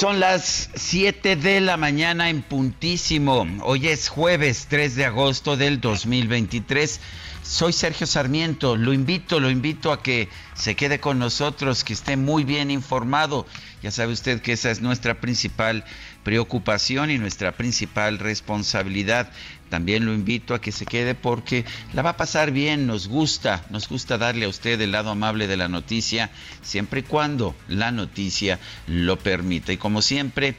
[0.00, 3.46] Son las 7 de la mañana en puntísimo.
[3.62, 6.98] Hoy es jueves 3 de agosto del 2023.
[7.42, 8.76] Soy Sergio Sarmiento.
[8.76, 13.46] Lo invito, lo invito a que se quede con nosotros, que esté muy bien informado.
[13.82, 15.84] Ya sabe usted que esa es nuestra principal
[16.24, 19.30] preocupación y nuestra principal responsabilidad.
[19.70, 23.64] También lo invito a que se quede porque la va a pasar bien, nos gusta,
[23.70, 27.92] nos gusta darle a usted el lado amable de la noticia, siempre y cuando la
[27.92, 29.72] noticia lo permita.
[29.72, 30.56] Y como siempre,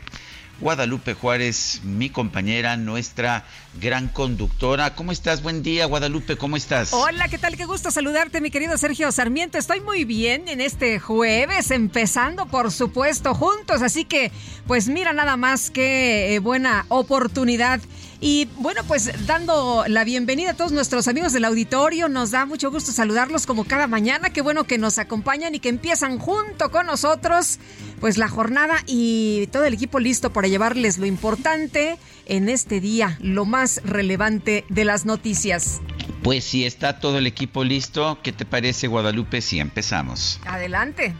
[0.61, 3.45] Guadalupe Juárez, mi compañera, nuestra
[3.81, 4.93] gran conductora.
[4.93, 5.41] ¿Cómo estás?
[5.41, 6.93] Buen día, Guadalupe, ¿cómo estás?
[6.93, 7.57] Hola, ¿qué tal?
[7.57, 9.57] Qué gusto saludarte, mi querido Sergio Sarmiento.
[9.57, 13.81] Estoy muy bien en este jueves, empezando, por supuesto, juntos.
[13.81, 14.31] Así que,
[14.67, 17.81] pues mira, nada más que eh, buena oportunidad
[18.23, 22.69] y bueno, pues dando la bienvenida a todos nuestros amigos del auditorio, nos da mucho
[22.69, 24.29] gusto saludarlos como cada mañana.
[24.29, 27.57] Qué bueno que nos acompañan y que empiezan junto con nosotros
[27.99, 33.17] pues la jornada y todo el equipo listo para llevarles lo importante en este día,
[33.21, 35.81] lo más relevante de las noticias.
[36.21, 40.39] Pues si está todo el equipo listo, ¿qué te parece Guadalupe si empezamos?
[40.45, 41.15] Adelante.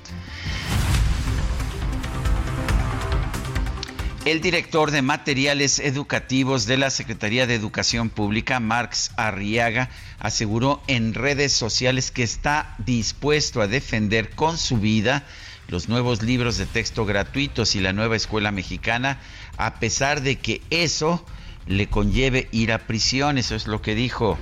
[4.24, 9.90] El director de materiales educativos de la Secretaría de Educación Pública, Marx Arriaga,
[10.20, 15.26] aseguró en redes sociales que está dispuesto a defender con su vida
[15.70, 19.18] los nuevos libros de texto gratuitos y la nueva escuela mexicana,
[19.58, 21.26] a pesar de que eso
[21.66, 23.40] le conlleve ir a prisión.
[23.40, 24.38] Eso es lo que dijo.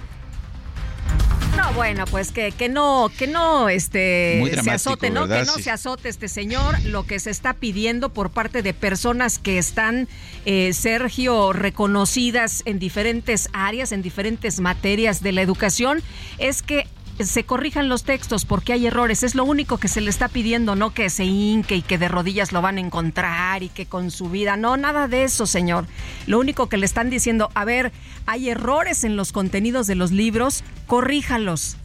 [1.57, 5.27] No, bueno, pues que, que no, que no este, se azote, ¿no?
[5.27, 6.81] Que no se azote este señor.
[6.85, 10.07] Lo que se está pidiendo por parte de personas que están,
[10.45, 16.01] eh, Sergio, reconocidas en diferentes áreas, en diferentes materias de la educación,
[16.37, 16.87] es que
[17.25, 19.23] se corrijan los textos porque hay errores.
[19.23, 22.07] Es lo único que se le está pidiendo, no que se hinque y que de
[22.07, 24.57] rodillas lo van a encontrar y que con su vida.
[24.57, 25.85] No, nada de eso, señor.
[26.27, 27.91] Lo único que le están diciendo, a ver,
[28.25, 31.77] hay errores en los contenidos de los libros, corríjalos.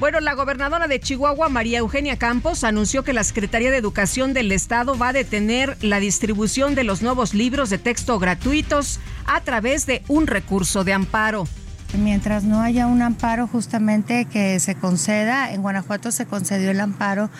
[0.00, 4.50] Bueno, la gobernadora de Chihuahua, María Eugenia Campos, anunció que la Secretaría de Educación del
[4.50, 9.86] Estado va a detener la distribución de los nuevos libros de texto gratuitos a través
[9.86, 11.46] de un recurso de amparo.
[11.98, 17.30] Mientras no haya un amparo justamente que se conceda, en Guanajuato se concedió el amparo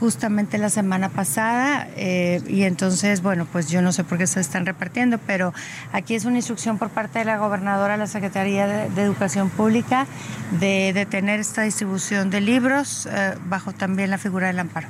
[0.00, 4.40] justamente la semana pasada eh, y entonces, bueno, pues yo no sé por qué se
[4.40, 5.54] están repartiendo, pero
[5.92, 10.06] aquí es una instrucción por parte de la gobernadora a la Secretaría de, Educación Pública
[10.58, 14.88] de detener esta distribución de libros eh, bajo también la figura del amparo.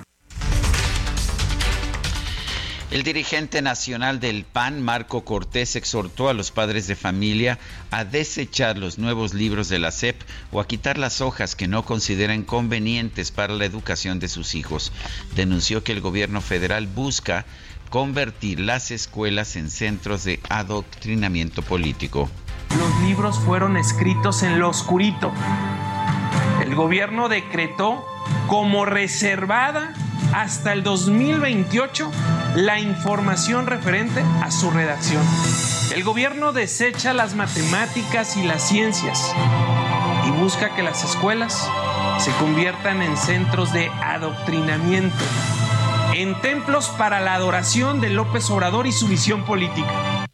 [2.92, 7.58] El dirigente nacional del PAN, Marco Cortés, exhortó a los padres de familia
[7.91, 10.20] a desechar los nuevos libros de la SEP
[10.50, 14.92] o a quitar las hojas que no consideren convenientes para la educación de sus hijos.
[15.34, 17.47] Denunció que el gobierno federal busca
[17.88, 22.28] convertir las escuelas en centros de adoctrinamiento político.
[22.76, 25.32] Los libros fueron escritos en lo oscurito.
[26.62, 28.05] El gobierno decretó
[28.49, 29.94] como reservada
[30.32, 32.10] hasta el 2028
[32.56, 35.22] la información referente a su redacción.
[35.94, 39.34] El gobierno desecha las matemáticas y las ciencias
[40.26, 41.69] y busca que las escuelas
[42.19, 45.24] se conviertan en centros de adoctrinamiento,
[46.14, 50.31] en templos para la adoración de López Obrador y su visión política.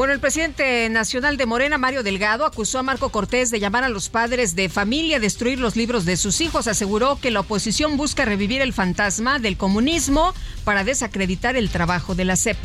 [0.00, 3.90] Bueno, el presidente nacional de Morena, Mario Delgado, acusó a Marco Cortés de llamar a
[3.90, 6.68] los padres de familia a destruir los libros de sus hijos.
[6.68, 10.32] Aseguró que la oposición busca revivir el fantasma del comunismo
[10.64, 12.56] para desacreditar el trabajo de la CEP.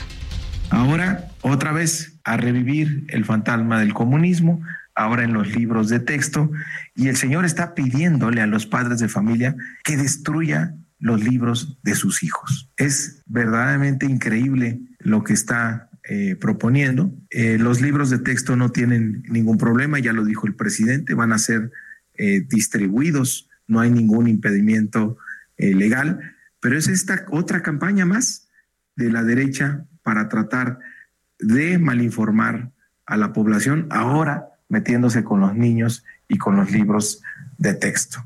[0.70, 4.62] Ahora, otra vez, a revivir el fantasma del comunismo,
[4.96, 6.50] ahora en los libros de texto,
[6.96, 11.96] y el Señor está pidiéndole a los padres de familia que destruya los libros de
[11.96, 12.70] sus hijos.
[12.78, 17.12] Es verdaderamente increíble lo que está eh, proponiendo.
[17.32, 21.32] Eh, los libros de texto no tienen ningún problema, ya lo dijo el presidente, van
[21.32, 21.72] a ser
[22.14, 25.18] eh, distribuidos, no hay ningún impedimento
[25.58, 28.50] legal, pero es esta otra campaña más
[28.98, 30.80] de la derecha para tratar
[31.40, 32.72] de malinformar
[33.06, 37.24] a la población, ahora metiéndose con los niños y con los libros
[37.58, 38.24] de texto.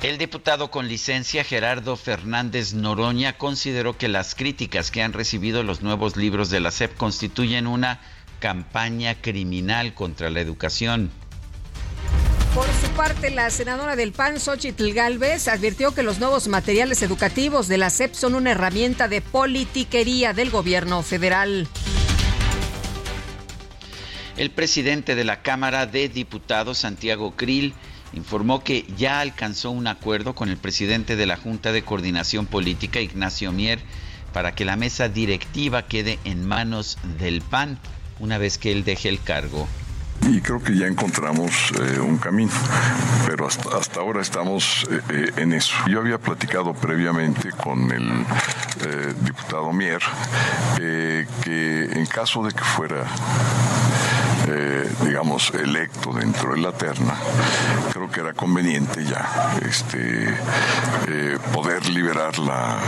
[0.00, 5.82] El diputado con licencia Gerardo Fernández Noroña consideró que las críticas que han recibido los
[5.82, 8.00] nuevos libros de la SEP constituyen una
[8.38, 11.10] campaña criminal contra la educación.
[12.54, 17.66] Por su parte, la senadora del PAN, Xochitl Galvez, advirtió que los nuevos materiales educativos
[17.66, 21.66] de la SEP son una herramienta de politiquería del gobierno federal.
[24.36, 27.74] El presidente de la Cámara de Diputados, Santiago Krill,
[28.12, 33.00] informó que ya alcanzó un acuerdo con el presidente de la Junta de Coordinación Política,
[33.00, 33.80] Ignacio Mier,
[34.32, 37.78] para que la mesa directiva quede en manos del PAN
[38.20, 39.68] una vez que él deje el cargo.
[40.22, 42.50] Y creo que ya encontramos eh, un camino,
[43.26, 45.74] pero hasta, ahora estamos eh, eh, en eso.
[45.88, 48.24] Yo había platicado previamente con el
[49.24, 50.00] diputado Mier
[50.76, 53.04] que en caso de que fuera
[54.50, 57.14] eh, digamos, electo dentro de la terna,
[57.92, 60.34] creo que era conveniente ya este,
[61.52, 62.78] poder liberar la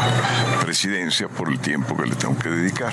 [0.63, 2.93] presidencia por el tiempo que le tengo que dedicar.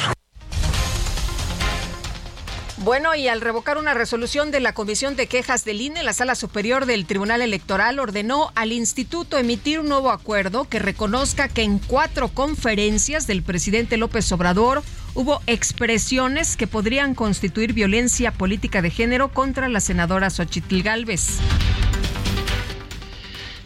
[2.80, 6.36] Bueno, y al revocar una resolución de la Comisión de Quejas del INE, la Sala
[6.36, 11.80] Superior del Tribunal Electoral ordenó al instituto emitir un nuevo acuerdo que reconozca que en
[11.80, 14.84] cuatro conferencias del presidente López Obrador
[15.16, 21.40] hubo expresiones que podrían constituir violencia política de género contra la senadora Xochitl Gálvez.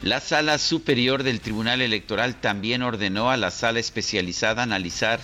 [0.03, 5.19] La Sala Superior del Tribunal Electoral también ordenó a la Sala Especializada analizar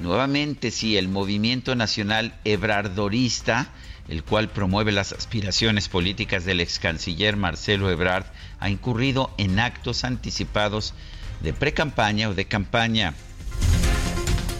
[0.00, 3.68] nuevamente si el movimiento nacional ebrardorista,
[4.08, 8.26] el cual promueve las aspiraciones políticas del ex canciller Marcelo Ebrard,
[8.60, 10.94] ha incurrido en actos anticipados
[11.42, 13.14] de precampaña o de campaña.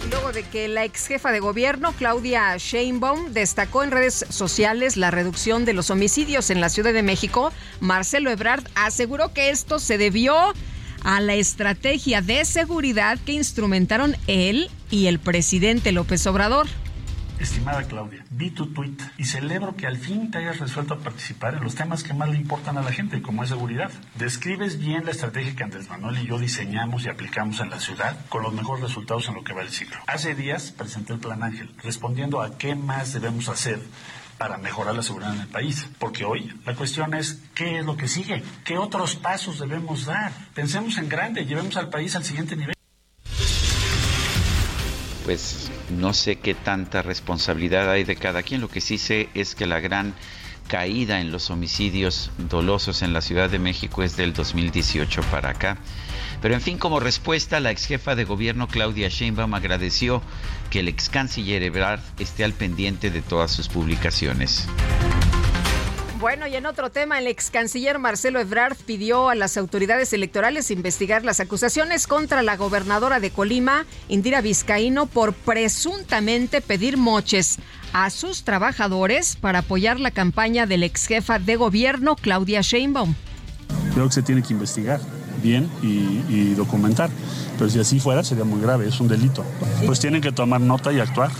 [0.09, 5.11] Luego de que la ex jefa de gobierno, Claudia Sheinbaum, destacó en redes sociales la
[5.11, 7.51] reducción de los homicidios en la Ciudad de México,
[7.81, 10.53] Marcelo Ebrard aseguró que esto se debió
[11.03, 16.67] a la estrategia de seguridad que instrumentaron él y el presidente López Obrador.
[17.39, 21.53] Estimada Claudia, vi tu tweet y celebro que al fin te hayas resuelto a participar
[21.53, 23.91] en los temas que más le importan a la gente, como es seguridad.
[24.15, 28.17] Describes bien la estrategia que Andrés Manuel y yo diseñamos y aplicamos en la ciudad
[28.29, 29.97] con los mejores resultados en lo que va el ciclo.
[30.07, 33.79] Hace días presenté el Plan Ángel, respondiendo a qué más debemos hacer
[34.37, 35.87] para mejorar la seguridad en el país.
[35.99, 40.31] Porque hoy la cuestión es qué es lo que sigue, qué otros pasos debemos dar.
[40.53, 42.77] Pensemos en grande, llevemos al país al siguiente nivel
[45.27, 48.61] pues no sé qué tanta responsabilidad hay de cada quien.
[48.61, 50.13] Lo que sí sé es que la gran
[50.69, 55.79] caída en los homicidios dolosos en la Ciudad de México es del 2018 para acá.
[56.41, 60.21] Pero en fin, como respuesta, la ex jefa de gobierno Claudia Sheinbaum agradeció
[60.69, 64.67] que el ex canciller Ebrard esté al pendiente de todas sus publicaciones.
[66.19, 70.71] Bueno, y en otro tema, el ex canciller Marcelo Ebrard pidió a las autoridades electorales
[70.71, 77.59] investigar las acusaciones contra la gobernadora de Colima, Indira Vizcaíno, por presuntamente pedir moches
[77.93, 83.13] a sus trabajadores para apoyar la campaña del ex jefa de gobierno, Claudia Sheinbaum.
[83.93, 84.99] Creo que se tiene que investigar
[85.41, 87.09] bien y, y documentar,
[87.57, 89.43] pero si así fuera sería muy grave, es un delito.
[89.85, 91.31] Pues tienen que tomar nota y actuar.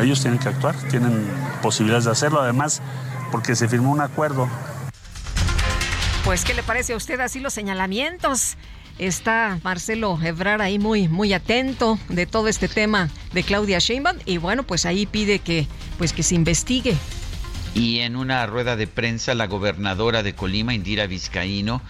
[0.00, 1.26] Ellos tienen que actuar, tienen
[1.60, 2.40] posibilidades de hacerlo.
[2.40, 2.80] Además,
[3.30, 4.48] porque se firmó un acuerdo.
[6.24, 8.56] Pues, ¿qué le parece a usted así los señalamientos?
[8.98, 14.36] Está Marcelo Ebrar ahí muy, muy atento de todo este tema de Claudia Sheinbaum y
[14.36, 15.66] bueno, pues ahí pide que,
[15.98, 16.94] pues que se investigue.
[17.74, 21.80] Y en una rueda de prensa, la gobernadora de Colima, Indira Vizcaíno,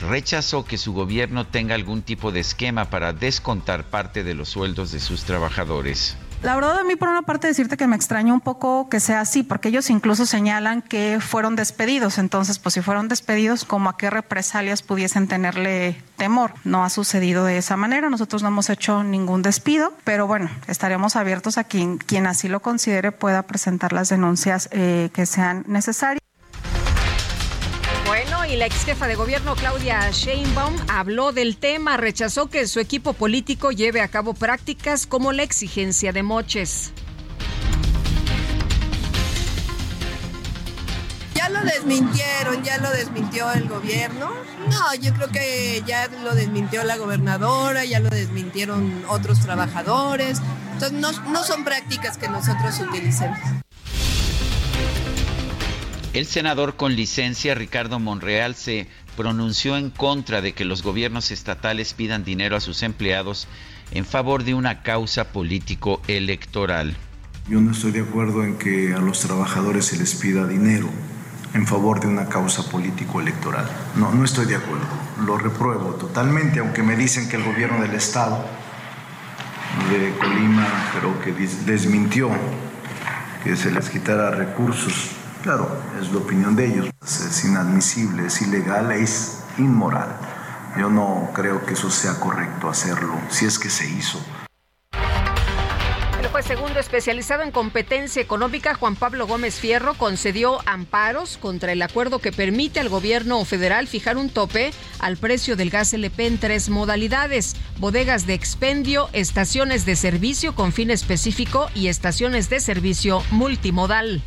[0.00, 4.92] rechazó que su gobierno tenga algún tipo de esquema para descontar parte de los sueldos
[4.92, 6.16] de sus trabajadores.
[6.42, 9.20] La verdad a mí por una parte decirte que me extraña un poco que sea
[9.20, 13.98] así, porque ellos incluso señalan que fueron despedidos, entonces pues si fueron despedidos, ¿cómo a
[13.98, 16.54] qué represalias pudiesen tenerle temor?
[16.64, 21.14] No ha sucedido de esa manera, nosotros no hemos hecho ningún despido, pero bueno, estaremos
[21.14, 26.19] abiertos a quien, quien así lo considere pueda presentar las denuncias eh, que sean necesarias.
[28.50, 33.12] Y la ex jefa de gobierno Claudia Sheinbaum habló del tema, rechazó que su equipo
[33.12, 36.90] político lleve a cabo prácticas como la exigencia de moches.
[41.36, 44.32] Ya lo desmintieron, ya lo desmintió el gobierno.
[44.68, 50.42] No, yo creo que ya lo desmintió la gobernadora, ya lo desmintieron otros trabajadores.
[50.72, 53.38] Entonces no, no son prácticas que nosotros utilicemos.
[56.12, 61.94] El senador con licencia Ricardo Monreal se pronunció en contra de que los gobiernos estatales
[61.94, 63.46] pidan dinero a sus empleados
[63.92, 66.96] en favor de una causa político-electoral.
[67.48, 70.88] Yo no estoy de acuerdo en que a los trabajadores se les pida dinero
[71.54, 73.70] en favor de una causa político-electoral.
[73.94, 74.88] No, no estoy de acuerdo.
[75.24, 78.44] Lo repruebo totalmente, aunque me dicen que el gobierno del estado
[79.92, 80.66] de Colima
[80.98, 81.32] creo que
[81.66, 82.30] desmintió
[83.44, 86.90] que se les quitara recursos Claro, es la opinión de ellos.
[87.02, 90.18] Es inadmisible, es ilegal, es inmoral.
[90.78, 94.20] Yo no creo que eso sea correcto hacerlo, si es que se hizo.
[96.20, 101.80] El juez segundo especializado en competencia económica, Juan Pablo Gómez Fierro, concedió amparos contra el
[101.80, 106.38] acuerdo que permite al gobierno federal fijar un tope al precio del gas LP en
[106.38, 113.22] tres modalidades, bodegas de expendio, estaciones de servicio con fin específico y estaciones de servicio
[113.30, 114.22] multimodal.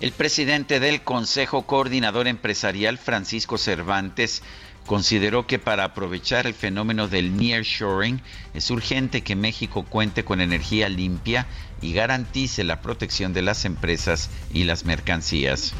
[0.00, 4.42] El presidente del Consejo Coordinador Empresarial, Francisco Cervantes,
[4.86, 8.22] consideró que para aprovechar el fenómeno del nearshoring
[8.54, 11.46] es urgente que México cuente con energía limpia
[11.82, 15.74] y garantice la protección de las empresas y las mercancías.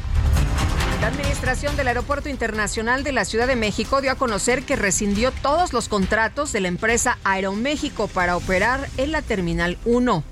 [1.01, 5.31] La Administración del Aeropuerto Internacional de la Ciudad de México dio a conocer que rescindió
[5.31, 10.23] todos los contratos de la empresa Aeroméxico para operar en la Terminal 1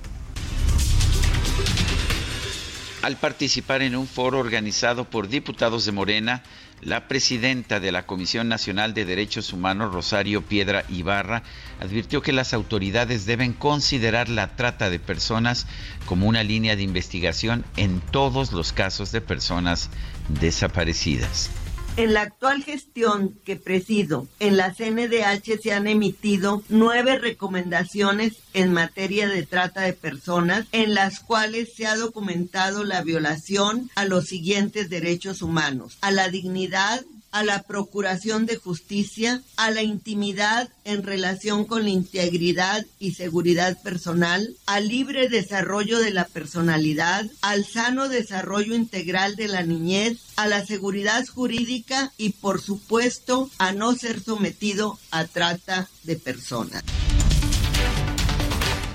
[3.02, 6.44] al participar en un foro organizado por diputados de Morena,
[6.82, 11.44] la presidenta de la Comisión Nacional de Derechos Humanos, Rosario Piedra Ibarra,
[11.80, 15.68] advirtió que las autoridades deben considerar la trata de personas
[16.06, 19.90] como una línea de investigación en todos los casos de personas
[20.28, 21.52] desaparecidas.
[22.00, 28.72] En la actual gestión que presido en la CNDH se han emitido nueve recomendaciones en
[28.72, 34.28] materia de trata de personas en las cuales se ha documentado la violación a los
[34.28, 41.04] siguientes derechos humanos, a la dignidad, a la procuración de justicia, a la intimidad en
[41.04, 48.10] relación con la integridad y seguridad personal, al libre desarrollo de la personalidad, al sano
[48.10, 54.20] desarrollo integral de la niñez, a la seguridad jurídica y por supuesto a no ser
[54.22, 56.84] sometido a trata de personas.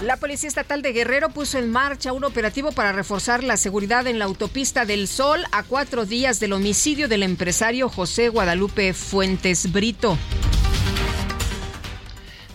[0.04, 4.18] La Policía Estatal de Guerrero puso en marcha un operativo para reforzar la seguridad en
[4.18, 10.18] la autopista del Sol a cuatro días del homicidio del empresario José Guadalupe Fuentes Brito.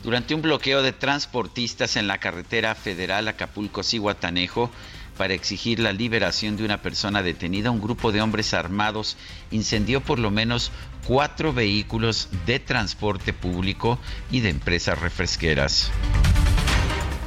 [0.03, 4.69] Durante un bloqueo de transportistas en la carretera federal Acapulco-Cihuatanejo,
[5.17, 9.17] para exigir la liberación de una persona detenida, un grupo de hombres armados
[9.49, 10.71] incendió por lo menos
[11.07, 13.97] cuatro vehículos de transporte público
[14.29, 15.91] y de empresas refresqueras.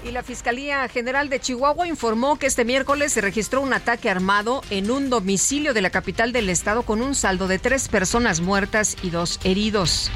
[0.05, 4.63] Y la Fiscalía General de Chihuahua informó que este miércoles se registró un ataque armado
[4.71, 8.97] en un domicilio de la capital del estado con un saldo de tres personas muertas
[9.05, 10.11] y dos heridos.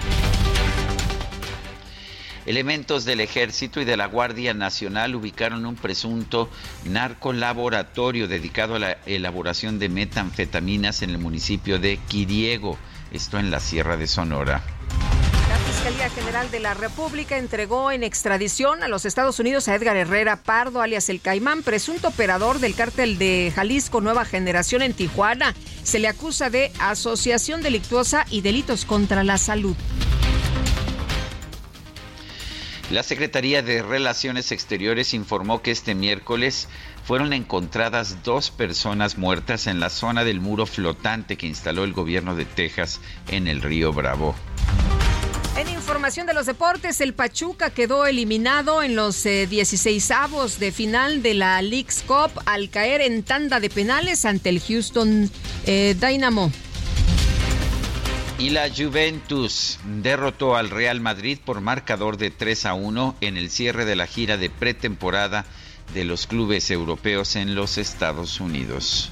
[2.46, 6.48] Elementos del Ejército y de la Guardia Nacional ubicaron un presunto
[6.84, 12.76] narcolaboratorio dedicado a la elaboración de metanfetaminas en el municipio de Quiriego,
[13.12, 14.62] esto en la Sierra de Sonora.
[15.86, 20.34] Fiscalía General de la República entregó en extradición a los Estados Unidos a Edgar Herrera
[20.42, 25.54] Pardo, alias El Caimán, presunto operador del cártel de Jalisco Nueva Generación en Tijuana.
[25.84, 29.76] Se le acusa de asociación delictuosa y delitos contra la salud.
[32.90, 36.68] La Secretaría de Relaciones Exteriores informó que este miércoles
[37.04, 42.34] fueron encontradas dos personas muertas en la zona del muro flotante que instaló el gobierno
[42.34, 44.34] de Texas en el río Bravo.
[45.56, 50.70] En información de los deportes, el Pachuca quedó eliminado en los 16 eh, avos de
[50.70, 55.30] final de la League's Cup al caer en tanda de penales ante el Houston
[55.64, 56.52] eh, Dynamo.
[58.38, 63.48] Y la Juventus derrotó al Real Madrid por marcador de 3 a 1 en el
[63.48, 65.46] cierre de la gira de pretemporada
[65.94, 69.10] de los clubes europeos en los Estados Unidos.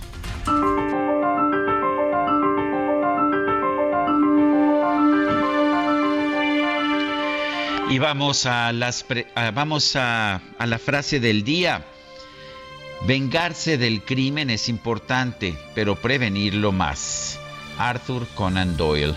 [7.91, 9.05] Y vamos a las
[9.55, 11.85] vamos a, a la frase del día.
[13.07, 17.39] Vengarse del crimen es importante, pero prevenirlo más.
[17.79, 19.15] Arthur Conan Doyle.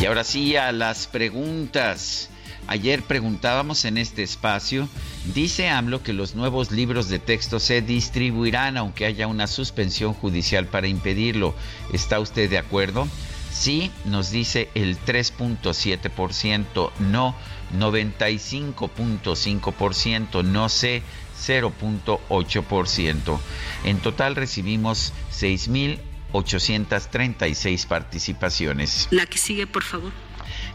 [0.00, 2.30] Y ahora sí a las preguntas.
[2.68, 4.90] Ayer preguntábamos en este espacio,
[5.34, 10.66] dice AMLO que los nuevos libros de texto se distribuirán aunque haya una suspensión judicial
[10.66, 11.54] para impedirlo.
[11.94, 13.08] ¿Está usted de acuerdo?
[13.50, 17.34] Sí, nos dice el 3.7%, no
[17.74, 21.02] 95.5%, no sé
[21.46, 23.38] 0.8%.
[23.84, 29.08] En total recibimos 6.836 participaciones.
[29.10, 30.12] La que sigue, por favor.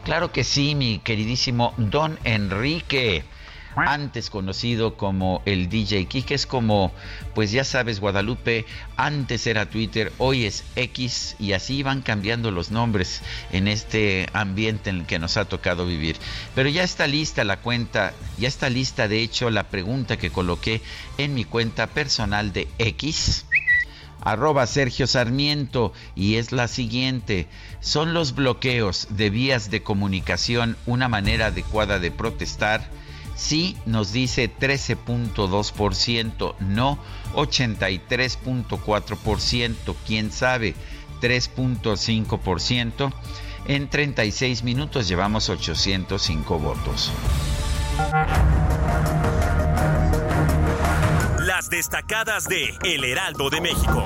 [0.03, 3.23] Claro que sí, mi queridísimo Don Enrique
[3.75, 6.91] antes conocido como el DJ Kike, es como,
[7.33, 8.65] pues ya sabes, Guadalupe,
[8.97, 14.89] antes era Twitter, hoy es X y así van cambiando los nombres en este ambiente
[14.89, 16.17] en el que nos ha tocado vivir.
[16.53, 20.81] Pero ya está lista la cuenta, ya está lista de hecho la pregunta que coloqué
[21.17, 23.45] en mi cuenta personal de X
[24.23, 27.47] arroba Sergio Sarmiento y es la siguiente.
[27.79, 32.89] ¿Son los bloqueos de vías de comunicación una manera adecuada de protestar?
[33.35, 36.97] Sí, nos dice 13.2%, no
[37.33, 40.75] 83.4%, quién sabe,
[41.21, 43.11] 3.5%.
[43.65, 47.11] En 36 minutos llevamos 805 votos.
[51.73, 54.03] Destacadas de El Heraldo de México.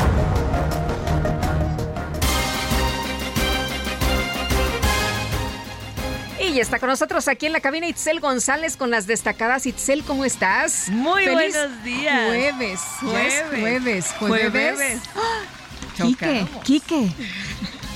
[6.39, 9.65] Y está con nosotros aquí en la cabina Itzel González con las destacadas.
[9.65, 10.87] Itzel, ¿cómo estás?
[10.87, 12.27] Muy buenos días.
[12.27, 14.51] Jueves, jueves, jueves, jueves.
[14.51, 15.01] jueves.
[15.17, 15.57] ¡Ah!
[16.05, 17.11] Quique, Quique.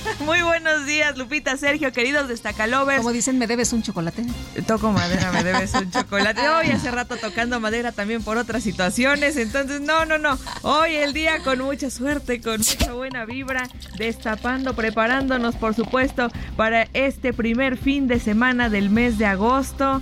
[0.24, 2.98] Muy buenos días, Lupita, Sergio, queridos destacalovers.
[2.98, 4.24] Como dicen, ¿me debes un chocolate?
[4.66, 6.48] Toco madera, me debes un chocolate.
[6.48, 9.36] Hoy hace rato tocando madera también por otras situaciones.
[9.36, 10.38] Entonces, no, no, no.
[10.62, 16.88] Hoy el día con mucha suerte, con mucha buena vibra, destapando, preparándonos, por supuesto, para
[16.92, 20.00] este primer fin de semana del mes de agosto.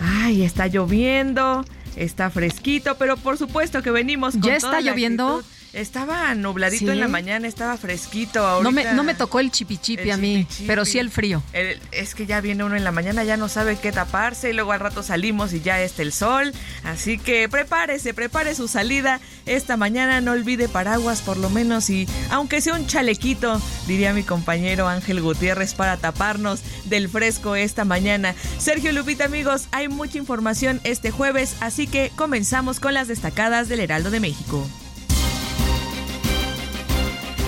[0.00, 1.64] Ay, está lloviendo,
[1.96, 5.42] está fresquito, pero por supuesto que venimos con ¿Ya está lloviendo?
[5.74, 8.62] Estaba nubladito en la mañana, estaba fresquito.
[8.62, 11.42] no, me, no me tocó el chipichipi a mí, pero sí el frío.
[11.90, 14.70] es que ya viene uno en la mañana, ya no sabe qué taparse y luego
[14.70, 16.52] al rato salimos y ya está el sol.
[16.84, 20.20] Así que prepárese, prepare su salida esta mañana.
[20.20, 25.20] No olvide paraguas por lo menos y aunque sea un chalequito, diría mi compañero Ángel
[25.20, 28.36] Gutiérrez para taparnos del fresco esta mañana.
[28.58, 33.80] Sergio Lupita amigos, hay mucha información este jueves, así que comenzamos con las destacadas del
[33.80, 34.68] Heraldo de México.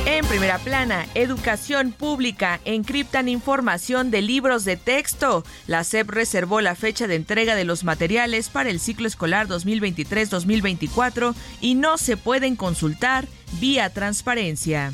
[0.08, 5.42] En primera plana, educación pública, encriptan información de libros de texto.
[5.66, 11.34] La SEP reservó la fecha de entrega de los materiales para el ciclo escolar 2023-2024
[11.60, 13.26] y no se pueden consultar
[13.58, 14.92] vía transparencia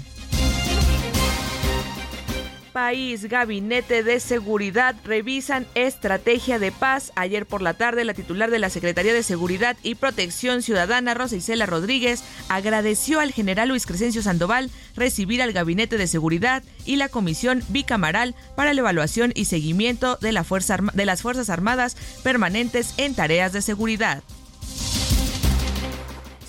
[2.72, 7.12] país, Gabinete de Seguridad revisan estrategia de paz.
[7.14, 11.37] Ayer por la tarde, la titular de la Secretaría de Seguridad y Protección Ciudadana, Rosa
[11.37, 17.08] Isela Rodríguez, agradeció al general Luis Crescencio Sandoval recibir al Gabinete de Seguridad y la
[17.08, 22.94] Comisión Bicamaral para la evaluación y seguimiento de, la fuerza, de las Fuerzas Armadas permanentes
[22.96, 24.22] en tareas de seguridad.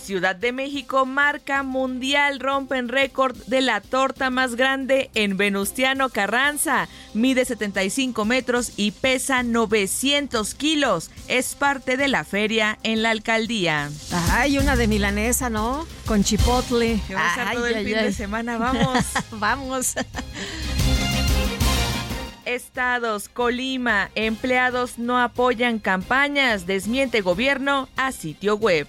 [0.03, 6.89] Ciudad de México marca mundial, rompen récord de la torta más grande en Venustiano Carranza.
[7.13, 11.09] Mide 75 metros y pesa 900 kilos.
[11.29, 13.89] Es parte de la feria en la alcaldía.
[14.31, 15.87] Ay, una de milanesa, ¿no?
[16.05, 16.99] Con chipotle.
[17.15, 19.05] Ay, todo el fin de semana, vamos.
[19.31, 19.93] vamos.
[22.43, 28.85] Estados, Colima, empleados no apoyan campañas, desmiente gobierno a sitio web.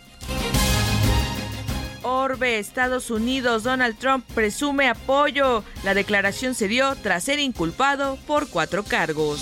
[2.05, 5.65] Orbe, Estados Unidos, Donald Trump presume apoyo.
[5.83, 9.41] La declaración se dio tras ser inculpado por cuatro cargos.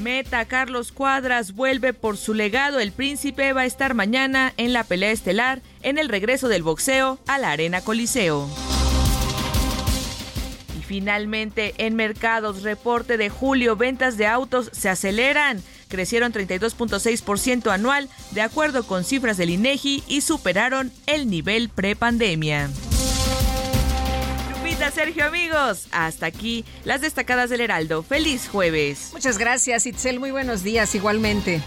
[0.00, 2.80] Meta Carlos Cuadras vuelve por su legado.
[2.80, 7.18] El príncipe va a estar mañana en la pelea estelar en el regreso del boxeo
[7.26, 8.48] a la Arena Coliseo.
[10.78, 15.62] Y finalmente, en mercados, reporte de julio, ventas de autos se aceleran.
[15.90, 22.70] Crecieron 32.6% anual, de acuerdo con cifras del INEGI, y superaron el nivel prepandemia.
[24.90, 28.02] Sergio, amigos, hasta aquí las destacadas del Heraldo.
[28.02, 29.10] Feliz jueves.
[29.12, 30.18] Muchas gracias, Itzel.
[30.18, 31.60] Muy buenos días, igualmente.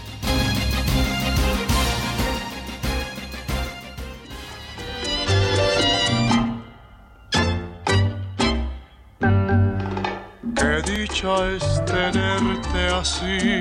[11.22, 13.60] Es tenerte así,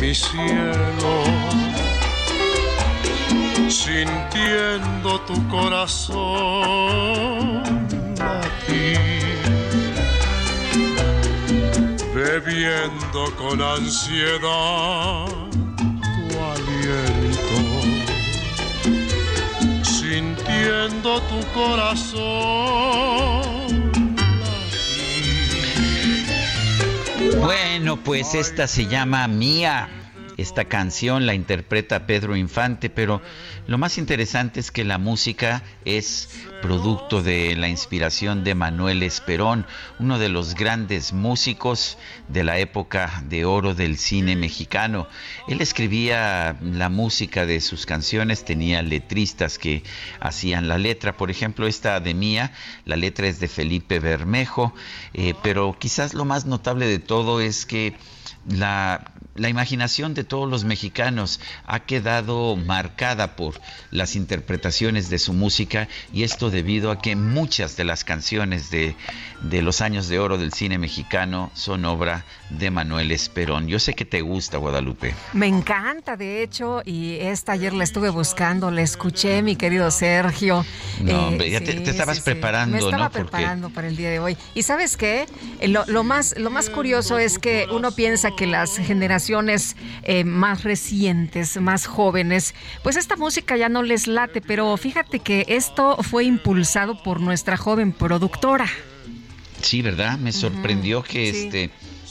[0.00, 1.22] mi cielo,
[3.68, 6.02] sintiendo tu corazón
[8.18, 9.38] latir,
[12.12, 15.26] bebiendo con ansiedad
[16.02, 17.58] tu aliento,
[19.84, 23.57] sintiendo tu corazón
[27.36, 29.88] Bueno, pues esta se llama Mía.
[30.38, 33.20] Esta canción la interpreta Pedro Infante, pero
[33.66, 36.30] lo más interesante es que la música es
[36.62, 39.66] producto de la inspiración de Manuel Esperón,
[39.98, 41.98] uno de los grandes músicos
[42.28, 45.08] de la época de oro del cine mexicano.
[45.48, 49.82] Él escribía la música de sus canciones, tenía letristas que
[50.20, 51.16] hacían la letra.
[51.16, 52.52] Por ejemplo, esta de Mía,
[52.84, 54.72] la letra es de Felipe Bermejo,
[55.14, 57.96] eh, pero quizás lo más notable de todo es que
[58.48, 63.54] la, la, imaginación de todos los mexicanos ha quedado marcada por
[63.90, 68.96] las interpretaciones de su música y esto debido a que muchas de las canciones de,
[69.42, 73.68] de los años de oro del cine mexicano son obra de Manuel Esperón.
[73.68, 75.14] Yo sé que te gusta Guadalupe.
[75.32, 80.64] Me encanta, de hecho, y esta ayer la estuve buscando, la escuché, mi querido Sergio.
[81.00, 84.36] No, hombre, ya te, estabas preparando, Me estaba preparando para el día de hoy.
[84.54, 85.26] Y sabes qué,
[85.60, 90.24] eh, lo, lo, más, lo más curioso es que uno piensa que las generaciones eh,
[90.24, 95.96] más recientes, más jóvenes, pues esta música ya no les late, pero fíjate que esto
[96.02, 98.66] fue impulsado por nuestra joven productora.
[99.60, 100.18] Sí, ¿verdad?
[100.18, 101.70] Me sorprendió que este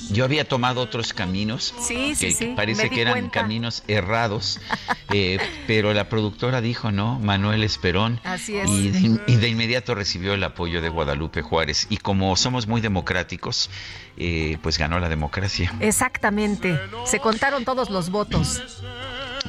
[0.10, 4.60] yo había tomado otros caminos sí, que, sí, parece que eran caminos errados,
[5.14, 8.70] eh, pero la productora dijo no, Manuel Esperón, Así es.
[8.70, 11.88] Y, de, y, de, inmediato recibió el apoyo de Guadalupe Juárez.
[11.90, 13.70] Y como somos muy democráticos,
[14.18, 15.74] eh, pues ganó la democracia.
[15.80, 18.62] Exactamente, se contaron todos los votos.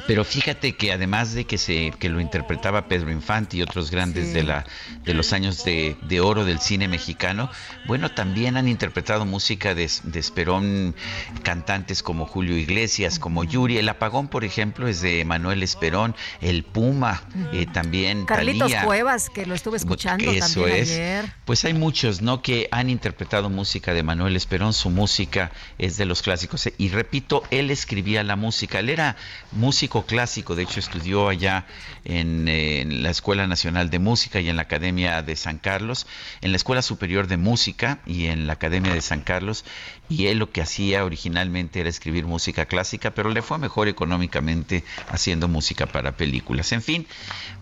[0.07, 4.27] Pero fíjate que además de que se que lo interpretaba Pedro Infante y otros grandes
[4.27, 4.33] sí.
[4.33, 4.65] de la
[5.03, 7.49] de los años de, de, oro del cine mexicano,
[7.87, 10.95] bueno, también han interpretado música de, de Esperón
[11.43, 13.77] cantantes como Julio Iglesias, como Yuri.
[13.77, 16.15] El Apagón, por ejemplo, es de Manuel Esperón.
[16.41, 18.85] El Puma, eh, también Carlitos Talía.
[18.85, 20.91] Cuevas, que lo estuve escuchando Eso también es.
[20.91, 21.33] ayer.
[21.45, 22.41] Pues hay muchos, ¿no?
[22.41, 24.73] Que han interpretado música de Manuel Esperón.
[24.73, 26.69] Su música es de los clásicos.
[26.77, 28.79] Y repito, él escribía la música.
[28.79, 29.15] Él era
[29.51, 31.65] músico clásico, de hecho estudió allá
[32.05, 36.07] en, en, la Escuela Nacional de Música y en la Academia de San Carlos,
[36.41, 39.65] en la Escuela Superior de Música y en la Academia de San Carlos,
[40.07, 44.83] y él lo que hacía originalmente era escribir música clásica, pero le fue mejor económicamente
[45.09, 46.71] haciendo música para películas.
[46.71, 47.07] En fin,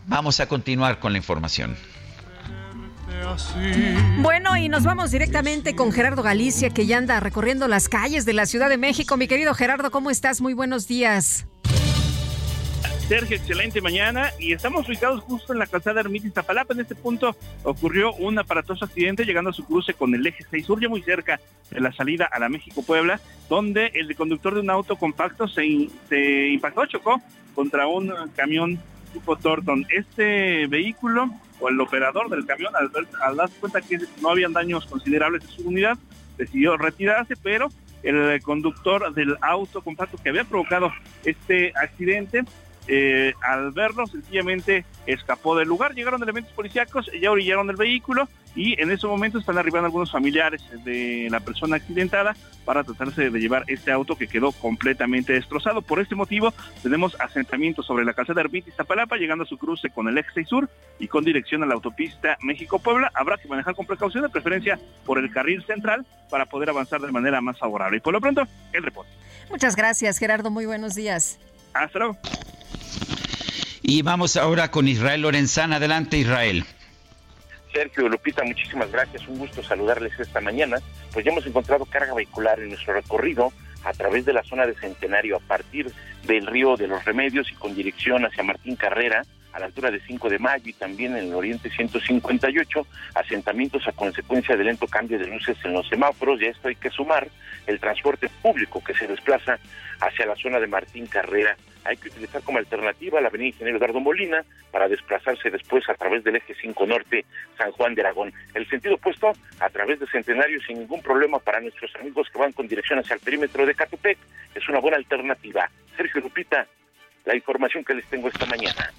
[0.06, 1.78] vamos a continuar con la información.
[4.20, 8.34] Bueno, y nos vamos directamente con Gerardo Galicia, que ya anda recorriendo las calles de
[8.34, 9.18] la Ciudad de México.
[9.18, 10.42] Mi querido Gerardo, ¿cómo estás?
[10.42, 11.46] Muy buenos días.
[13.08, 16.74] Sergio, excelente mañana y estamos ubicados justo en la calzada Ermita Iztapalapa.
[16.74, 20.66] En este punto ocurrió un aparatoso accidente llegando a su cruce con el eje 6
[20.66, 21.40] sur, ya muy cerca
[21.72, 26.86] de la salida a la México-Puebla, donde el conductor de un auto compacto se, impactó,
[26.86, 27.22] chocó
[27.56, 28.78] contra un camión
[29.14, 29.86] tipo Torton.
[29.90, 31.30] Este vehículo
[31.62, 32.92] o el operador del camión, al,
[33.22, 35.98] al darse cuenta que no habían daños considerables en su unidad,
[36.38, 37.70] decidió retirarse, pero
[38.04, 40.92] el conductor del auto compacto que había provocado
[41.24, 42.44] este accidente
[42.88, 48.82] eh, al verlo sencillamente escapó del lugar, llegaron elementos policíacos, ya orillaron el vehículo y
[48.82, 53.64] en ese momento están arribando algunos familiares de la persona accidentada para tratarse de llevar
[53.68, 55.82] este auto que quedó completamente destrozado.
[55.82, 60.08] Por este motivo tenemos asentamiento sobre la calzada Ermita Iztapalapa, llegando a su cruce con
[60.08, 63.12] el 6 sur y con dirección a la autopista México-Puebla.
[63.14, 67.12] Habrá que manejar con precaución, de preferencia por el carril central, para poder avanzar de
[67.12, 67.98] manera más favorable.
[67.98, 68.42] Y por lo pronto,
[68.74, 69.12] el reporte.
[69.50, 70.50] Muchas gracias, Gerardo.
[70.50, 71.40] Muy buenos días.
[71.74, 72.18] Hasta luego.
[73.82, 75.78] Y vamos ahora con Israel Lorenzana.
[75.78, 76.66] Adelante, Israel.
[77.72, 79.28] Sergio Lupita, muchísimas gracias.
[79.28, 80.78] Un gusto saludarles esta mañana.
[81.14, 83.54] Pues ya hemos encontrado carga vehicular en nuestro recorrido
[83.84, 85.92] a través de la zona de Centenario a partir
[86.24, 89.24] del río de los Remedios y con dirección hacia Martín Carrera.
[89.54, 93.92] A la altura de 5 de mayo y también en el oriente 158, asentamientos a
[93.92, 97.28] consecuencia del lento cambio de luces en los semáforos, y a esto hay que sumar
[97.66, 99.60] el transporte público que se desplaza
[100.00, 101.56] hacia la zona de Martín Carrera.
[101.84, 106.24] Hay que utilizar como alternativa la avenida Ingeniero Eduardo Molina para desplazarse después a través
[106.24, 107.26] del eje 5 Norte
[107.58, 108.34] San Juan de Aragón.
[108.54, 112.52] El sentido opuesto a través de Centenario sin ningún problema para nuestros amigos que van
[112.52, 114.18] con dirección hacia el perímetro de Catepec.
[114.54, 115.70] Es una buena alternativa.
[115.96, 116.68] Sergio Lupita,
[117.26, 118.92] la información que les tengo esta mañana.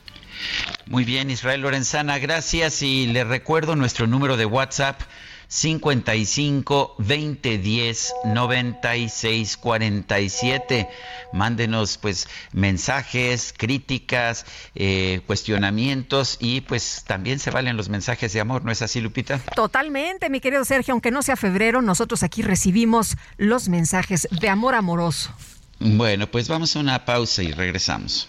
[0.86, 5.00] Muy bien, Israel Lorenzana, gracias y le recuerdo nuestro número de WhatsApp
[5.48, 10.88] 55 20 10 96 47.
[11.32, 18.64] Mándenos pues mensajes, críticas, eh, cuestionamientos y pues también se valen los mensajes de amor,
[18.64, 19.38] ¿no es así, Lupita?
[19.54, 24.74] Totalmente, mi querido Sergio, aunque no sea febrero, nosotros aquí recibimos los mensajes de amor
[24.74, 25.34] amoroso.
[25.80, 28.28] Bueno, pues vamos a una pausa y regresamos.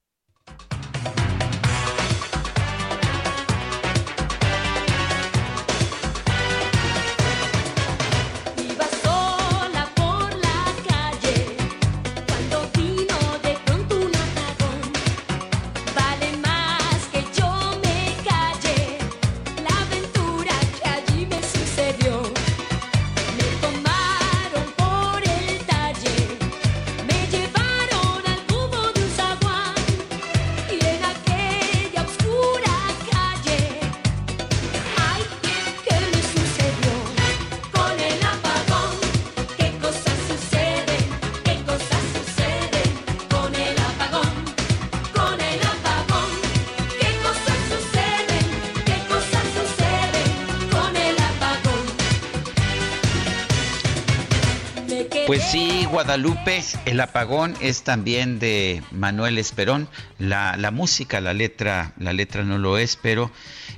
[56.11, 59.87] Guadalupe, el apagón es también de Manuel Esperón.
[60.19, 63.31] La, música, la letra, la letra no lo es, pero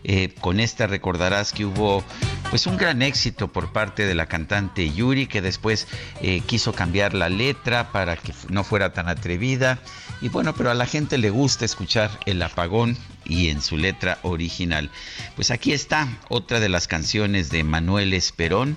[0.04, 2.04] eh, con esta recordarás que hubo
[2.50, 5.88] pues un gran éxito por parte de la cantante Yuri, que después
[6.22, 9.78] eh, quiso cambiar la letra para que no fuera tan atrevida.
[10.20, 14.18] Y bueno, pero a la gente le gusta escuchar el apagón y en su letra
[14.24, 14.90] original.
[15.36, 18.76] Pues aquí está otra de las canciones de Manuel Esperón.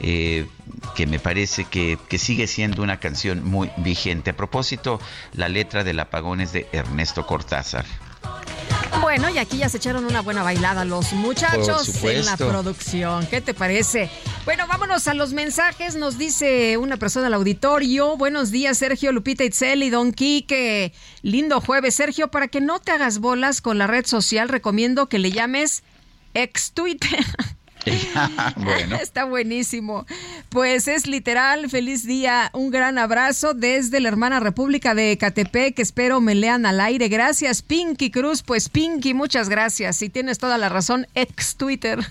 [0.00, 0.46] Eh,
[0.94, 4.30] que me parece que, sigue siendo una canción muy vigente.
[4.30, 5.00] A propósito,
[5.32, 7.84] la letra del apagón es de Ernesto Cortázar.
[9.00, 13.26] Bueno, y aquí ya se echaron una buena bailada los muchachos en la producción.
[13.26, 14.10] ¿Qué te parece?
[14.44, 15.94] Bueno, vámonos a los mensajes.
[15.94, 18.16] Nos dice una persona al auditorio.
[18.16, 20.92] Buenos días, Sergio, Lupita Itzel y Don Quique.
[21.22, 22.28] Lindo jueves, Sergio.
[22.28, 25.82] Para que no te hagas bolas con la red social, recomiendo que le llames
[26.34, 27.24] ex Twitter.
[28.56, 28.96] bueno.
[29.02, 30.06] Está buenísimo.
[30.48, 36.20] Pues es literal, feliz día, un gran abrazo desde la hermana República de Ecatepec, espero
[36.20, 37.08] me lean al aire.
[37.08, 38.42] Gracias, Pinky Cruz.
[38.42, 40.02] Pues Pinky, muchas gracias.
[40.02, 41.98] Y tienes toda la razón, ex Twitter.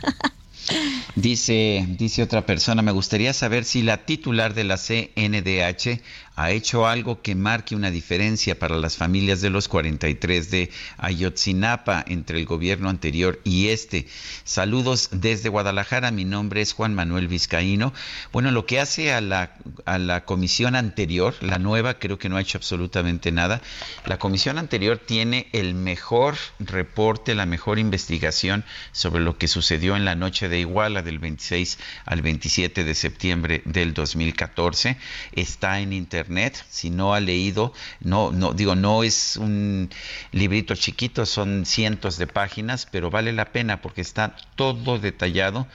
[1.16, 6.02] Dice, dice otra persona, me gustaría saber si la titular de la CNDH
[6.38, 10.69] ha hecho algo que marque una diferencia para las familias de los 43 de
[11.00, 14.06] Ayotzinapa entre el gobierno anterior y este.
[14.43, 17.91] Saludos desde Guadalajara, mi nombre es Juan Manuel Vizcaíno.
[18.32, 22.38] Bueno, lo que hace a la, a la comisión anterior, la nueva creo que no
[22.38, 23.60] ha hecho absolutamente nada.
[24.06, 30.06] La comisión anterior tiene el mejor reporte, la mejor investigación sobre lo que sucedió en
[30.06, 34.97] la noche de Iguala del 26 al 27 de septiembre del 2014.
[35.32, 36.27] Está en internet,
[36.70, 39.90] si no ha leído, no, no digo, no es un
[40.32, 45.68] librito chiquito, son cientos de páginas, pero vale la pena porque está todo detallado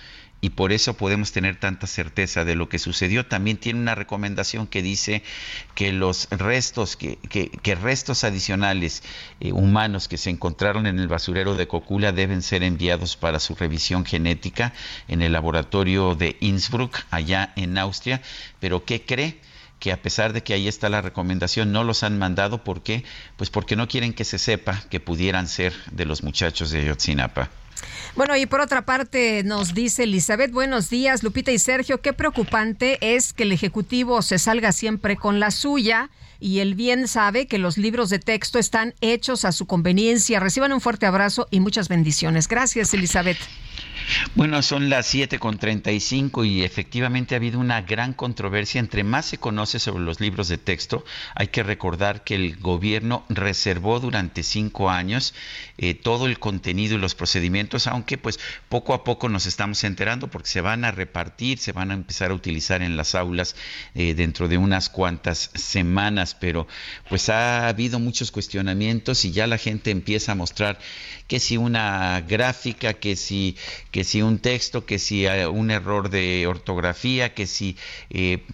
[0.44, 3.24] y por eso podemos tener tanta certeza de lo que sucedió.
[3.24, 5.22] También tiene una recomendación que dice
[5.76, 9.04] que los restos, que, que, restos adicionales
[9.38, 13.54] eh, humanos que se encontraron en el basurero de Cocula deben ser enviados para su
[13.54, 14.72] revisión genética
[15.06, 18.20] en el laboratorio de Innsbruck, allá en Austria.
[18.58, 19.38] Pero ¿qué cree?
[19.82, 22.62] Que a pesar de que ahí está la recomendación, no los han mandado.
[22.62, 23.02] ¿Por qué?
[23.36, 27.50] Pues porque no quieren que se sepa que pudieran ser de los muchachos de Yotzinapa.
[28.14, 32.96] Bueno, y por otra parte nos dice Elizabeth, buenos días, Lupita y Sergio, qué preocupante
[33.00, 37.58] es que el Ejecutivo se salga siempre con la suya y él bien sabe que
[37.58, 40.38] los libros de texto están hechos a su conveniencia.
[40.38, 42.46] Reciban un fuerte abrazo y muchas bendiciones.
[42.46, 43.38] Gracias, Elizabeth.
[44.34, 48.80] Bueno, son las 7 con 35 y efectivamente ha habido una gran controversia.
[48.80, 53.24] Entre más se conoce sobre los libros de texto, hay que recordar que el gobierno
[53.28, 55.34] reservó durante cinco años
[55.78, 60.28] eh, todo el contenido y los procedimientos, aunque pues poco a poco nos estamos enterando
[60.28, 63.56] porque se van a repartir, se van a empezar a utilizar en las aulas
[63.94, 66.66] eh, dentro de unas cuantas semanas, pero
[67.08, 70.78] pues ha habido muchos cuestionamientos y ya la gente empieza a mostrar
[71.26, 73.56] que si una gráfica, que si,
[73.90, 77.76] que si un texto, que si eh, un error de ortografía, que si
[78.10, 78.44] eh,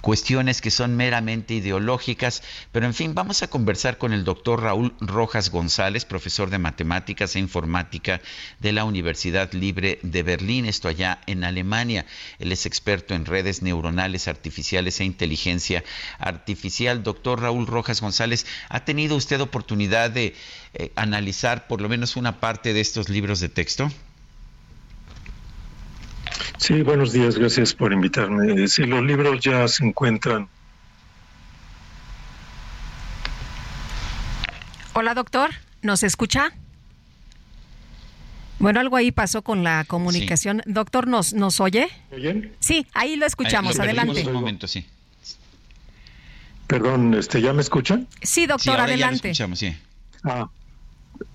[0.00, 2.42] cuestiones que son meramente ideológicas.
[2.72, 7.36] Pero en fin, vamos a conversar con el doctor Raúl Rojas González, profesor de matemáticas
[7.36, 8.20] e informática
[8.60, 12.06] de la Universidad Libre de Berlín, esto allá en Alemania.
[12.38, 15.84] Él es experto en redes neuronales artificiales e inteligencia
[16.18, 17.02] artificial.
[17.02, 20.34] Doctor Raúl Rojas González, ¿ha tenido usted oportunidad de
[20.74, 23.90] eh, analizar por lo menos una parte de estos libros de texto?
[26.56, 28.66] Sí, buenos días, gracias por invitarme.
[28.68, 30.48] Sí, los libros ya se encuentran.
[34.92, 35.50] Hola, doctor,
[35.82, 36.52] ¿nos escucha?
[38.58, 40.62] Bueno, algo ahí pasó con la comunicación.
[40.66, 41.88] Doctor, ¿nos, ¿nos oye?
[42.10, 42.52] ¿Oyen?
[42.58, 43.78] Sí, ahí lo escuchamos.
[43.78, 44.26] adelante.
[44.26, 44.84] Un momento, sí.
[46.66, 48.08] Perdón, este, ¿ya me escuchan?
[48.20, 49.30] Sí, doctor, adelante.
[49.30, 49.74] escuchamos, sí.
[50.24, 50.50] Ah,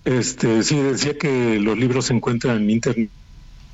[0.03, 3.09] este, sí, decía que los libros se encuentran en internet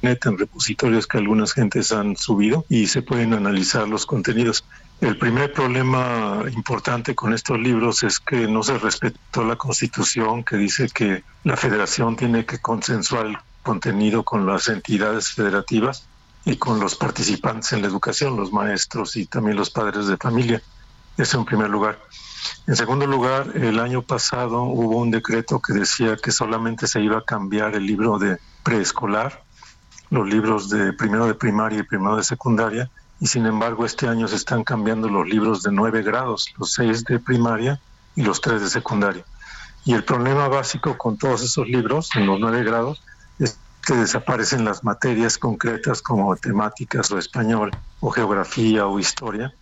[0.01, 4.63] en repositorios que algunas gentes han subido y se pueden analizar los contenidos.
[5.01, 10.57] El primer problema importante con estos libros es que no se respetó la constitución que
[10.57, 16.07] dice que la federación tiene que consensuar el contenido con las entidades federativas
[16.45, 20.61] y con los participantes en la educación, los maestros y también los padres de familia.
[21.17, 21.99] Eso en primer lugar.
[22.67, 27.19] En segundo lugar, el año pasado hubo un decreto que decía que solamente se iba
[27.19, 29.43] a cambiar el libro de preescolar,
[30.09, 34.27] los libros de primero de primaria y primero de secundaria, y sin embargo este año
[34.27, 37.79] se están cambiando los libros de nueve grados, los seis de primaria
[38.15, 39.23] y los tres de secundaria.
[39.85, 43.01] Y el problema básico con todos esos libros, en los nueve grados,
[43.39, 49.53] es que desaparecen las materias concretas como matemáticas o español o geografía o historia,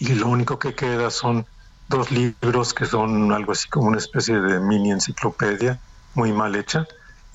[0.00, 1.46] y lo único que queda son
[1.88, 5.80] dos libros que son algo así como una especie de mini enciclopedia
[6.14, 6.86] muy mal hecha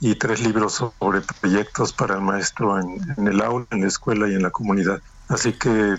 [0.04, 4.34] y tres libros sobre proyectos para el maestro en, el aula, en la escuela y
[4.34, 5.02] en la comunidad.
[5.30, 5.96] Así que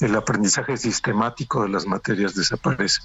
[0.00, 3.00] el aprendizaje sistemático de las materias desaparece.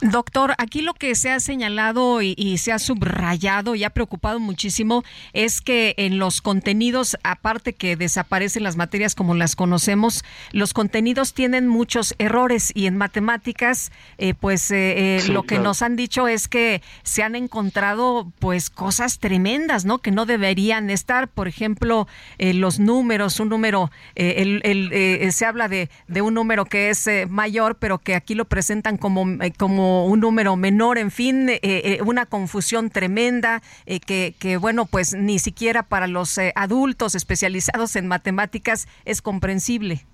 [0.00, 5.04] Doctor, aquí lo que se ha señalado y, se ha subrayado y ha preocupado muchísimo
[5.32, 11.34] es que en los contenidos, aparte que desaparecen las materias como las conocemos, los contenidos
[11.34, 16.28] tienen muchos errores y en matemáticas, eh, pues eh, eh, lo que nos han dicho
[16.28, 19.98] es que se han encontrado pues cosas tremendas, ¿no?
[19.98, 26.22] Que no deberían estar, por ejemplo, los números, un número, el, se habla de, de,
[26.22, 29.24] un número que es mayor, pero que aquí lo presentan como,
[29.56, 35.14] como un número menor, en fin, eh, eh, una confusión tremenda eh, que, bueno, pues
[35.14, 40.04] ni siquiera para los adultos especializados en matemáticas es comprensible.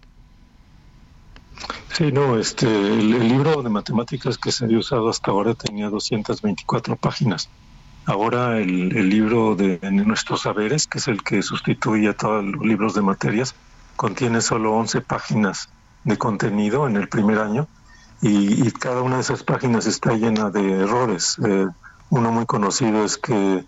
[1.92, 6.96] Sí, no, este, el, libro de matemáticas que se había usado hasta ahora tenía 224
[6.96, 7.48] páginas.
[8.06, 12.44] Ahora el, el libro de, de, nuestros saberes, que es el que sustituye a todos
[12.44, 13.54] los libros de materias,
[13.96, 15.68] contiene solo 11 páginas
[16.02, 17.68] de contenido en el primer año
[18.26, 21.36] y, cada una de esas páginas está llena de errores.
[21.44, 21.66] Eh,
[22.08, 23.64] uno muy conocido es que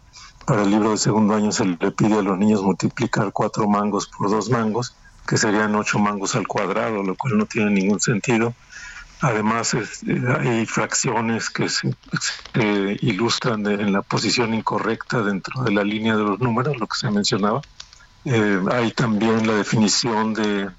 [0.47, 4.07] para el libro de segundo año se le pide a los niños multiplicar cuatro mangos
[4.07, 4.95] por dos mangos,
[5.27, 8.55] que serían ocho mangos al cuadrado, lo cual no tiene ningún sentido.
[9.21, 9.87] Además, eh,
[10.39, 11.95] hay fracciones que se,
[13.03, 17.11] ilustran en la posición incorrecta dentro de la línea de los números, lo que se
[17.11, 17.61] mencionaba.
[18.25, 20.71] Eh, hay también la definición de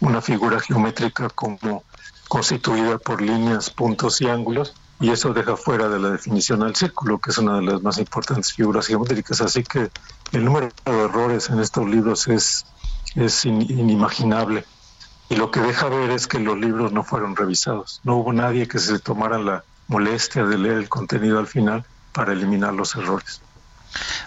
[0.00, 1.82] una figura geométrica como
[2.32, 7.18] constituida por líneas, puntos y ángulos, y eso deja fuera de la definición al círculo,
[7.18, 9.42] que es una de las más importantes figuras geométricas.
[9.42, 9.90] Así que
[10.32, 12.64] el número de errores en estos libros es,
[13.16, 14.64] es inimaginable.
[15.28, 18.00] Y lo que deja ver es que los libros no fueron revisados.
[18.02, 22.32] No hubo nadie que se tomara la molestia de leer el contenido al final para
[22.32, 23.42] eliminar los errores.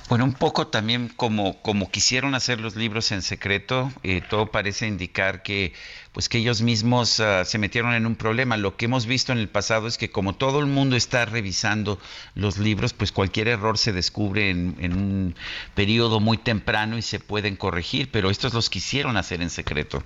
[0.09, 4.85] Bueno, un poco también como, como quisieron hacer los libros en secreto, eh, todo parece
[4.85, 5.73] indicar que
[6.15, 8.55] pues que ellos mismos ah, se metieron en un problema.
[8.55, 11.99] Lo que hemos visto en el pasado es que como todo el mundo está revisando
[12.35, 15.35] los libros, pues cualquier error se descubre en, un
[15.73, 20.03] periodo muy temprano y se pueden corregir, pero estos los quisieron hacer en secreto.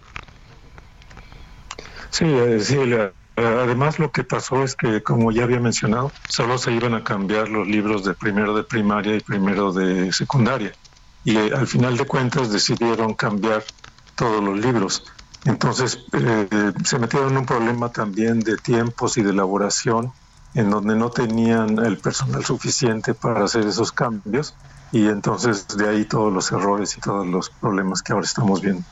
[2.10, 2.80] Sí, eh, sí,
[3.36, 7.50] Además, lo que pasó es que, como ya había mencionado, solo se iban a cambiar
[7.50, 10.74] los libros de primero de primaria y primero de secundaria.
[11.24, 13.64] Y eh, al final de cuentas decidieron cambiar
[14.16, 15.04] todos los libros.
[15.46, 20.12] Entonces eh, se metieron en un problema también de tiempos y de elaboración,
[20.54, 24.56] en donde no tenían el personal suficiente para hacer esos cambios.
[24.92, 28.84] Y entonces de ahí todos los errores y todos los problemas que ahora estamos viendo.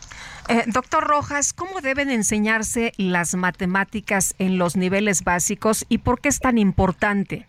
[0.48, 6.30] Eh, doctor Rojas, ¿cómo deben enseñarse las matemáticas en los niveles básicos y por qué
[6.30, 7.48] es tan importante?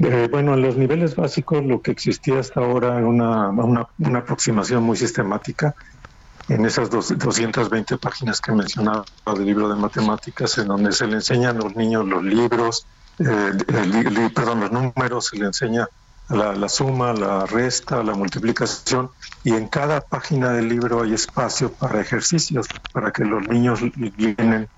[0.00, 4.82] Eh, bueno, en los niveles básicos lo que existía hasta ahora era una, una, aproximación
[4.82, 5.76] muy sistemática
[6.48, 11.14] en esas dos, 220 páginas que mencionaba del libro de matemáticas, en donde se le
[11.14, 12.86] enseñan a los niños los libros,
[13.18, 13.52] eh,
[14.34, 15.88] perdón, los números, se le enseña
[16.28, 19.10] la, suma, la resta, la multiplicación,
[19.42, 23.80] y en cada página del libro hay espacio para ejercicios, para que los niños
[24.16, 24.68] vienen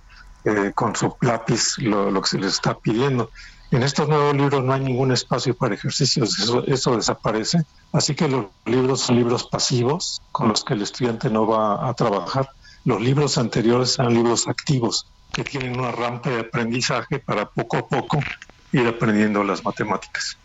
[0.44, 3.30] eh, con su lápiz lo, que se les está pidiendo.
[3.77, 7.59] En estos nuevos libros no hay ningún espacio para ejercicios, eso, eso desaparece.
[7.93, 11.93] Así que los libros son libros pasivos con los que el estudiante no va a
[11.93, 12.49] trabajar.
[12.87, 17.87] Los libros anteriores son libros activos que tienen una rampa de aprendizaje para poco a
[17.87, 18.18] poco
[18.72, 20.39] ir aprendiendo las matemáticas.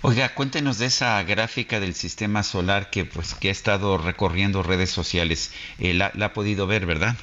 [0.00, 4.88] Oiga, cuéntenos de esa gráfica del sistema solar que pues que ha estado recorriendo redes
[4.88, 5.52] sociales.
[5.78, 7.16] Eh, la, ha podido ver, ¿verdad?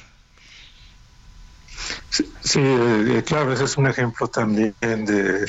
[2.10, 5.46] Sí, eh, claro, ese es un ejemplo también de,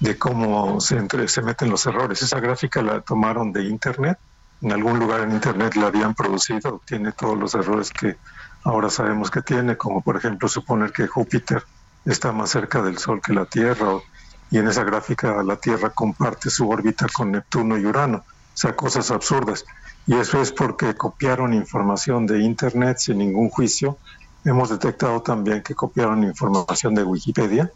[0.00, 2.22] de cómo se, entre, se meten los errores.
[2.22, 4.18] Esa gráfica la tomaron de Internet,
[4.60, 8.16] en algún lugar en Internet la habían producido, tiene todos los errores que
[8.64, 11.62] ahora sabemos que tiene, como por ejemplo suponer que Júpiter
[12.04, 13.98] está más cerca del Sol que la Tierra,
[14.50, 18.74] y en esa gráfica la Tierra comparte su órbita con Neptuno y Urano, o sea,
[18.74, 19.64] cosas absurdas.
[20.06, 23.98] Y eso es porque copiaron información de Internet sin ningún juicio.
[24.44, 27.70] Hemos detectado también que copiaron información de Wikipedia,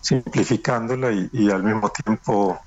[0.00, 2.58] simplificándola y, al mismo tiempo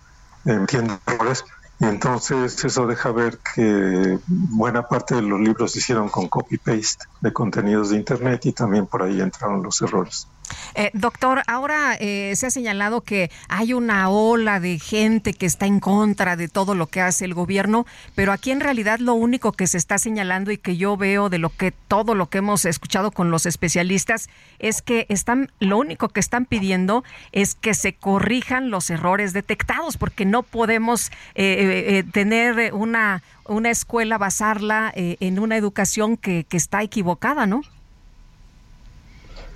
[0.46, 1.44] entiendo errores.
[1.80, 7.06] Y entonces eso deja ver que buena parte de los libros se hicieron con copy-paste
[7.20, 10.28] de contenidos de Internet y también por ahí entraron los errores.
[10.76, 15.66] Eh, doctor, ahora eh, se ha señalado que hay una ola de gente que está
[15.66, 17.86] en contra de todo lo que hace el gobierno,
[18.16, 21.38] pero aquí en realidad lo único que se está señalando y que yo veo de
[21.38, 24.30] lo que todo lo que hemos escuchado con los especialistas
[24.60, 29.98] es que están, lo único que están pidiendo es que se corrijan los errores detectados,
[29.98, 37.46] porque no podemos eh, tener una una escuela basarla en una educación que está equivocada,
[37.46, 37.62] ¿no?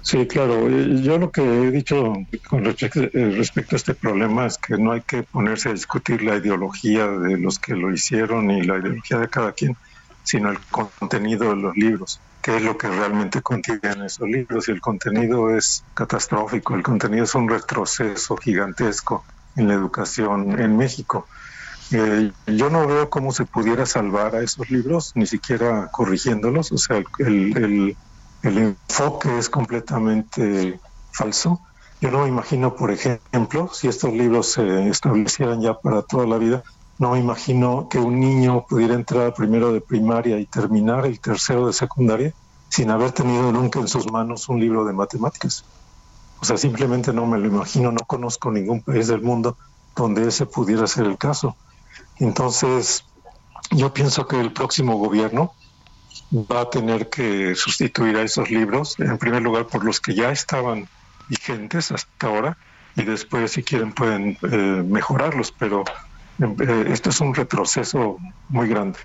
[0.07, 0.69] Sí, claro.
[0.69, 2.13] Yo lo que he dicho
[2.47, 6.37] con eh, respecto, a este problema es que no hay que ponerse a discutir la
[6.37, 9.75] ideología de los que lo hicieron y la ideología de cada quien,
[10.23, 12.21] sino el contenido de los libros.
[12.41, 14.69] ¿Qué es lo que realmente contienen esos libros?
[14.69, 16.75] Y el contenido es catastrófico.
[16.75, 19.25] El contenido es un retroceso gigantesco
[19.57, 21.27] en la educación en México.
[21.91, 26.71] Eh, yo no veo cómo se pudiera salvar a esos libros, ni siquiera corrigiéndolos.
[26.71, 27.97] O sea, el
[28.43, 30.79] enfoque es completamente
[31.11, 31.59] falso.
[31.99, 36.37] Yo no me imagino, por ejemplo, si estos libros se establecieran ya para toda la
[36.37, 36.63] vida,
[36.99, 41.67] no me imagino que un niño pudiera entrar primero de primaria y terminar el tercero
[41.67, 42.33] de secundaria
[42.69, 45.63] sin haber tenido nunca en sus manos un libro de matemáticas.
[46.39, 49.57] O sea, simplemente no me lo imagino, no conozco ningún país del mundo
[49.95, 51.55] donde ese pudiera ser el caso.
[52.19, 53.03] Entonces,
[53.71, 55.53] yo pienso que el próximo gobierno
[56.31, 60.31] va a tener que sustituir a esos libros, en primer lugar por los que ya
[60.31, 60.87] estaban
[61.29, 62.57] vigentes hasta ahora,
[62.95, 65.83] y después si quieren pueden eh, mejorarlos, pero
[66.39, 68.17] eh, esto es un retroceso
[68.49, 68.99] muy grande.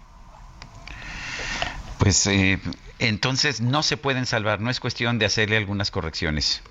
[1.99, 2.59] Pues eh,
[2.99, 6.63] entonces no se pueden salvar, no es cuestión de hacerle algunas correcciones.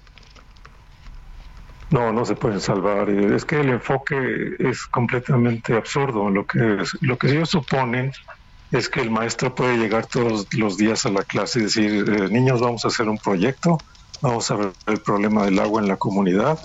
[1.90, 3.10] No, no se pueden salvar.
[3.10, 6.30] Es que el enfoque es completamente absurdo.
[6.30, 8.14] Lo que, lo que ellos suponen
[8.72, 12.30] es que el maestro puede llegar todos los días a la clase y decir, eh,
[12.30, 13.78] niños, vamos a hacer un proyecto,
[14.22, 16.58] vamos a ver el problema del agua en la comunidad.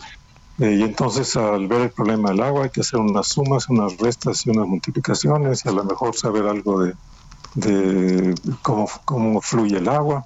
[0.59, 3.97] Eh, y entonces al ver el problema del agua hay que hacer unas sumas, unas
[3.99, 6.95] restas y unas multiplicaciones y a lo mejor saber algo de,
[7.57, 10.25] de cómo, cómo fluye el agua.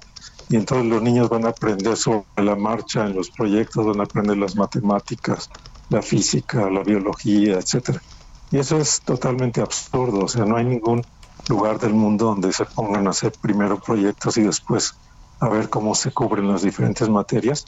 [0.49, 4.03] Y entonces los niños van a aprender sobre la marcha en los proyectos, van a
[4.03, 5.49] aprender las matemáticas,
[5.89, 8.01] la física, la biología, etcétera.
[8.51, 11.05] Y eso es totalmente absurdo, o sea, no hay ningún
[11.47, 14.95] lugar del mundo donde se pongan a hacer primero proyectos y después
[15.39, 17.65] a ver cómo se cubren las diferentes materias.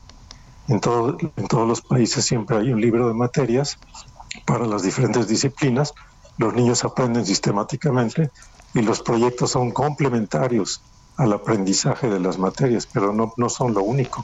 [0.67, 3.77] En, todo, en todos los países siempre hay un libro de materias
[4.45, 5.93] para las diferentes disciplinas.
[6.37, 8.31] Los niños aprenden sistemáticamente
[8.73, 10.81] y los proyectos son complementarios
[11.17, 14.23] al aprendizaje de las materias, pero no, no son lo único,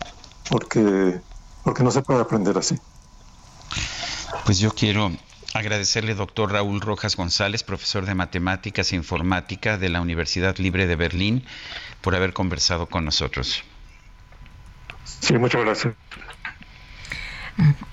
[0.49, 1.19] porque,
[1.63, 2.79] porque no se puede aprender así.
[4.45, 5.11] Pues yo quiero
[5.53, 10.95] Agradecerle, doctor Raúl Rojas González, profesor de Matemáticas e Informática de la Universidad Libre de
[10.95, 11.43] Berlín,
[12.01, 13.63] por haber conversado con nosotros.
[15.03, 15.95] Sí, muchas gracias.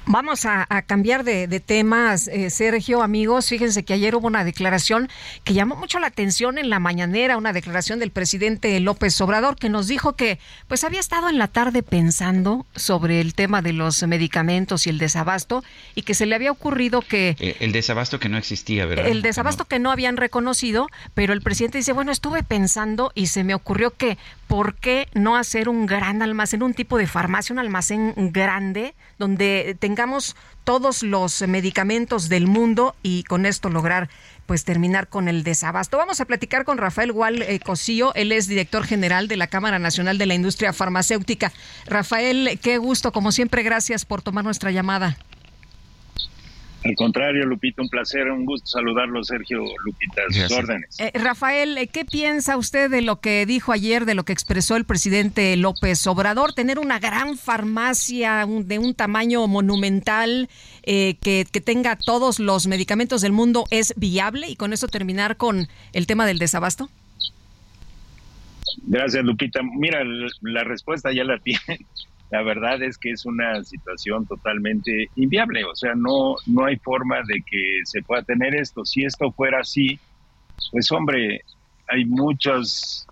[0.09, 3.49] Vamos a, cambiar de, temas, eh, Sergio, amigos.
[3.49, 5.09] Fíjense que ayer hubo una declaración
[5.43, 9.69] que llamó mucho la atención en la mañanera, una declaración del presidente López Obrador que
[9.69, 10.39] nos dijo que
[10.69, 14.99] pues había estado en la tarde pensando sobre el tema de los medicamentos y el
[14.99, 15.65] desabasto
[15.97, 17.37] y que se le había ocurrido que...
[17.41, 19.09] Eh, el desabasto que no existía, ¿verdad?
[19.09, 23.43] El desabasto que no habían reconocido, pero el presidente dice, bueno, estuve pensando y se
[23.43, 27.59] me ocurrió que ¿por qué no hacer un gran almacén, un tipo de farmacia, un
[27.59, 34.09] almacén grande donde tengamos todos los medicamentos del mundo y con esto lograr
[34.47, 35.97] pues terminar con el desabasto.
[35.97, 39.79] Vamos a platicar con Rafael Gual eh, Cosío, él es director general de la Cámara
[39.79, 41.53] Nacional de la Industria Farmacéutica.
[41.87, 45.17] Rafael, qué gusto, como siempre, gracias por tomar nuestra llamada.
[46.87, 51.01] Al contrario, Lupita, un placer, un gusto saludarlo, Sergio Lupita, sus órdenes.
[51.01, 54.84] Eh, Rafael, ¿qué piensa usted de lo que dijo ayer, de lo que expresó el
[54.84, 56.53] presidente López Obrador?
[56.53, 60.49] Tener una gran farmacia de un tamaño monumental
[60.84, 65.37] eh, que, que tenga todos los medicamentos del mundo es viable y con eso terminar
[65.37, 66.89] con el tema del desabasto?
[68.84, 69.61] Gracias, Lupita.
[69.62, 70.05] Mira,
[70.41, 71.80] la respuesta ya la tiene
[72.31, 77.18] la verdad es que es una situación totalmente inviable, o sea, no, no hay forma
[77.27, 78.85] de que se pueda tener esto.
[78.85, 79.99] Si esto fuera así,
[80.72, 81.43] pues hombre,
[81.89, 83.07] hay muchos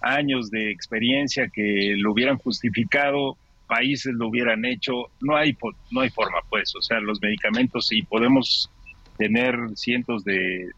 [0.00, 3.36] años de experiencia que lo hubieran justificado,
[3.66, 5.56] países lo hubieran hecho, no hay,
[5.90, 8.70] no hay forma, pues, o sea, los medicamentos, y podemos
[9.18, 10.70] tener cientos de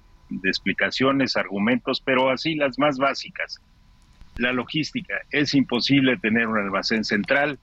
[0.42, 3.60] explicaciones, argumentos, pero así las más básicas.
[4.38, 7.58] La logística, es imposible tener un almacén central,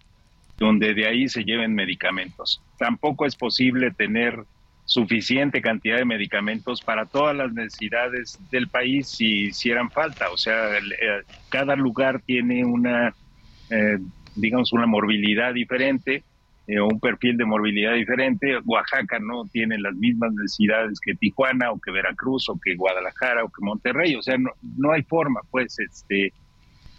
[0.63, 2.61] donde de ahí se lleven medicamentos.
[2.77, 4.45] Tampoco es posible tener
[4.85, 10.29] suficiente cantidad de medicamentos para todas las necesidades del país si hicieran falta.
[10.31, 13.13] O sea, eh, cada lugar tiene una,
[13.69, 13.97] eh,
[14.35, 16.23] digamos, una morbilidad diferente
[16.65, 18.57] eh, un perfil de morbilidad diferente.
[18.65, 23.49] Oaxaca no tiene las mismas necesidades que Tijuana o que Veracruz o que Guadalajara o
[23.49, 24.15] que Monterrey.
[24.15, 26.31] O sea, no, no hay forma, pues, este.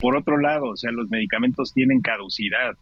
[0.00, 2.76] Por otro lado, o sea, los medicamentos tienen caducidad.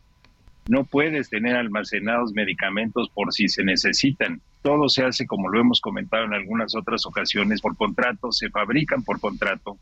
[0.69, 4.41] No puedes tener almacenados medicamentos por si se necesitan.
[4.63, 9.03] Todo se hace, como lo hemos comentado en algunas otras ocasiones, por contrato, se fabrican
[9.03, 9.77] por contrato,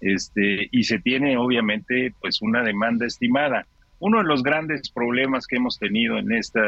[0.00, 3.66] este, y se tiene obviamente pues una demanda estimada.
[4.00, 6.60] Uno de los grandes problemas que hemos tenido en esta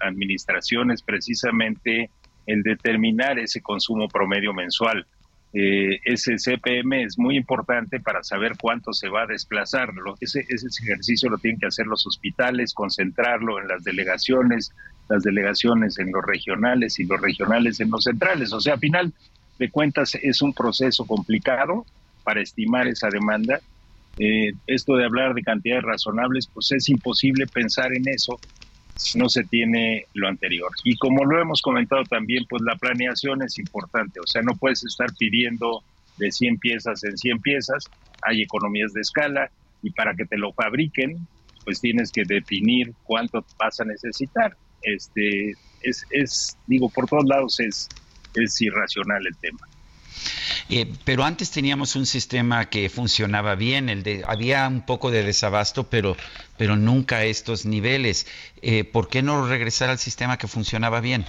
[0.00, 2.10] administración es precisamente
[2.46, 5.06] el determinar ese consumo promedio mensual.
[5.52, 9.90] Eh, ese CPM es muy importante para saber cuánto se va a desplazar.
[10.20, 14.72] ese, ese ejercicio lo tienen que hacer los hospitales, concentrarlo en las delegaciones,
[15.08, 18.52] las delegaciones en los regionales y los regionales en los centrales.
[18.52, 19.12] O sea, a final
[19.58, 21.84] de cuentas es un proceso complicado
[22.22, 23.60] para estimar esa demanda.
[24.18, 28.38] Eh, esto de hablar de cantidades razonables, pues es imposible pensar en eso
[29.14, 30.70] no se tiene lo anterior.
[30.84, 34.84] Y como lo hemos comentado también, pues la planeación es importante, o sea, no puedes
[34.84, 35.82] estar pidiendo
[36.18, 37.84] de 100 piezas en 100 piezas,
[38.22, 39.50] hay economías de escala
[39.82, 41.26] y para que te lo fabriquen,
[41.64, 44.56] pues tienes que definir cuánto vas a necesitar.
[44.82, 47.88] Este es, es digo, por todos lados es,
[48.34, 49.60] es irracional el tema.
[50.68, 55.24] Eh, pero antes teníamos un sistema que funcionaba bien, el de, había un poco de
[55.24, 56.16] desabasto, pero,
[56.56, 58.26] pero nunca a estos niveles.
[58.62, 61.24] Eh, ¿Por qué no regresar al sistema que funcionaba bien?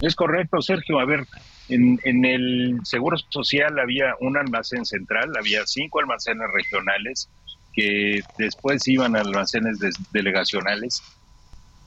[0.00, 1.00] Es correcto, Sergio.
[1.00, 1.26] A ver,
[1.68, 7.28] en, en, el Seguro Social había un almacén central, había cinco almacenes regionales
[7.72, 9.78] que después iban a almacenes
[10.12, 11.02] delegacionales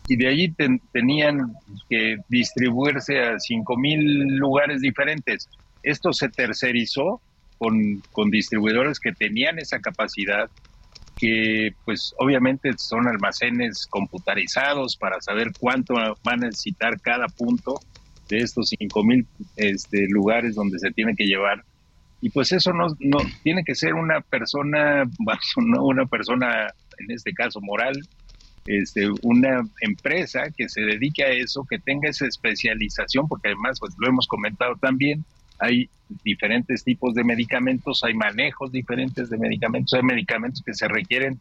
[0.08, 0.56] y de allí
[0.92, 1.54] tenían
[1.90, 5.50] que distribuirse a cinco mil lugares diferentes.
[5.86, 7.22] Esto se tercerizó
[7.58, 10.50] con, con distribuidores que tenían esa capacidad,
[11.18, 17.80] que pues obviamente son almacenes computarizados para saber cuánto van a necesitar cada punto
[18.28, 21.64] de estos cinco mil este, lugares donde se tiene que llevar.
[22.22, 25.04] Y pues eso no, no tiene que ser una persona,
[25.58, 26.68] no una persona,
[26.98, 27.94] en este caso moral,
[28.66, 33.94] este, una empresa que se dedique a eso, que tenga esa especialización, porque además, pues
[34.00, 35.24] lo hemos comentado también,
[35.60, 35.90] hay
[36.24, 41.40] diferentes tipos de medicamentos, hay manejos diferentes de medicamentos, hay medicamentos que se requieren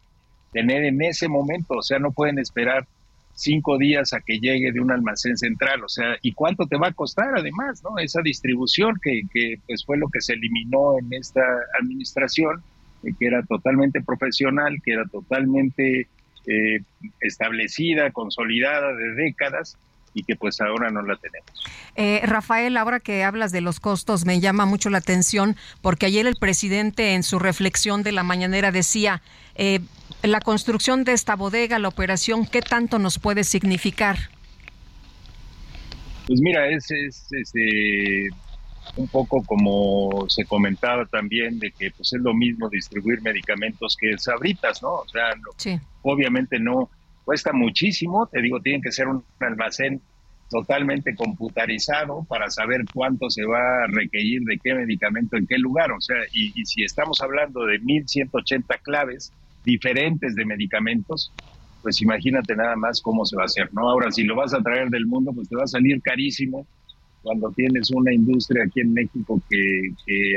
[0.51, 2.87] tener en ese momento, o sea, no pueden esperar
[3.33, 6.87] cinco días a que llegue de un almacén central, o sea, ¿y cuánto te va
[6.87, 7.99] a costar además, no?
[7.99, 11.43] Esa distribución que, que pues fue lo que se eliminó en esta
[11.81, 12.63] administración,
[13.03, 16.07] eh, que era totalmente profesional, que era totalmente
[16.47, 16.79] eh,
[17.19, 19.77] establecida, consolidada de décadas
[20.15, 21.51] y que pues ahora no la tenemos.
[21.95, 26.25] Eh, Rafael, ahora que hablas de los costos, me llama mucho la atención porque ayer
[26.25, 29.21] el presidente en su reflexión de la mañanera decía,
[29.55, 29.81] eh,
[30.23, 34.17] la construcción de esta bodega, la operación, ¿qué tanto nos puede significar?
[36.25, 38.29] Pues mira, es, es, este,
[38.95, 44.17] un poco como se comentaba también de que pues es lo mismo distribuir medicamentos que
[44.17, 44.93] sabritas, ¿no?
[44.93, 45.33] O sea,
[46.01, 46.89] obviamente no
[47.25, 49.99] cuesta muchísimo, te digo, tiene que ser un almacén
[50.49, 55.91] totalmente computarizado para saber cuánto se va a requerir de qué medicamento en qué lugar,
[55.91, 61.31] o sea, y, si estamos hablando de 1180 claves diferentes de medicamentos,
[61.81, 63.89] pues imagínate nada más cómo se va a hacer, ¿no?
[63.89, 66.65] Ahora, si lo vas a traer del mundo, pues te va a salir carísimo
[67.25, 69.89] cuando tienes una industria aquí en México que,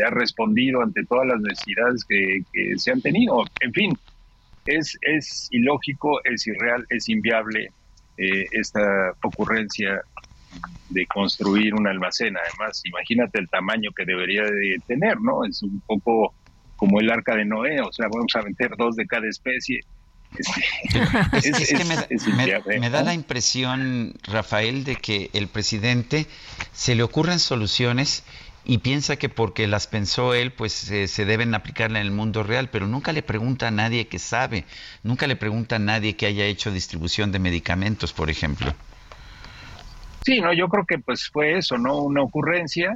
[0.06, 2.42] ha respondido ante todas las necesidades que,
[2.76, 3.44] se han tenido.
[3.60, 3.92] En fin,
[4.68, 7.70] es, es ilógico, es irreal, es inviable
[8.16, 10.02] eh, esta ocurrencia
[10.90, 12.36] de construir un almacén.
[12.36, 15.44] Además, imagínate el tamaño que debería de tener, ¿no?
[15.44, 16.34] Es un poco
[16.76, 19.80] como el arca de Noé, o sea, vamos a meter dos de cada especie
[21.42, 26.26] es, que me, da la impresión, Rafael, de que el presidente
[26.72, 28.24] se le ocurren soluciones
[28.68, 32.68] y piensa que porque las pensó él, pues se deben aplicar en el mundo real,
[32.68, 34.66] pero nunca le pregunta a nadie que sabe,
[35.02, 38.74] nunca le pregunta a nadie que haya hecho distribución de medicamentos, por ejemplo.
[40.20, 42.02] Sí, no, yo creo que pues fue eso, ¿no?
[42.02, 42.94] Una ocurrencia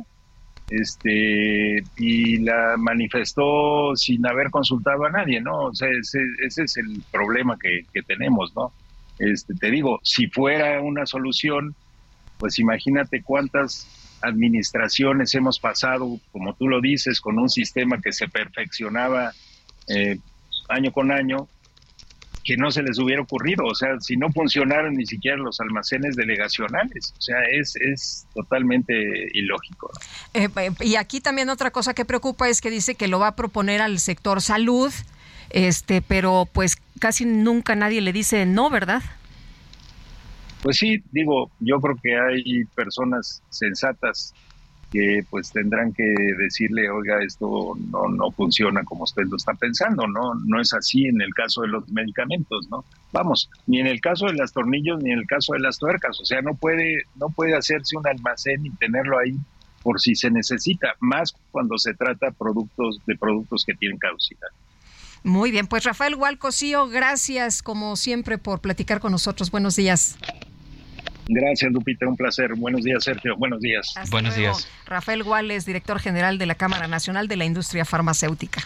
[0.68, 5.68] este y la manifestó sin haber consultado a nadie, ¿no?
[5.68, 8.74] O sea, ese, es el problema que, tenemos, ¿no?
[9.18, 11.74] Este, te digo, si fuera una solución,
[12.36, 18.28] pues imagínate cuántas administraciones hemos pasado, como tú lo dices, con un sistema que se
[18.28, 19.32] perfeccionaba
[19.88, 20.18] eh,
[20.68, 21.48] año con año
[22.44, 26.16] que no se les hubiera ocurrido, o sea, si no funcionaron ni siquiera los almacenes
[26.16, 28.94] delegacionales, o sea, es, es totalmente
[29.32, 29.90] ilógico.
[30.34, 33.28] Eh, eh, y aquí también otra cosa que preocupa es que dice que lo va
[33.28, 34.92] a proponer al sector salud,
[35.50, 39.02] este, pero pues casi nunca nadie le dice no, ¿verdad?
[40.62, 44.32] Pues sí, digo, yo creo que hay personas sensatas
[44.92, 46.04] que pues tendrán que
[46.38, 50.34] decirle, oiga, esto no, no funciona como usted lo está pensando, ¿no?
[50.44, 52.84] No es así en el caso de los medicamentos, ¿no?
[53.10, 56.20] Vamos, ni en el caso de las tornillos ni en el caso de las tuercas,
[56.20, 59.34] o sea, no puede, no puede hacerse un almacén y tenerlo ahí
[59.82, 64.48] por si se necesita, más cuando se trata productos de productos que tienen caducidad.
[65.24, 69.50] Muy bien, pues Rafael Hualcosío, gracias como siempre por platicar con nosotros.
[69.50, 70.18] Buenos días.
[71.28, 72.54] Gracias, Lupita, un placer.
[72.56, 73.36] Buenos días, Sergio.
[73.36, 73.94] Buenos días.
[74.10, 74.68] Buenos días.
[74.86, 78.62] Rafael Guales, director general de la Cámara Nacional de la Industria Farmacéutica.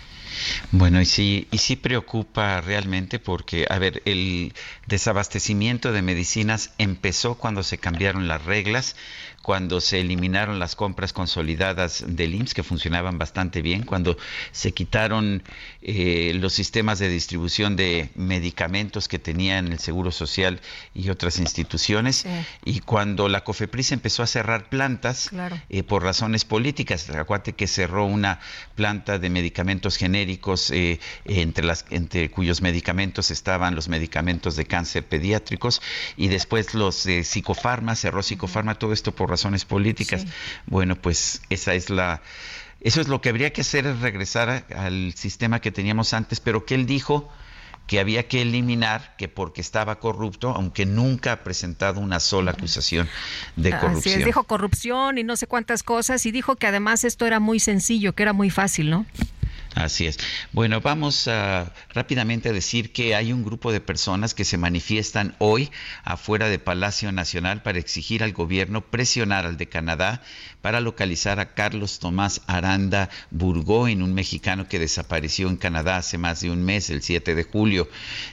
[0.71, 4.53] Bueno, y sí, y sí preocupa realmente porque, a ver, el
[4.87, 8.97] desabastecimiento de medicinas empezó cuando se cambiaron las reglas
[9.47, 14.17] cuando se eliminaron las compras consolidadas del IMSS, que funcionaban bastante bien, cuando
[14.51, 15.45] se quitaron
[15.83, 20.59] eh, los sistemas de distribución de medicamentos que tenían el Seguro Social
[20.95, 22.27] y otras instituciones,
[22.65, 25.31] y cuando la COFEPRIS empezó a cerrar plantas
[25.69, 27.09] eh, por razones políticas.
[27.11, 28.41] Acuérdate que cerró una
[28.75, 35.05] planta de medicamentos genéricos eh, entre, las, entre cuyos medicamentos estaban los medicamentos de cáncer
[35.05, 35.81] pediátricos,
[36.17, 40.26] y después los de psicofarma, cerró psicofarma, todo esto por razones políticas.
[40.66, 42.22] Bueno, pues esa es la
[42.80, 46.64] Eso es lo que habría que hacer, es regresar al sistema que teníamos antes, pero
[46.64, 47.28] que él dijo
[47.87, 53.09] que había que eliminar que porque estaba corrupto, aunque nunca ha presentado una sola acusación
[53.55, 54.16] de corrupción.
[54.16, 57.61] Así dijo corrupción y no sé cuántas cosas y dijo que además esto era muy
[57.61, 59.07] sencillo, que era muy fácil, ¿no?
[59.77, 60.18] Así es.
[60.53, 61.29] Bueno, vamos
[61.93, 65.70] rápidamente a decir que hay un grupo de personas que se manifiestan hoy
[66.03, 70.22] afuera de Palacio Nacional para exigir al gobierno presionar al de Canadá
[70.62, 76.41] para localizar a Carlos Tomás Aranda Burgoyne, un mexicano que desapareció en Canadá hace más
[76.41, 77.87] de un mes, el 7 de julio.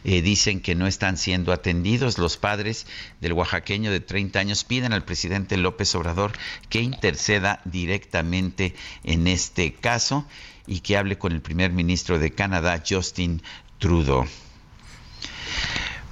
[0.06, 2.20] Eh, dicen que no están siendo atendidos.
[2.20, 2.88] Los padres
[3.20, 6.32] del oaxaqueño de 30 años piden al presidente López Obrador
[6.70, 8.74] que interceda directamente
[9.04, 10.26] en este caso
[10.68, 13.42] y que hable con el primer ministro de Canadá, Justin
[13.80, 14.26] Trudeau.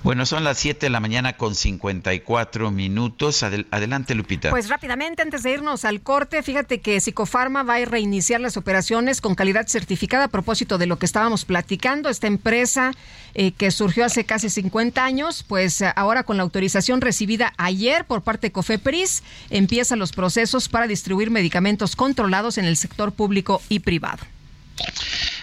[0.04, 3.44] Bueno, son las 7 de la mañana con 54 minutos.
[3.44, 4.50] adelante, Lupita.
[4.50, 9.22] Pues rápidamente, antes de irnos al corte, fíjate que Psicofarma va a reiniciar las operaciones
[9.22, 12.10] con calidad certificada a propósito de lo que estábamos platicando.
[12.10, 12.94] Esta empresa
[13.36, 18.24] eh, que surgió hace casi 50 años, pues ahora con la autorización recibida ayer por
[18.24, 19.22] parte de COFEPRIS,
[19.52, 24.24] empieza los procesos para distribuir medicamentos controlados en el sector público y privado.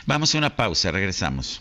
[0.07, 1.61] Vamos a una pausa, regresamos.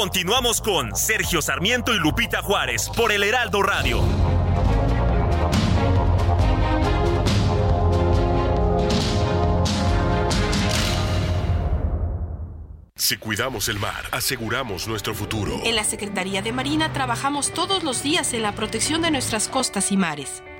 [0.00, 4.00] Continuamos con Sergio Sarmiento y Lupita Juárez por el Heraldo Radio.
[12.96, 15.60] Si cuidamos el mar, aseguramos nuestro futuro.
[15.64, 19.92] En la Secretaría de Marina trabajamos todos los días en la protección de nuestras costas
[19.92, 20.42] y mares.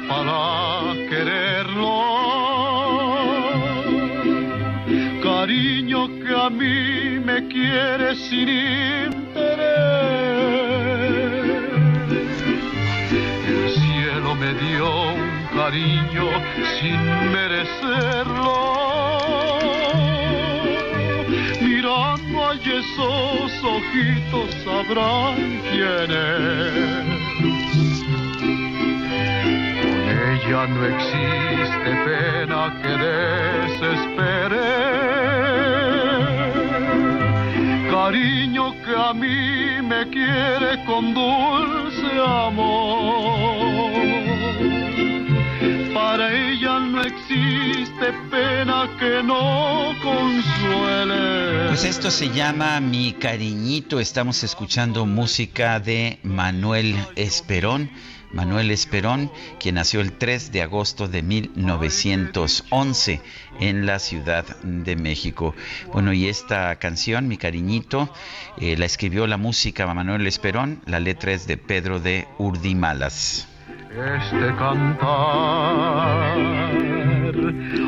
[0.00, 2.00] Para quererlo.
[5.22, 9.14] Cariño que a mí me quiere sin interés.
[13.48, 16.26] El cielo me dio un cariño
[16.78, 17.00] sin
[17.32, 18.74] merecerlo.
[21.60, 25.36] Mirando a esos ojitos sabrán
[25.70, 27.13] quién es
[30.48, 34.66] ya no existe pena que desespere.
[37.90, 43.92] Cariño que a mí me quiere con dulce amor.
[45.94, 51.68] Para ella no existe pena que no consuele.
[51.68, 53.98] Pues esto se llama Mi Cariñito.
[54.00, 57.90] Estamos escuchando música de Manuel Esperón.
[58.34, 59.30] Manuel Esperón,
[59.60, 63.20] quien nació el 3 de agosto de 1911
[63.60, 65.54] en la Ciudad de México.
[65.92, 68.12] Bueno, y esta canción, Mi Cariñito,
[68.58, 73.48] eh, la escribió la música Manuel Esperón, la letra es de Pedro de Urdimalas.
[73.90, 76.36] Este cantar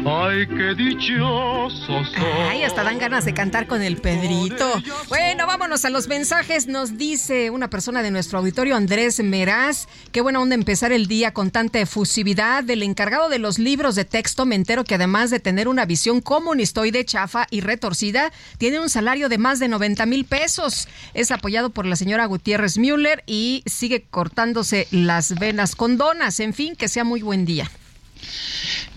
[0.09, 2.01] Ay, qué dichoso
[2.49, 4.81] Ay, hasta dan ganas de cantar con el Pedrito.
[5.09, 6.69] Bueno, vámonos a los mensajes.
[6.69, 9.89] Nos dice una persona de nuestro auditorio, Andrés Meraz.
[10.13, 12.63] Qué buena onda empezar el día con tanta efusividad.
[12.63, 16.21] Del encargado de los libros de texto, me entero que además de tener una visión
[16.21, 20.87] comunistoide, chafa y retorcida, tiene un salario de más de 90 mil pesos.
[21.15, 26.39] Es apoyado por la señora Gutiérrez Müller y sigue cortándose las venas con donas.
[26.39, 27.69] En fin, que sea muy buen día.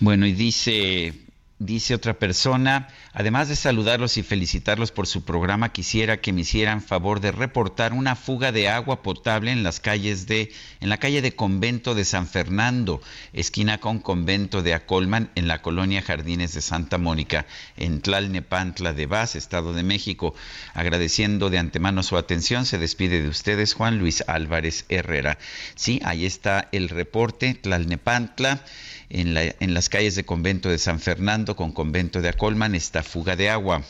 [0.00, 1.14] Bueno, y dice
[1.62, 6.80] Dice otra persona, además de saludarlos y felicitarlos por su programa, quisiera que me hicieran
[6.80, 10.50] favor de reportar una fuga de agua potable en las calles de
[10.80, 13.02] en la calle de Convento de San Fernando,
[13.34, 17.44] esquina con Convento de Acolman en la colonia Jardines de Santa Mónica,
[17.76, 20.34] en Tlalnepantla de Vaz, Estado de México.
[20.72, 25.36] Agradeciendo de antemano su atención, se despide de ustedes Juan Luis Álvarez Herrera.
[25.74, 28.64] Sí, ahí está el reporte Tlalnepantla
[29.10, 33.02] en, la, en las calles de Convento de San Fernando con Convento de Acolman esta
[33.02, 33.82] fuga de agua.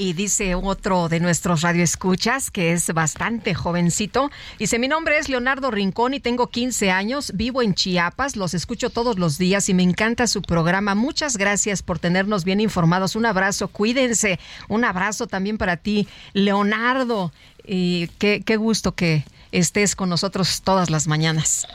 [0.00, 5.72] Y dice otro de nuestros radioescuchas, que es bastante jovencito, dice, mi nombre es Leonardo
[5.72, 9.82] Rincón y tengo 15 años, vivo en Chiapas, los escucho todos los días y me
[9.82, 10.94] encanta su programa.
[10.94, 13.16] Muchas gracias por tenernos bien informados.
[13.16, 14.38] Un abrazo, cuídense.
[14.68, 17.32] Un abrazo también para ti, Leonardo.
[17.66, 21.66] Y qué, qué gusto que estés con nosotros todas las mañanas.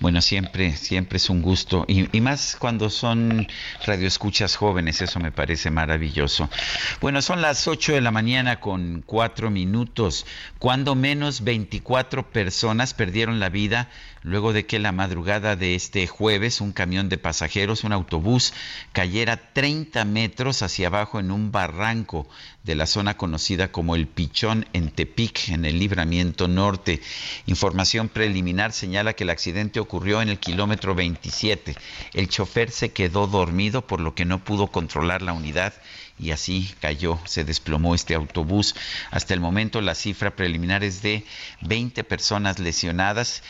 [0.00, 1.84] Bueno, siempre, siempre es un gusto.
[1.88, 3.46] Y, más cuando son
[3.84, 6.48] radioescuchas jóvenes, eso me parece maravilloso.
[7.00, 10.26] Bueno, son las 8 de la mañana con 4 minutos.
[10.58, 13.88] Cuando menos 24 personas perdieron la vida
[14.22, 18.52] luego de que la madrugada de este jueves un camión de pasajeros, un autobús,
[18.92, 22.28] cayera 30 metros hacia abajo en un barranco
[22.62, 27.00] de la zona conocida como el Pichón en Tepic, en el libramiento norte.
[27.46, 31.76] Información preliminar señala que el accidente ocurrió en el kilómetro 27.
[32.14, 35.74] El chofer se quedó dormido por lo que no pudo controlar la unidad
[36.18, 38.74] y así cayó, se desplomó este autobús.
[39.10, 41.24] Hasta el momento la cifra preliminar es de
[41.62, 43.42] 20 personas lesionadas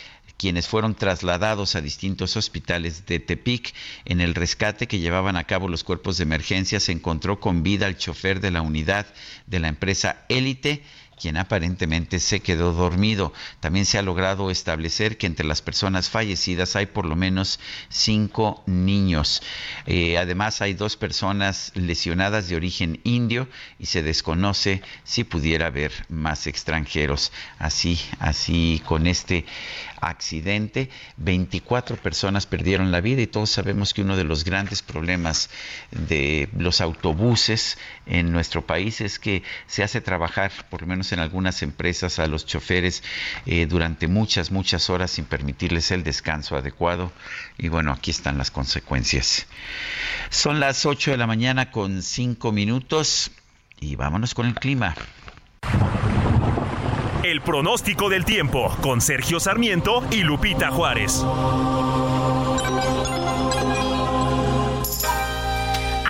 [0.43, 3.75] quienes fueron trasladados a distintos hospitales de Tepic.
[4.05, 7.87] En el rescate que llevaban a cabo los cuerpos de emergencia se encontró con vida
[7.87, 9.07] el chofer de la unidad
[9.47, 10.83] de la empresa Élite
[11.23, 13.33] quien aparentemente se quedó dormido.
[13.61, 18.65] También se ha logrado establecer que entre las personas fallecidas hay por lo menos cinco
[18.67, 19.41] niños.
[19.87, 23.49] Eh, además hay dos personas lesionadas de origen indio
[23.79, 27.31] y se desconoce si pudiera haber más extranjeros.
[27.61, 29.45] Así, así con este
[30.03, 35.49] accidente, 24 personas perdieron la vida y todos sabemos que uno de los grandes problemas
[35.93, 41.21] de los autobuses en nuestro país es que se hace trabajar, por lo menos en
[41.21, 43.03] algunas empresas, a los choferes
[43.47, 47.13] eh, durante muchas, muchas horas sin permitirles el descanso adecuado.
[47.57, 49.47] Y bueno, aquí están las consecuencias.
[50.31, 53.31] Son las 8 de la mañana con 5 minutos
[53.79, 54.97] y vámonos con el clima.
[57.33, 61.25] El pronóstico del tiempo con Sergio Sarmiento y Lupita Juárez.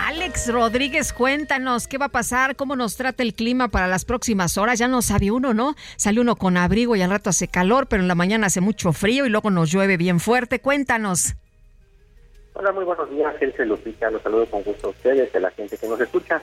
[0.04, 4.58] Alex Rodríguez, cuéntanos qué va a pasar, cómo nos trata el clima para las próximas
[4.58, 4.80] horas.
[4.80, 5.76] Ya no sabe uno, ¿no?
[5.94, 8.92] Sale uno con abrigo y al rato hace calor, pero en la mañana hace mucho
[8.92, 10.58] frío y luego nos llueve bien fuerte.
[10.58, 11.36] Cuéntanos.
[12.54, 14.10] Hola, muy buenos días, Sergio Lupita.
[14.10, 16.42] Los saludo con gusto a ustedes, a la gente que nos escucha.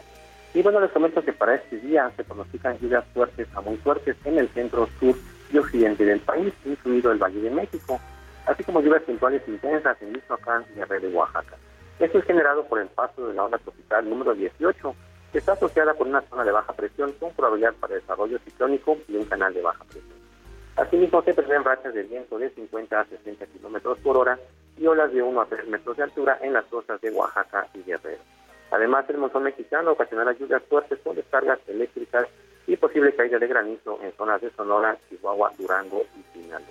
[0.53, 4.15] Y bueno, les comento que para este día se pronostican lluvias fuertes a muy fuertes
[4.25, 5.15] en el centro, sur
[5.51, 7.99] y occidente del país, incluido el Valle de México,
[8.47, 11.55] así como lluvias puntuales intensas en Michoacán y Red de Oaxaca.
[11.99, 14.95] Esto es generado por el paso de la onda tropical número 18,
[15.31, 19.17] que está asociada con una zona de baja presión con probabilidad para desarrollo ciclónico y
[19.17, 20.17] un canal de baja presión.
[20.77, 24.39] Asimismo, se prevén rachas de viento de 50 a 60 kilómetros por hora
[24.77, 27.83] y olas de 1 a 3 metros de altura en las costas de Oaxaca y
[27.83, 28.21] Guerrero.
[28.71, 32.27] Además, el monzón mexicano ocasionará lluvias fuertes con descargas eléctricas
[32.67, 36.67] y posible caída de granizo en zonas de Sonora, Chihuahua, Durango y Sinaloa.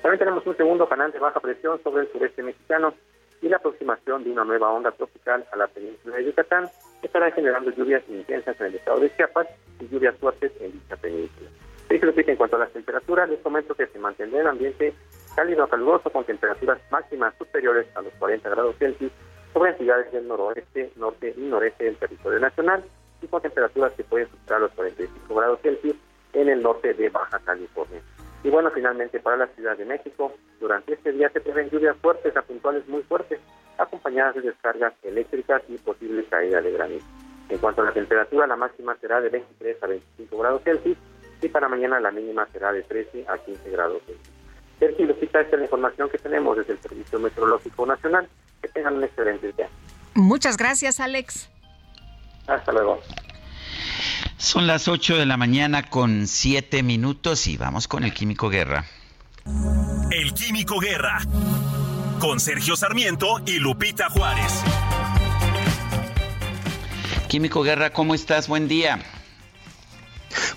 [0.00, 2.94] También tenemos un segundo canal de baja presión sobre el sureste mexicano
[3.42, 6.70] y la aproximación de una nueva onda tropical a la península de Yucatán
[7.02, 9.48] estará generando lluvias intensas en el estado de Chiapas
[9.80, 11.50] y lluvias fuertes en dicha península.
[11.90, 14.94] en cuanto a las temperaturas, les comento que se mantendrá el ambiente
[15.34, 19.12] cálido a caluroso con temperaturas máximas superiores a los 40 grados Celsius
[19.54, 22.84] sobre entidades del noroeste, norte y noreste del territorio nacional
[23.22, 25.96] y con temperaturas que pueden superar los 45 grados Celsius
[26.32, 28.02] en el norte de Baja California.
[28.42, 32.36] Y bueno, finalmente para la Ciudad de México, durante este día se prevén lluvias fuertes
[32.36, 33.40] a puntuales muy fuertes,
[33.78, 37.06] acompañadas de descargas eléctricas y posible caída de granizo.
[37.48, 40.98] En cuanto a la temperatura, la máxima será de 23 a 25 grados Celsius
[41.40, 44.34] y para mañana la mínima será de 13 a 15 grados Celsius.
[44.78, 48.28] Sergio Lupita, esta es la información que tenemos desde el Servicio Meteorológico Nacional.
[48.62, 49.68] Que tengan un excelente día.
[50.14, 51.48] Muchas gracias, Alex.
[52.46, 53.00] Hasta luego.
[54.36, 58.84] Son las 8 de la mañana con 7 minutos y vamos con el Químico Guerra.
[60.10, 61.20] El Químico Guerra.
[62.20, 64.62] Con Sergio Sarmiento y Lupita Juárez.
[67.28, 68.48] Químico Guerra, ¿cómo estás?
[68.48, 69.00] Buen día.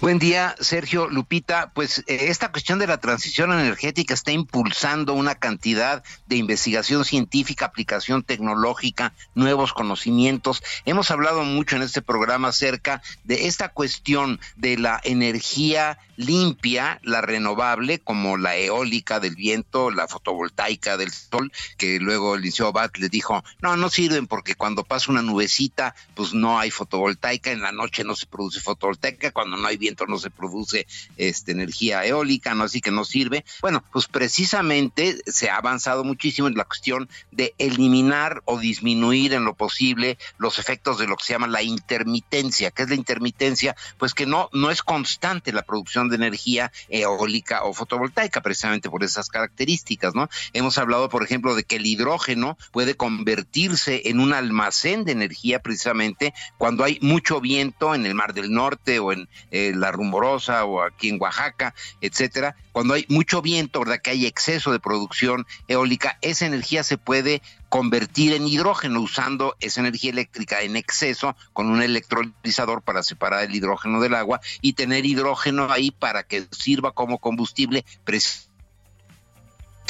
[0.02, 1.72] Buen día, Sergio Lupita.
[1.74, 7.66] Pues eh, esta cuestión de la transición energética está impulsando una cantidad de investigación científica,
[7.66, 10.64] aplicación tecnológica, nuevos conocimientos.
[10.86, 17.22] Hemos hablado mucho en este programa acerca de esta cuestión de la energía limpia, la
[17.22, 22.98] renovable, como la eólica del viento, la fotovoltaica del sol, que luego el liceo Bat
[22.98, 27.62] le dijo, no, no sirven porque cuando pasa una nubecita, pues no hay fotovoltaica, en
[27.62, 30.88] la noche no se produce fotovoltaica, cuando no hay viento no se produce
[31.18, 32.64] este, energía eólica, ¿no?
[32.64, 33.46] Así que no sirve.
[33.62, 39.46] Bueno, pues precisamente se ha avanzado muchísimo en la cuestión de eliminar o disminuir en
[39.46, 42.72] lo posible los efectos de lo que se llama la intermitencia.
[42.72, 43.76] ¿Qué es la intermitencia?
[43.98, 49.04] Pues que no, no es constante la producción de energía eólica o fotovoltaica, precisamente por
[49.04, 50.30] esas características, ¿no?
[50.54, 55.62] Hemos hablado, por ejemplo, de que el hidrógeno puede convertirse en un almacén de energía
[55.62, 59.28] precisamente cuando hay mucho viento en el Mar del Norte o en
[59.58, 64.02] eh, la Rumorosa o aquí en Oaxaca, etcétera, cuando hay mucho viento, ¿verdad?
[64.04, 69.82] Que hay exceso de producción eólica, esa energía se puede convertir en hidrógeno usando esa
[69.82, 75.06] energía eléctrica en exceso con un electrolizador para separar el hidrógeno del agua y tener
[75.06, 77.84] hidrógeno ahí para que sirva como combustible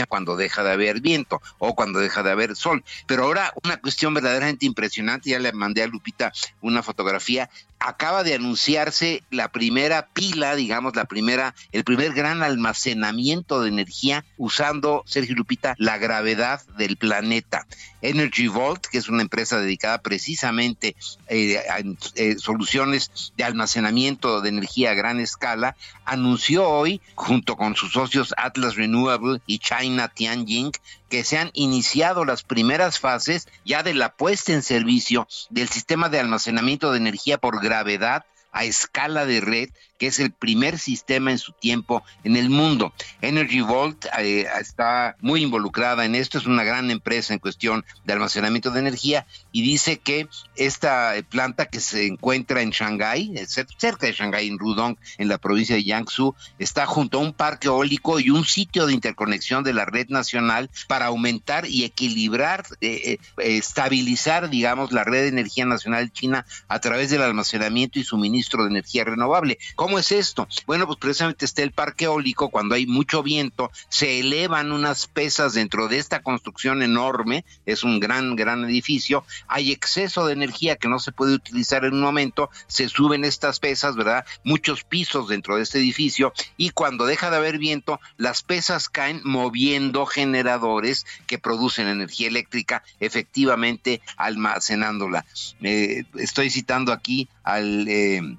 [0.06, 2.84] cuando deja de haber viento o cuando deja de haber sol.
[3.08, 7.50] Pero ahora una cuestión verdaderamente impresionante, ya le mandé a Lupita una fotografía,
[7.80, 14.26] acaba de anunciarse la primera pila, digamos, la primera, el primer gran almacenamiento de energía
[14.38, 17.66] usando, Sergio Lupita, la gravedad del planeta.
[18.02, 20.96] Energy Vault, que es una empresa dedicada precisamente
[21.28, 21.80] eh, a
[22.16, 25.76] eh, soluciones de almacenamiento de energía a gran escala,
[26.06, 30.72] anunció hoy, junto con sus socios Atlas Renewable y China Tianjin,
[31.10, 36.10] que se han iniciado las primeras fases ya de la puesta en servicio del sistema
[36.10, 41.32] de almacenamiento de energía por gravedad a escala de red que es el primer sistema
[41.32, 42.94] en su tiempo en el mundo.
[43.22, 48.14] Energy Vault eh, está muy involucrada en esto, es una gran empresa en cuestión de
[48.14, 54.14] almacenamiento de energía y dice que esta planta que se encuentra en Shanghái, cerca de
[54.14, 58.30] Shanghái, en Rudong, en la provincia de Jiangsu, está junto a un parque eólico y
[58.30, 64.50] un sitio de interconexión de la red nacional para aumentar y equilibrar, eh, eh, estabilizar,
[64.50, 69.04] digamos, la red de energía nacional china a través del almacenamiento y suministro de energía
[69.04, 69.58] renovable.
[69.76, 70.48] ¿Cómo es esto?
[70.66, 75.54] Bueno, pues precisamente está el parque eólico, cuando hay mucho viento, se elevan unas pesas
[75.54, 80.88] dentro de esta construcción enorme, es un gran, gran edificio, hay exceso de energía que
[80.88, 84.26] no se puede utilizar en un momento, se suben estas pesas, ¿verdad?
[84.44, 89.22] Muchos pisos dentro de este edificio y cuando deja de haber viento, las pesas caen
[89.24, 95.26] moviendo generadores que producen energía eléctrica, efectivamente almacenándola.
[95.62, 97.88] Eh, estoy citando aquí al...
[97.88, 98.38] Eh,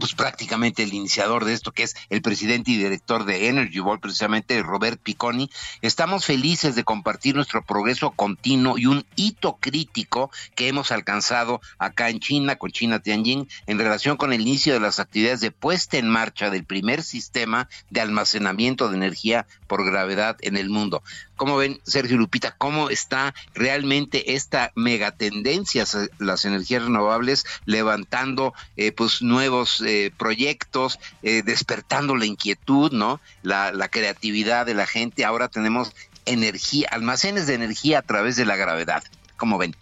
[0.00, 4.00] pues prácticamente el iniciador de esto, que es el presidente y director de Energy Ball,
[4.00, 5.50] precisamente Robert Picconi.
[5.82, 12.08] Estamos felices de compartir nuestro progreso continuo y un hito crítico que hemos alcanzado acá
[12.08, 15.98] en China, con China Tianjin, en relación con el inicio de las actividades de puesta
[15.98, 21.02] en marcha del primer sistema de almacenamiento de energía por gravedad en el mundo.
[21.36, 25.84] ¿Cómo ven, Sergio Lupita, cómo está realmente esta megatendencia,
[26.18, 33.20] las energías renovables, levantando eh, pues nuevos eh, proyectos, eh, despertando la inquietud, ¿no?
[33.42, 35.24] La, creatividad de la gente.
[35.24, 35.92] Ahora tenemos
[36.26, 39.02] energía, almacenes de energía a través de la gravedad.
[39.36, 39.74] ¿Cómo ven?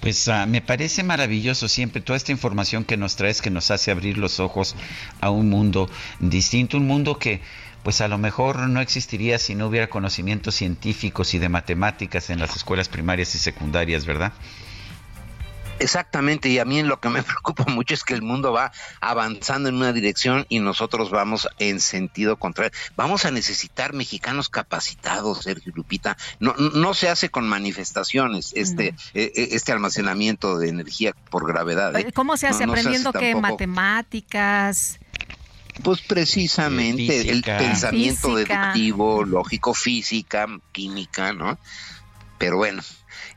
[0.00, 3.90] Pues ah, me parece maravilloso siempre toda esta información que nos traes, que nos hace
[3.90, 4.76] abrir los ojos
[5.20, 5.90] a un mundo
[6.20, 7.40] distinto, un mundo que
[7.82, 12.38] pues a lo mejor no existiría si no hubiera conocimientos científicos y de matemáticas en
[12.38, 14.32] las escuelas primarias y secundarias, ¿verdad?
[15.80, 19.68] Exactamente, y a mí lo que me preocupa mucho es que el mundo va avanzando
[19.68, 22.72] en una dirección y nosotros vamos en sentido contrario.
[22.96, 26.16] Vamos a necesitar mexicanos capacitados, Sergio Lupita.
[26.40, 31.96] No, no se hace con manifestaciones este, e, e, este almacenamiento de energía por gravedad.
[31.96, 32.12] ¿eh?
[32.12, 32.64] ¿Cómo se hace?
[32.64, 33.34] ¿Aprendiendo qué?
[33.34, 34.98] ¿Matemáticas?
[35.82, 41.56] Pues precisamente el pensamiento deductivo, lógico, física, química, ¿no?
[42.38, 42.82] Pero bueno,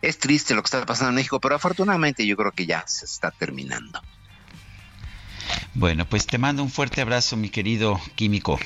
[0.02, 3.06] es triste lo que está pasando en México, pero afortunadamente yo creo que ya se
[3.06, 4.02] está terminando.
[5.74, 8.60] Bueno, pues te mando un fuerte abrazo, mi querido químico.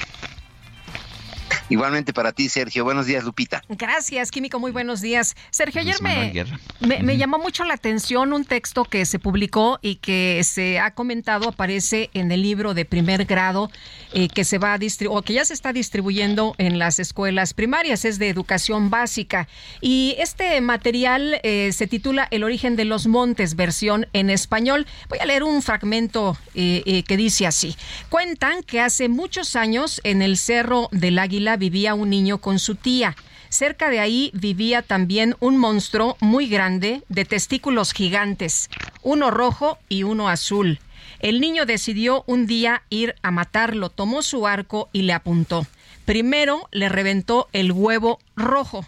[1.68, 2.84] Igualmente para ti, Sergio.
[2.84, 3.64] Buenos días, Lupita.
[3.70, 4.60] Gracias, Químico.
[4.60, 5.36] Muy buenos días.
[5.50, 10.42] Sergio, ayer me, me, llamó mucho la atención un texto que se publicó y que
[10.44, 13.72] se ha comentado, aparece en el libro de primer grado
[14.14, 17.56] eh, que se va a distribuir, o que ya se está distribuyendo en las escuelas
[17.56, 19.48] primarias, es de educación básica.
[19.82, 24.86] Y este material eh, se titula El origen de los montes, versión en español.
[25.10, 27.76] Voy a leer un fragmento eh, que dice así.
[28.10, 32.76] Cuentan que hace muchos años en el Cerro del Águila vivía un niño con su
[32.76, 33.16] tía.
[33.50, 38.70] Cerca de ahí vivía también un monstruo muy grande de testículos gigantes,
[39.02, 40.80] uno rojo y uno azul.
[41.20, 45.66] El niño decidió un día ir a matarlo, tomó su arco y le apuntó.
[46.06, 48.86] Primero le reventó el huevo rojo.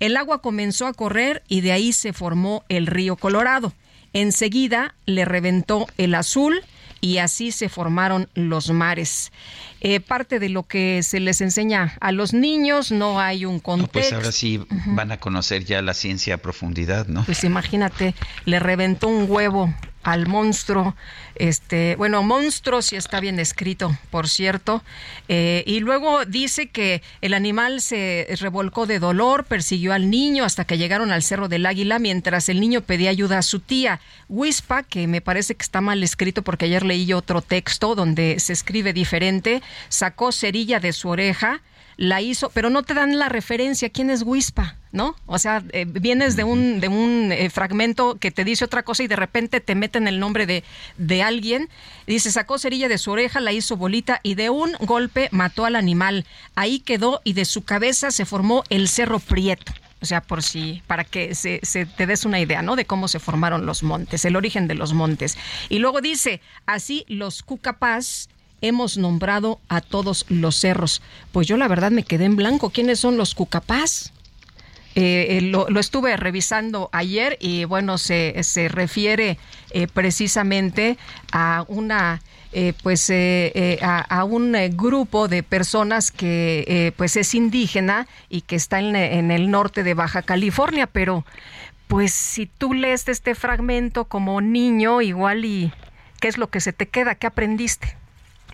[0.00, 3.72] El agua comenzó a correr y de ahí se formó el río Colorado.
[4.12, 6.62] Enseguida le reventó el azul
[7.00, 9.32] y así se formaron los mares.
[9.80, 13.92] Eh, parte de lo que se les enseña a los niños, no hay un contexto.
[13.92, 17.24] pues ahora sí van a conocer ya la ciencia a profundidad, ¿no?
[17.24, 18.14] Pues imagínate,
[18.44, 19.72] le reventó un huevo
[20.02, 20.94] al monstruo.
[21.34, 24.82] Este, bueno, monstruo si está bien escrito, por cierto.
[25.28, 30.64] Eh, y luego dice que el animal se revolcó de dolor, persiguió al niño hasta
[30.64, 34.00] que llegaron al Cerro del Águila mientras el niño pedía ayuda a su tía.
[34.28, 38.52] Wispa, que me parece que está mal escrito porque ayer leí otro texto donde se
[38.52, 41.62] escribe diferente, sacó cerilla de su oreja
[41.98, 45.16] la hizo, pero no te dan la referencia quién es Wispa, ¿no?
[45.26, 49.02] O sea, eh, vienes de un, de un eh, fragmento que te dice otra cosa
[49.02, 50.62] y de repente te meten el nombre de,
[50.96, 51.68] de alguien.
[52.06, 55.74] Dice, sacó cerilla de su oreja, la hizo bolita y de un golpe mató al
[55.74, 56.24] animal.
[56.54, 59.72] Ahí quedó y de su cabeza se formó el Cerro Prieto.
[60.00, 62.76] O sea, por si, para que se, se, te des una idea, ¿no?
[62.76, 65.36] De cómo se formaron los montes, el origen de los montes.
[65.68, 68.28] Y luego dice, así los cucapás
[68.60, 71.02] hemos nombrado a todos los cerros.
[71.32, 72.70] Pues yo la verdad me quedé en blanco.
[72.70, 74.12] ¿Quiénes son los cucapás?
[74.94, 79.38] Eh, eh, lo, estuve revisando ayer y bueno, se, se refiere
[79.70, 80.98] eh, precisamente
[81.30, 82.20] a una...
[82.82, 83.12] pues
[83.82, 89.50] a, un grupo de personas que pues es indígena y que está en, en el
[89.50, 91.24] norte de Baja California, pero
[91.88, 95.72] pues si tú lees este fragmento como niño, igual y
[96.20, 97.96] qué es lo que se te queda, qué aprendiste.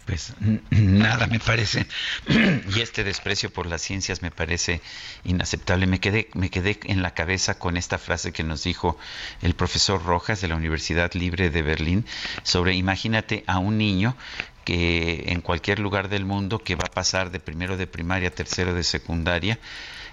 [0.07, 0.35] Pues
[0.71, 1.87] nada, me parece.
[2.75, 4.81] y este desprecio por las ciencias me parece
[5.25, 5.87] inaceptable.
[5.87, 8.99] Me quedé, me quedé en la cabeza con esta frase que nos dijo
[9.43, 12.07] el profesor Rojas de la Universidad Libre de Berlín
[12.43, 14.17] sobre imagínate a un niño
[14.65, 18.33] que en cualquier lugar del mundo que va a pasar de primero de primaria a
[18.33, 19.59] tercero de secundaria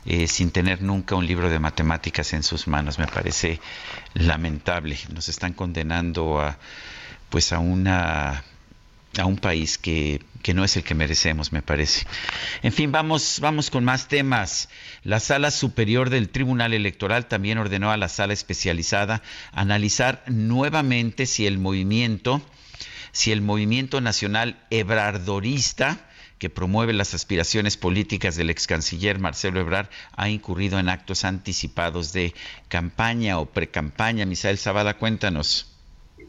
[0.06, 2.98] eh, sin tener nunca un libro de matemáticas en sus manos.
[2.98, 3.60] Me parece
[4.14, 4.98] lamentable.
[5.14, 6.58] Nos están condenando a
[7.30, 8.44] pues a una
[9.18, 10.22] a un país que,
[10.54, 12.06] no es el que merecemos, me parece.
[12.64, 14.70] En fin, vamos, vamos con más temas.
[15.04, 21.46] La Sala Superior del Tribunal Electoral también ordenó a la Sala Especializada analizar nuevamente si
[21.46, 22.42] el movimiento,
[23.12, 26.08] si el movimiento nacional ebrardorista,
[26.40, 32.14] que promueve las aspiraciones políticas del ex canciller Marcelo Ebrard, ha incurrido en actos anticipados
[32.14, 32.34] de
[32.68, 34.26] campaña o precampaña.
[34.26, 35.71] Misael Zavala, cuéntanos.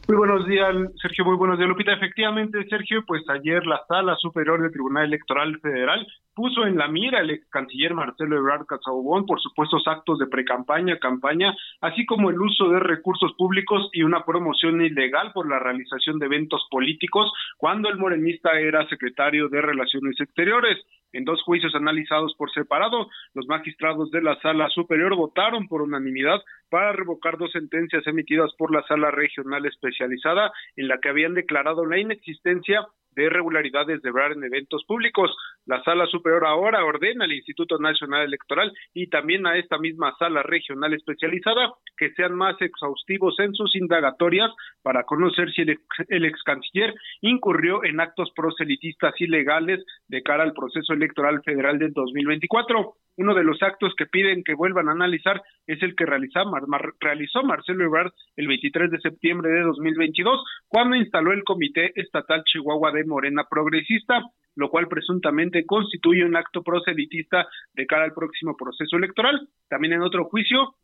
[0.09, 1.24] Muy buenos días, Sergio.
[1.24, 1.92] Muy buenos días, Lupita.
[1.92, 7.20] Efectivamente, Sergio, pues ayer la Sala Superior del Tribunal Electoral Federal puso en la mira
[7.20, 12.40] al ex canciller Marcelo Ebrard Casaubon por supuestos actos de precampaña, campaña, así como el
[12.40, 17.88] uso de recursos públicos y una promoción ilegal por la realización de eventos políticos cuando
[17.88, 20.78] el morenista era secretario de Relaciones Exteriores.
[21.12, 26.40] En dos juicios analizados por separado, los magistrados de la Sala Superior votaron por unanimidad
[26.70, 31.84] para revocar dos sentencias emitidas por la Sala Regional Especializada en la que habían declarado
[31.84, 35.34] la inexistencia de irregularidades de Ebrard en eventos públicos.
[35.66, 40.42] La Sala Superior ahora ordena al Instituto Nacional Electoral y también a esta misma Sala
[40.42, 44.50] Regional Especializada que sean más exhaustivos en sus indagatorias
[44.82, 50.42] para conocer si el ex, el ex canciller incurrió en actos proselitistas ilegales de cara
[50.42, 52.96] al proceso electoral federal del 2024.
[53.18, 57.84] Uno de los actos que piden que vuelvan a analizar es el que realizó Marcelo
[57.84, 63.44] Ebrard el 23 de septiembre de 2022, cuando instaló el Comité Estatal Chihuahua de Morena
[63.48, 64.22] Progresista,
[64.55, 69.48] lo cual presuntamente constituye un acto proselitista de cara al próximo proceso electoral.
[69.68, 70.76] También en otro juicio,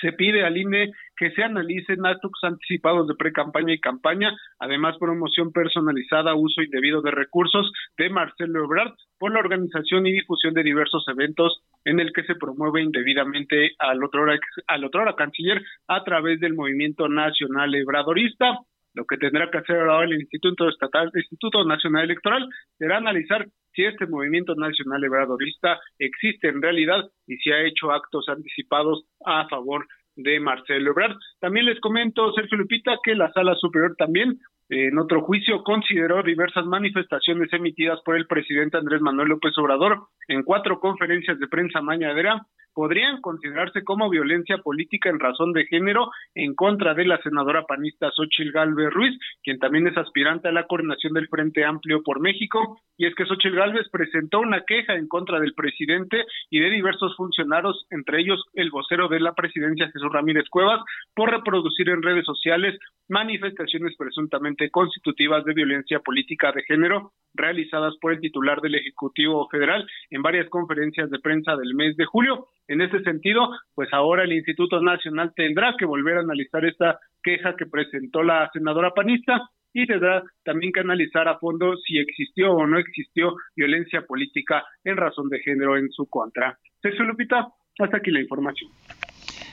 [0.00, 5.52] se pide al INE que se analicen actos anticipados de pre-campaña y campaña, además promoción
[5.52, 11.06] personalizada, uso indebido de recursos de Marcelo Ebrard por la organización y difusión de diversos
[11.08, 14.24] eventos en el que se promueve indebidamente al otro
[14.66, 18.58] al otro canciller a través del movimiento nacional ebradorista.
[18.94, 22.46] Lo que tendrá que hacer ahora el Instituto Estatal, el Instituto Nacional Electoral
[22.78, 28.28] será analizar si este movimiento nacional obradorista existe en realidad y si ha hecho actos
[28.28, 29.86] anticipados a favor
[30.16, 31.16] de Marcelo Ebrard.
[31.40, 34.38] También les comento, Sergio Lupita, que la Sala Superior también
[34.68, 39.98] en otro juicio consideró diversas manifestaciones emitidas por el presidente Andrés Manuel López Obrador
[40.28, 42.40] en cuatro conferencias de prensa mañanera
[42.74, 48.10] podrían considerarse como violencia política en razón de género en contra de la senadora panista
[48.10, 52.80] Xochil Gálvez Ruiz, quien también es aspirante a la coordinación del Frente Amplio por México,
[52.96, 57.16] y es que Xochil Gálvez presentó una queja en contra del presidente y de diversos
[57.16, 60.80] funcionarios, entre ellos el vocero de la presidencia Jesús Ramírez Cuevas,
[61.14, 62.78] por reproducir en redes sociales
[63.08, 69.86] manifestaciones presuntamente constitutivas de violencia política de género realizadas por el titular del Ejecutivo Federal
[70.10, 72.48] en varias conferencias de prensa del mes de julio.
[72.68, 77.54] En ese sentido, pues ahora el Instituto Nacional tendrá que volver a analizar esta queja
[77.56, 82.66] que presentó la senadora panista y tendrá también que analizar a fondo si existió o
[82.66, 86.58] no existió violencia política en razón de género en su contra.
[86.80, 87.48] Sergio Lupita,
[87.78, 88.70] hasta aquí la información.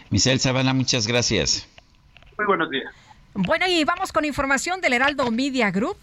[0.10, 1.68] Misael Zavala, muchas gracias.
[2.38, 2.94] Muy buenos días.
[3.34, 5.98] Bueno, y vamos con información del Heraldo Media Group.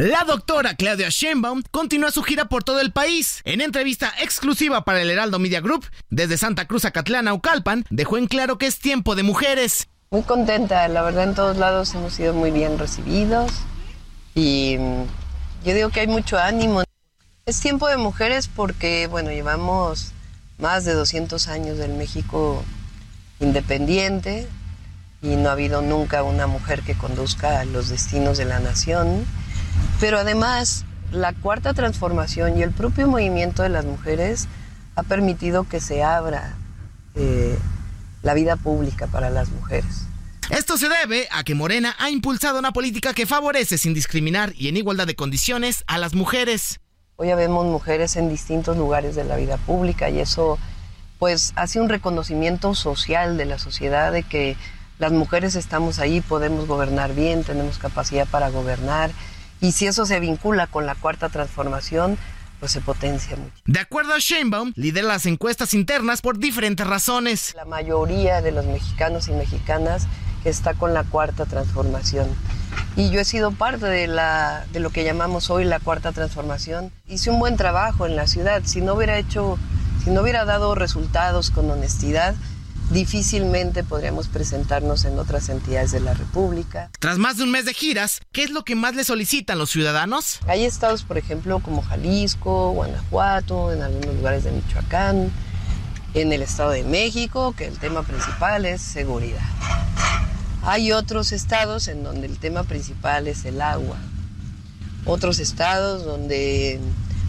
[0.00, 3.42] La doctora Claudia Sheinbaum continúa su gira por todo el país.
[3.44, 8.16] En entrevista exclusiva para el Heraldo Media Group, desde Santa Cruz a Catlana, Ucalpan, dejó
[8.16, 9.88] en claro que es tiempo de mujeres.
[10.10, 13.52] Muy contenta, la verdad en todos lados hemos sido muy bien recibidos
[14.34, 15.02] y mm,
[15.66, 16.82] yo digo que hay mucho ánimo.
[17.44, 20.12] Es tiempo de mujeres porque, bueno, llevamos
[20.56, 22.64] más de 200 años del México
[23.38, 24.48] independiente
[25.20, 29.26] y no ha habido nunca una mujer que conduzca los destinos de la nación.
[30.00, 34.48] Pero además, la cuarta transformación y el propio movimiento de las mujeres
[34.96, 36.56] ha permitido que se abra
[37.14, 37.58] eh,
[38.22, 40.06] la vida pública para las mujeres.
[40.50, 44.68] Esto se debe a que Morena ha impulsado una política que favorece sin discriminar y
[44.68, 46.80] en igualdad de condiciones a las mujeres.
[47.16, 50.58] Hoy ya vemos mujeres en distintos lugares de la vida pública y eso
[51.20, 54.56] pues hace un reconocimiento social de la sociedad de que
[54.98, 59.10] las mujeres estamos ahí, podemos gobernar bien, tenemos capacidad para gobernar
[59.60, 62.18] y si eso se vincula con la cuarta transformación,
[62.60, 63.54] pues se potencia mucho.
[63.64, 67.54] De acuerdo a Sheinbaum, lidera las encuestas internas por diferentes razones.
[67.56, 70.06] La mayoría de los mexicanos y mexicanas
[70.44, 72.28] está con la cuarta transformación.
[72.96, 76.92] Y yo he sido parte de, la, de lo que llamamos hoy la cuarta transformación.
[77.08, 78.62] Hice un buen trabajo en la ciudad.
[78.64, 79.58] Si no hubiera hecho,
[80.04, 82.34] si no hubiera dado resultados con honestidad,
[82.90, 86.90] difícilmente podríamos presentarnos en otras entidades de la República.
[86.98, 89.70] Tras más de un mes de giras, ¿qué es lo que más le solicitan los
[89.70, 90.40] ciudadanos?
[90.46, 95.30] Hay estados, por ejemplo, como Jalisco, Guanajuato, en algunos lugares de Michoacán,
[96.14, 99.40] en el Estado de México, que el tema principal es seguridad.
[100.62, 103.96] Hay otros estados en donde el tema principal es el agua.
[105.06, 106.80] Otros estados donde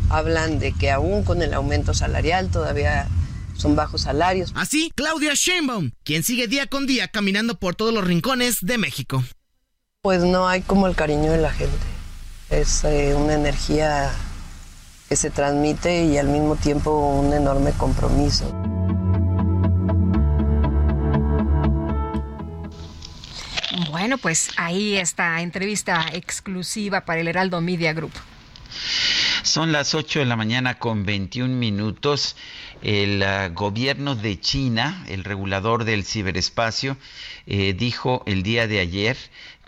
[0.10, 3.08] hablan de que aún con el aumento salarial todavía
[3.62, 4.52] son bajos salarios.
[4.56, 9.24] Así, Claudia Sheinbaum, quien sigue día con día caminando por todos los rincones de México.
[10.02, 11.78] Pues no hay como el cariño de la gente.
[12.50, 14.12] Es eh, una energía
[15.08, 18.50] que se transmite y al mismo tiempo un enorme compromiso.
[23.92, 28.14] Bueno, pues ahí está entrevista exclusiva para el Heraldo Media Group.
[29.44, 32.36] Son las 8 de la mañana con 21 minutos.
[32.82, 36.98] El ah, gobierno de China, el regulador del ciberespacio,
[37.48, 39.18] eh, dijo el día de ayer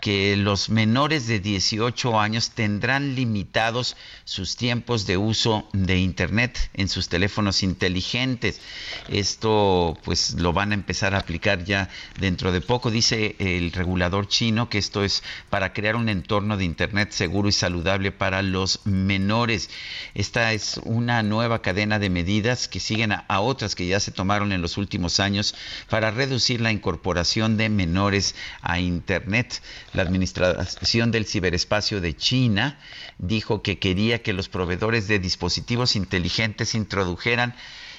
[0.04, 6.90] que los menores de 18 años tendrán limitados sus tiempos de uso de Internet en
[6.90, 8.60] sus teléfonos inteligentes.
[9.08, 11.88] Esto pues lo van a empezar a aplicar ya
[12.20, 12.90] dentro de poco.
[12.90, 17.52] Dice el regulador chino que esto es para crear un entorno de Internet seguro y
[17.52, 19.70] saludable para los menores.
[20.12, 24.10] Esta es una nueva cadena de medidas que siguen a, a otras que ya se
[24.10, 25.54] tomaron en los últimos años
[25.88, 29.62] para reducir la incorporación de menores a Internet.
[29.94, 32.78] La Administración del Ciberespacio de China
[33.18, 37.54] dijo que quería que los proveedores de dispositivos inteligentes introdujeran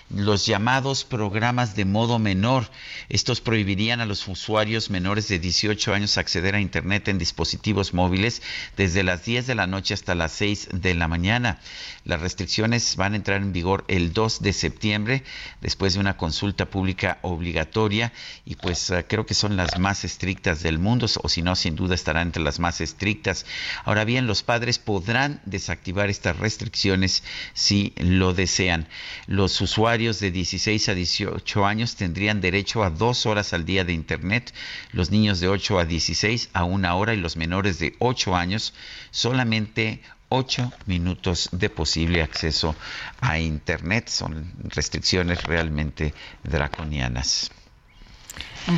[0.10, 2.70] los llamados programas de modo menor.
[3.10, 8.42] Estos prohibirían a los usuarios menores de 18 años acceder a Internet en dispositivos móviles
[8.78, 11.60] desde las 10 de la noche hasta las 6 de la mañana.
[12.04, 15.24] Las restricciones van a entrar en vigor el 2 de septiembre
[15.62, 18.14] después de una consulta pública obligatoria
[18.46, 21.76] y pues eh, creo que son las más estrictas del mundo o si no sin
[21.76, 23.46] duda estarán entre las más estrictas.
[23.84, 27.24] Ahora bien, los padres podrán desactivar estas restricciones
[27.54, 28.88] si lo desean.
[29.28, 33.94] Los usuarios de 16 a 18 años tendrían derecho a dos horas al día de
[33.94, 34.54] Internet,
[34.92, 38.74] los niños de 8 a 16 a una hora y los menores de 8 años
[39.12, 42.76] solamente ocho minutos de posible acceso
[43.22, 44.10] a Internet.
[44.10, 46.14] Son restricciones realmente
[46.44, 47.52] draconianas.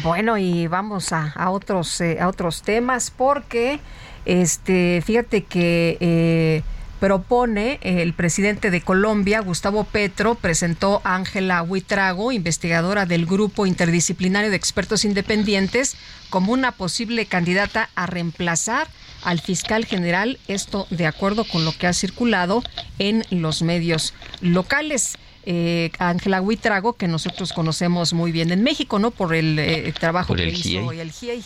[0.03, 3.79] Bueno, y vamos a, otros, eh, a otros temas porque,
[4.23, 5.97] este, fíjate que...
[5.99, 6.63] Eh,
[6.99, 14.49] propone el presidente de Colombia, Gustavo Petro, presentó a Ángela Huitrago, investigadora del Grupo Interdisciplinario
[14.49, 15.95] de Expertos Independientes,
[16.29, 18.87] como una posible candidata a reemplazar
[19.23, 22.63] al fiscal general, esto de acuerdo con lo que ha circulado
[22.99, 25.17] en los medios locales.
[25.49, 29.11] Eh, Ángela Huitrago, que nosotros conocemos muy bien en México, ¿no?
[29.11, 31.41] Por el eh, trabajo que hizo el GIEI.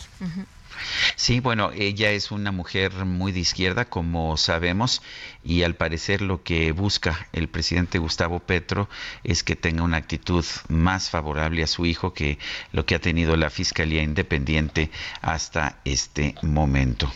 [1.16, 5.02] Sí, bueno, ella es una mujer muy de izquierda, como sabemos,
[5.44, 8.90] y al parecer lo que busca el presidente Gustavo Petro
[9.24, 12.40] es que tenga una actitud más favorable a su hijo que
[12.72, 14.91] lo que ha tenido la Fiscalía Independiente
[15.22, 17.12] hasta este momento.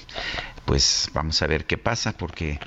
[0.66, 2.60] Pues vamos a ver qué pasa, porque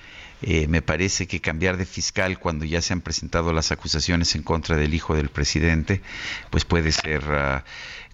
[0.42, 4.42] eh, me parece que cambiar de fiscal cuando ya se han presentado las acusaciones en
[4.42, 6.02] contra del hijo del presidente,
[6.50, 7.24] pues puede ser...
[7.28, 7.64] Ah,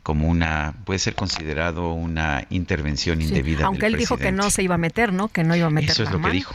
[0.04, 3.64] como una, puede ser considerado una intervención indebida.
[3.64, 5.28] Aunque él dijo que no se iba a meter, ¿no?
[5.28, 5.92] Que no iba a meter.
[5.92, 6.54] Eso es lo que dijo.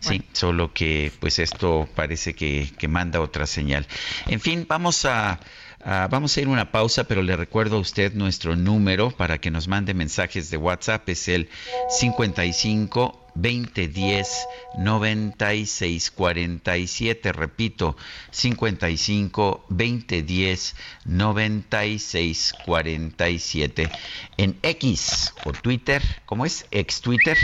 [0.00, 3.86] Sí, solo que pues esto parece que, que manda otra señal.
[4.26, 5.40] En fin, vamos a
[5.84, 9.50] vamos a ir a una pausa, pero le recuerdo a usted nuestro número para que
[9.50, 11.08] nos mande mensajes de WhatsApp.
[11.08, 11.48] Es el
[11.90, 14.46] 55 2010
[14.78, 17.32] 9647.
[17.32, 17.96] Repito,
[18.30, 23.90] 55 2010 9647.
[24.36, 26.66] En X o Twitter, ¿cómo es?
[26.70, 27.36] Ex Twitter.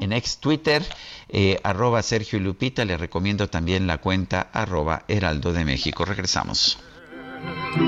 [0.00, 0.82] En ex Twitter,
[1.28, 2.84] eh, arroba Sergio Lupita.
[2.84, 6.04] Le recomiendo también la cuenta arroba Heraldo de México.
[6.04, 6.78] Regresamos.
[7.36, 7.86] Con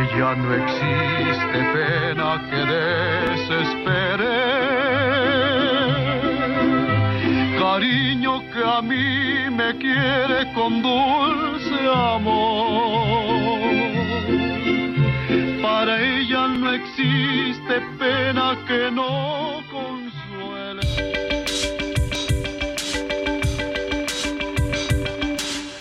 [0.00, 4.36] ella no existe pena que desespere.
[7.58, 12.48] Cariño que a mí me quiere con dulce amor.
[15.62, 19.38] Para ella no existe pena que no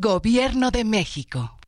[0.00, 1.58] Gobierno de México.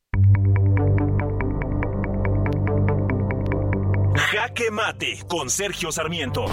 [4.15, 6.44] Jaque Mate con Sergio Sarmiento.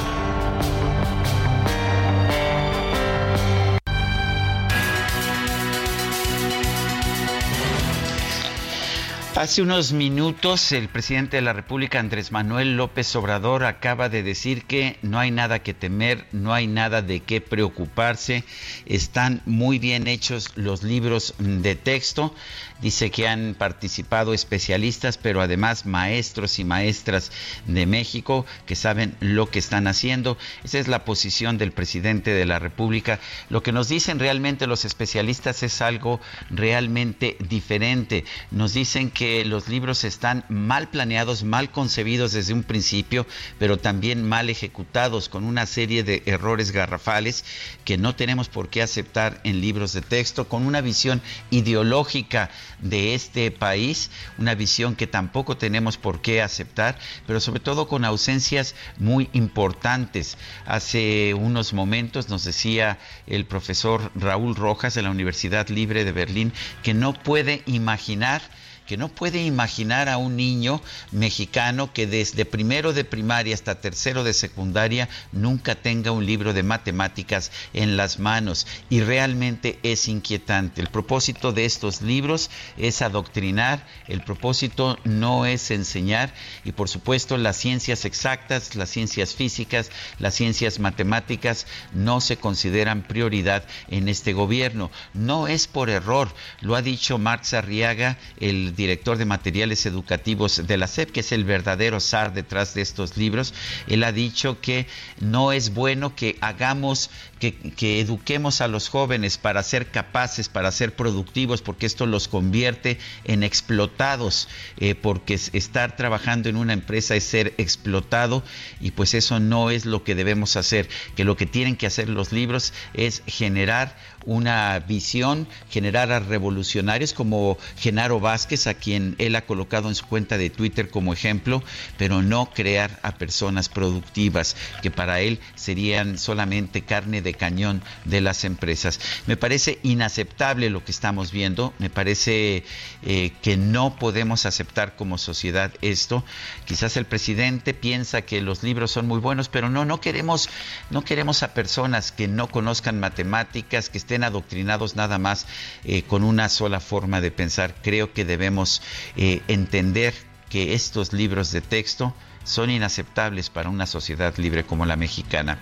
[9.38, 14.64] Hace unos minutos el presidente de la República, Andrés Manuel López Obrador, acaba de decir
[14.66, 18.44] que no hay nada que temer, no hay nada de qué preocuparse,
[18.88, 22.34] están muy bien hechos los libros de texto.
[22.82, 27.32] Dice que han participado especialistas, pero además maestros y maestras
[27.66, 30.38] de México que saben lo que están haciendo.
[30.64, 33.20] Esa es la posición del presidente de la República.
[33.50, 36.22] Lo que nos dicen realmente los especialistas es algo
[36.52, 38.26] realmente diferente.
[38.52, 43.26] Nos dicen que los libros están mal planeados, mal concebidos desde un principio,
[43.58, 47.44] pero también mal ejecutados, con una serie de errores garrafales
[47.86, 53.16] que no tenemos por qué aceptar en libros de texto, con una visión ideológica de
[53.16, 58.76] este país, una visión que tampoco tenemos por qué aceptar, pero sobre todo con ausencias
[58.98, 60.38] muy importantes.
[60.66, 66.54] Hace unos momentos nos decía el profesor Raúl Rojas de la Universidad Libre de Berlín
[66.84, 68.42] que no puede imaginar
[68.88, 70.82] que no puede imaginar a un niño
[71.12, 76.64] mexicano que desde primero de primaria hasta tercero de secundaria nunca tenga un libro de
[76.64, 80.82] matemáticas en las manos y realmente es inquietante.
[80.82, 86.34] El propósito de estos libros es adoctrinar, el propósito no es enseñar
[86.64, 93.04] y por supuesto las ciencias exactas, las ciencias físicas, las ciencias matemáticas no se consideran
[93.04, 94.92] prioridad en este gobierno.
[95.14, 100.78] No es por error, lo ha dicho Marx Arriaga, el director de materiales educativos de
[100.78, 103.54] la SEP, que es el verdadero zar detrás de estos libros.
[103.88, 104.88] Él ha dicho que
[105.20, 107.10] no es bueno que hagamos
[107.40, 112.98] que, eduquemos a los jóvenes para ser capaces, para ser productivos, porque esto los convierte
[113.26, 114.48] en explotados,
[114.78, 118.44] eh, porque estar trabajando en una empresa es ser explotado
[118.80, 122.10] y pues eso no es lo que debemos hacer, que lo que tienen que hacer
[122.10, 123.96] los libros es generar
[124.28, 130.06] una visión, generar a revolucionarios como Genaro Vázquez, a quien él ha colocado en su
[130.06, 131.64] cuenta de Twitter como ejemplo,
[131.98, 138.20] pero no crear a personas productivas, que para él serían solamente carne de cañón de
[138.20, 139.00] las empresas.
[139.28, 142.66] Me parece inaceptable lo que estamos viendo, me parece
[143.04, 146.26] eh, que no podemos aceptar como sociedad esto.
[146.66, 150.50] Quizás el presidente piensa que los libros son muy buenos, pero no, no queremos,
[150.90, 155.48] no queremos a personas que no conozcan matemáticas, que estén adoctrinados nada más
[155.84, 157.76] eh, con una sola forma de pensar.
[157.82, 158.82] Creo que debemos
[159.16, 160.14] eh, entender
[160.50, 162.14] que estos libros de texto
[162.44, 165.60] son inaceptables para una sociedad libre como la mexicana.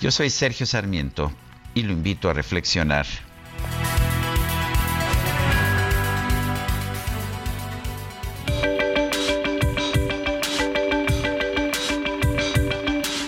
[0.00, 1.32] Yo soy Sergio Sarmiento
[1.74, 3.06] y lo invito a reflexionar.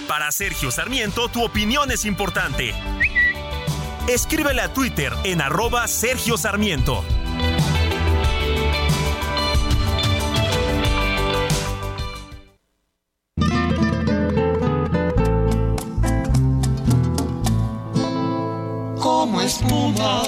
[0.08, 2.74] Para Sergio Sarmiento, tu opinión es importante
[4.08, 7.02] Escríbele a Twitter en arroba Sergio Sarmiento.
[19.00, 20.22] Como espuma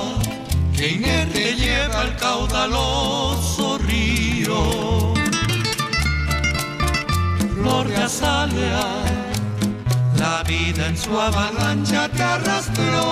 [0.74, 5.12] que inerte lleva al caudaloso río.
[7.54, 9.25] Flor de
[10.26, 13.02] la vida en su avalancha te arrastró,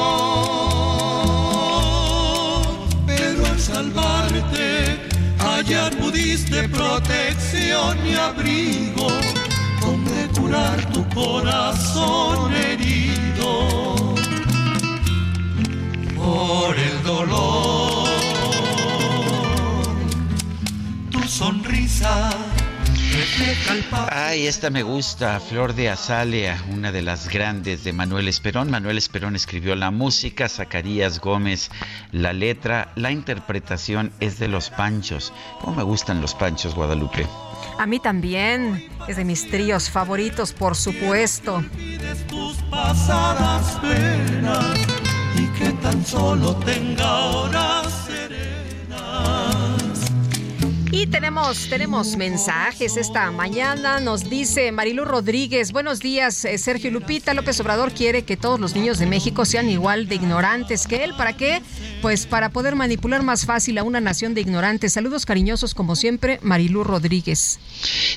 [3.07, 4.99] pero al salvarte
[5.39, 9.09] hallar pudiste protección y abrigo,
[9.81, 13.51] donde curar tu corazón herido
[16.17, 18.09] por el dolor.
[21.13, 22.15] Tu sonrisa
[24.11, 28.71] Ay, esta me gusta, Flor de Azalea, una de las grandes de Manuel Esperón.
[28.71, 31.71] Manuel Esperón escribió la música, Zacarías Gómez
[32.13, 35.33] la letra, la interpretación es de los Panchos.
[35.61, 37.27] ¿Cómo me gustan los Panchos, Guadalupe?
[37.79, 41.65] A mí también, es de mis tríos favoritos, por supuesto.
[42.29, 44.79] Tus pasadas penas
[45.37, 47.84] y que tan solo tenga horas
[50.95, 53.99] y tenemos, tenemos mensajes esta mañana.
[53.99, 57.35] Nos dice Marilu Rodríguez, buenos días, eh, Sergio Lupita.
[57.35, 61.13] López Obrador quiere que todos los niños de México sean igual de ignorantes que él.
[61.17, 61.61] ¿Para qué?
[62.01, 64.93] Pues para poder manipular más fácil a una nación de ignorantes.
[64.93, 67.59] Saludos cariñosos como siempre, Marilu Rodríguez.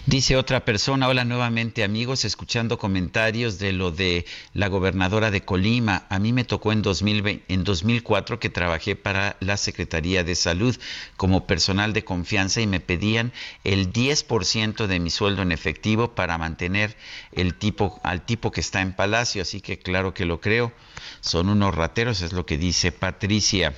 [0.06, 6.06] Dice otra persona, hola nuevamente amigos, escuchando comentarios de lo de la gobernadora de Colima.
[6.10, 10.78] A mí me tocó en, 2020, en 2004 que trabajé para la Secretaría de Salud
[11.16, 13.34] como personal de confianza y me pedían
[13.64, 16.96] el 10% de mi sueldo en efectivo para mantener
[17.32, 20.72] el tipo, al tipo que está en Palacio, así que claro que lo creo.
[21.22, 23.74] Son unos rateros, es lo que dice Patricia.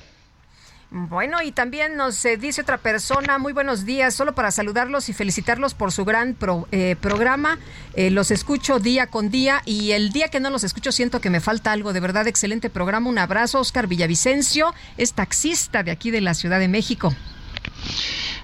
[0.92, 5.12] Bueno, y también nos eh, dice otra persona, muy buenos días, solo para saludarlos y
[5.12, 6.36] felicitarlos por su gran
[6.72, 7.60] eh, programa.
[7.94, 11.30] Eh, los escucho día con día y el día que no los escucho siento que
[11.30, 11.92] me falta algo.
[11.92, 13.08] De verdad, excelente programa.
[13.08, 17.14] Un abrazo, Oscar Villavicencio, es taxista de aquí de la Ciudad de México.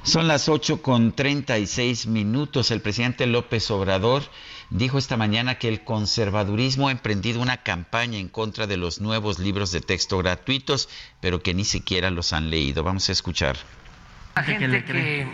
[0.02, 2.70] Son las 8 con 36 minutos.
[2.70, 4.22] El presidente López Obrador
[4.70, 9.40] dijo esta mañana que el conservadurismo ha emprendido una campaña en contra de los nuevos
[9.40, 10.88] libros de texto gratuitos,
[11.20, 12.84] pero que ni siquiera los han leído.
[12.84, 13.56] Vamos a escuchar.
[14.36, 15.26] La gente que,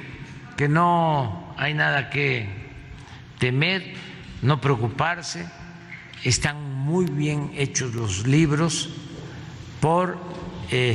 [0.57, 2.49] que no hay nada que
[3.39, 3.95] temer,
[4.41, 5.47] no preocuparse,
[6.25, 8.89] están muy bien hechos los libros
[9.81, 10.17] por
[10.71, 10.95] eh,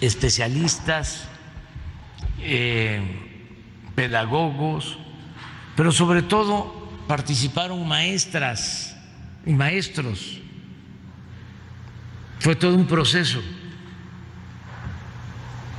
[0.00, 1.27] especialistas
[2.40, 3.00] eh,
[3.94, 4.98] pedagogos,
[5.76, 8.96] pero sobre todo participaron maestras
[9.46, 10.40] y maestros.
[12.40, 13.40] Fue todo un proceso.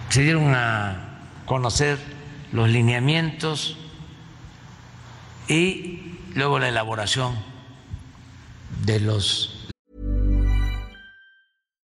[0.10, 1.98] Se dieron a conocer
[2.52, 3.78] los lineamientos
[5.48, 7.36] y luego la elaboración
[8.86, 9.59] de los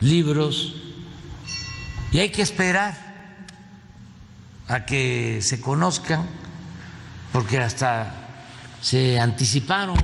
[0.00, 0.74] Libros.
[2.12, 2.96] Y hay que esperar
[4.68, 6.24] a que se conozcan,
[7.32, 8.14] porque hasta
[8.80, 9.96] se anticiparon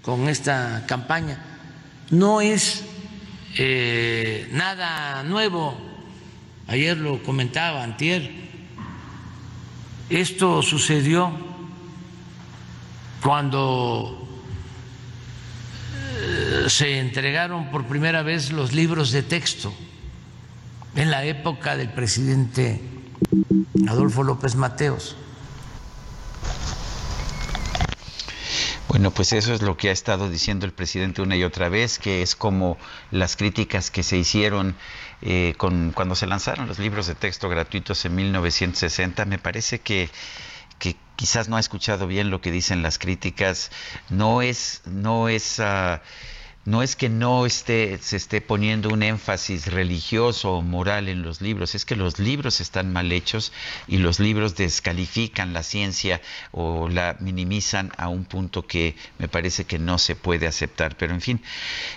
[0.00, 1.38] con esta campaña.
[2.10, 2.84] No es
[3.56, 5.76] eh, nada nuevo.
[6.68, 8.30] Ayer lo comentaba, antier.
[10.08, 11.30] Esto sucedió
[13.22, 14.27] cuando
[16.68, 19.72] se entregaron por primera vez los libros de texto
[20.94, 22.80] en la época del presidente
[23.88, 25.16] Adolfo López Mateos.
[28.88, 31.98] Bueno, pues eso es lo que ha estado diciendo el presidente una y otra vez,
[31.98, 32.78] que es como
[33.10, 34.74] las críticas que se hicieron
[35.20, 39.24] eh, con, cuando se lanzaron los libros de texto gratuitos en 1960.
[39.26, 40.12] Me parece que, que
[41.18, 43.70] quizás no ha escuchado bien lo que dicen las críticas.
[44.08, 45.98] No es, no es uh,
[46.68, 51.40] no es que no esté, se esté poniendo un énfasis religioso o moral en los
[51.40, 53.54] libros, es que los libros están mal hechos
[53.86, 56.20] y los libros descalifican la ciencia
[56.50, 60.94] o la minimizan a un punto que me parece que no se puede aceptar.
[60.98, 61.40] Pero en fin,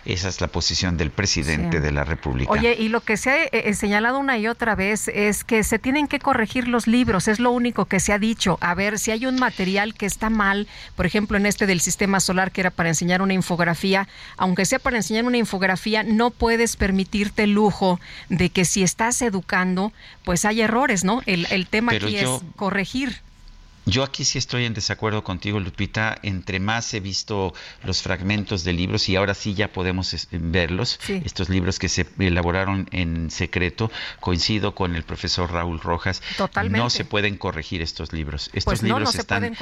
[0.05, 2.49] esa es la posición del presidente de la República.
[2.49, 5.65] Oye, y lo que se ha eh, eh, señalado una y otra vez es que
[5.65, 8.57] se tienen que corregir los libros, es lo único que se ha dicho.
[8.61, 12.21] A ver, si hay un material que está mal, por ejemplo, en este del sistema
[12.21, 14.07] solar que era para enseñar una infografía,
[14.37, 19.21] aunque sea para enseñar una infografía, no puedes permitirte el lujo de que si estás
[19.21, 19.91] educando,
[20.23, 21.21] pues hay errores, ¿no?
[21.25, 23.21] El, el tema aquí es corregir.
[23.85, 26.17] Yo aquí sí estoy en desacuerdo contigo, Lupita.
[26.21, 27.53] Entre más he visto
[27.83, 32.87] los fragmentos de libros y ahora sí ya podemos verlos, estos libros que se elaboraron
[32.91, 36.21] en secreto, coincido con el profesor Raúl Rojas.
[36.37, 36.77] Totalmente.
[36.77, 38.51] No se pueden corregir estos libros.
[38.53, 39.55] Estos pues libros están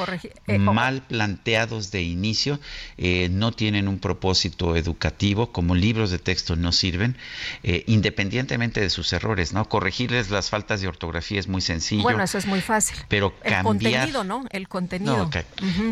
[0.47, 2.59] eh, mal planteados de inicio,
[2.97, 7.15] eh, no tienen un propósito educativo, como libros de texto no sirven,
[7.63, 9.69] eh, independientemente de sus errores, ¿no?
[9.69, 12.03] Corregirles las faltas de ortografía es muy sencillo.
[12.03, 12.97] Bueno, eso es muy fácil.
[13.07, 14.08] Pero cambiar
[14.51, 15.29] el contenido.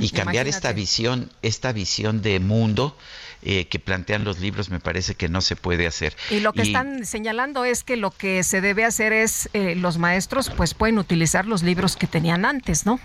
[0.01, 2.95] y cambiar esta visión, esta visión de mundo
[3.43, 6.15] eh, que plantean los libros me parece que no se puede hacer.
[6.31, 9.99] Y lo que están señalando es que lo que se debe hacer es eh, los
[9.99, 12.99] maestros pues pueden utilizar los libros que tenían antes, ¿no?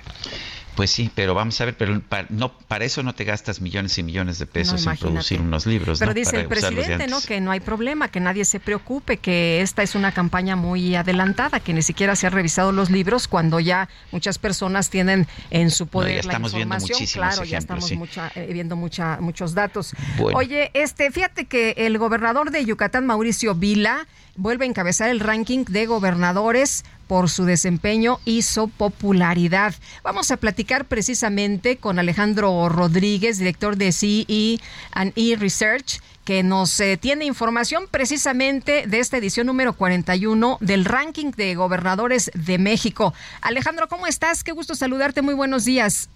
[0.75, 3.99] Pues sí, pero vamos a ver, pero para, no, para eso no te gastas millones
[3.99, 5.99] y millones de pesos en producir unos libros.
[5.99, 7.21] Pero dice el presidente, ¿no?
[7.21, 11.61] Que no hay problema, que nadie se preocupe, que esta es una campaña muy adelantada,
[11.61, 15.87] que ni siquiera se han revisado los libros cuando ya muchas personas tienen en su
[15.87, 16.99] poder estamos la información.
[16.99, 19.95] Viendo claro, ya estamos eh, viendo mucha, muchos datos.
[20.35, 25.65] Oye, este, fíjate que el gobernador de Yucatán, Mauricio Vila, vuelve a encabezar el ranking
[25.65, 29.75] de gobernadores por su desempeño y su popularidad.
[30.03, 34.59] Vamos a platicar precisamente con Alejandro Rodríguez, director de CE
[34.93, 40.87] and E Research, que nos eh, tiene información precisamente de esta edición número 41 del
[40.87, 43.13] ranking de gobernadores de México.
[43.43, 44.43] Alejandro, ¿cómo estás?
[44.43, 45.21] Qué gusto saludarte.
[45.21, 46.09] Muy buenos días.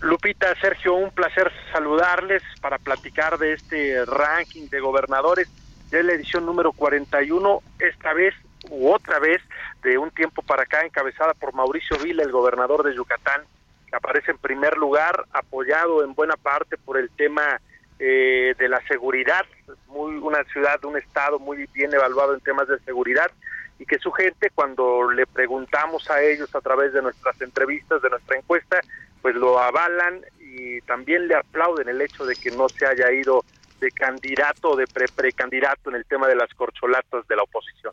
[0.00, 5.46] Lupita, Sergio, un placer saludarles para platicar de este ranking de gobernadores
[5.92, 8.34] de la edición número 41, esta vez
[8.70, 9.40] u otra vez
[9.84, 13.42] de un tiempo para acá, encabezada por Mauricio Vila, el gobernador de Yucatán,
[13.86, 17.60] que aparece en primer lugar, apoyado en buena parte por el tema
[17.98, 19.44] eh, de la seguridad,
[19.88, 23.30] muy una ciudad, un estado muy bien evaluado en temas de seguridad
[23.78, 28.08] y que su gente cuando le preguntamos a ellos a través de nuestras entrevistas, de
[28.08, 28.80] nuestra encuesta,
[29.20, 33.44] pues lo avalan y también le aplauden el hecho de que no se haya ido
[33.80, 37.92] de candidato o de pre-precandidato en el tema de las corcholatas de la oposición.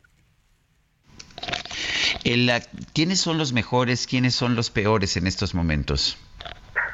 [2.24, 6.18] ¿Quiénes son los mejores, quiénes son los peores en estos momentos?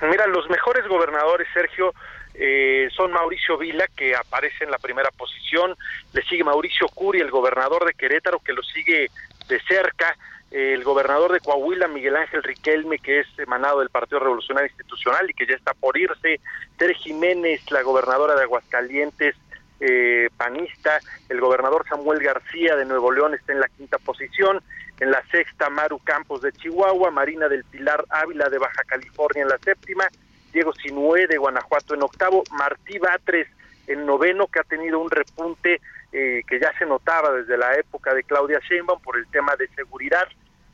[0.02, 1.94] Mira, los mejores gobernadores, Sergio,
[2.34, 5.76] eh, son Mauricio Vila, que aparece en la primera posición,
[6.14, 9.10] le sigue Mauricio Curi, el gobernador de Querétaro, que lo sigue
[9.48, 10.16] de cerca,
[10.52, 15.34] el gobernador de Coahuila, Miguel Ángel Riquelme, que es emanado del Partido Revolucionario Institucional y
[15.34, 16.40] que ya está por irse,
[16.78, 19.36] Tere Jiménez, la gobernadora de Aguascalientes,
[19.80, 21.00] eh, panista,
[21.30, 24.62] el gobernador Samuel García de Nuevo León está en la quinta posición,
[25.00, 29.50] en la sexta Maru Campos de Chihuahua, Marina del Pilar Ávila de Baja California en
[29.50, 30.08] la séptima,
[30.52, 33.48] Diego Sinué de Guanajuato en octavo, Martí Batres
[33.86, 35.82] en noveno, que ha tenido un repunte
[36.12, 39.68] eh, que ya se notaba desde la época de Claudia Sheinbaum por el tema de
[39.70, 40.28] seguridad,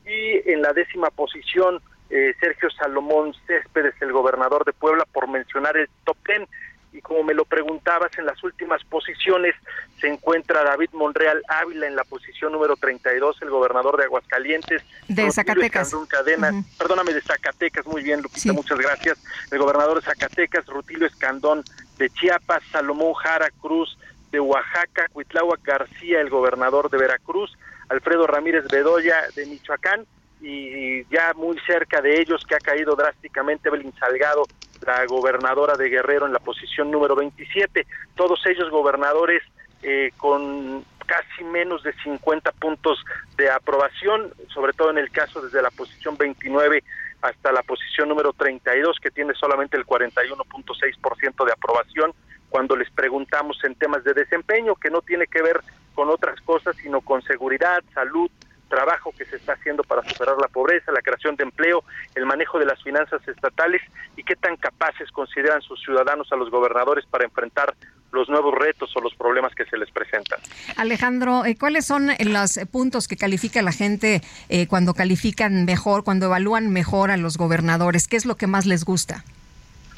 [0.06, 5.76] y en la décima posición eh, Sergio Salomón Céspedes, el gobernador de Puebla, por mencionar
[5.76, 6.46] el top ten,
[6.94, 9.54] y como me lo preguntabas, en las últimas posiciones
[10.00, 14.82] se encuentra David Monreal Ávila en la posición número 32, el gobernador de Aguascalientes.
[15.08, 15.92] De Zacatecas.
[16.08, 19.18] Cadena, Perdóname, de Zacatecas, muy bien, Lupita, muchas gracias.
[19.50, 21.64] El gobernador de Zacatecas, Rutilio Escandón
[21.98, 23.98] de Chiapas, Salomón Jara Cruz
[24.30, 27.58] de Oaxaca, Cuitláhuac García, el gobernador de Veracruz,
[27.88, 30.06] Alfredo Ramírez Bedoya de Michoacán,
[30.46, 34.44] y ya muy cerca de ellos que ha caído drásticamente Evelyn Salgado,
[34.86, 39.42] la gobernadora de Guerrero en la posición número 27, todos ellos gobernadores
[39.82, 43.02] eh, con casi menos de 50 puntos
[43.38, 46.84] de aprobación, sobre todo en el caso desde la posición 29
[47.22, 52.12] hasta la posición número 32, que tiene solamente el 41.6% de aprobación,
[52.50, 55.60] cuando les preguntamos en temas de desempeño, que no tiene que ver
[55.94, 58.30] con otras cosas, sino con seguridad, salud,
[58.74, 61.84] trabajo que se está haciendo para superar la pobreza, la creación de empleo,
[62.16, 63.80] el manejo de las finanzas estatales
[64.16, 67.74] y qué tan capaces consideran sus ciudadanos a los gobernadores para enfrentar
[68.10, 70.40] los nuevos retos o los problemas que se les presentan.
[70.76, 76.26] Alejandro, eh, ¿cuáles son los puntos que califica la gente eh, cuando califican mejor, cuando
[76.26, 78.08] evalúan mejor a los gobernadores?
[78.08, 79.24] ¿Qué es lo que más les gusta?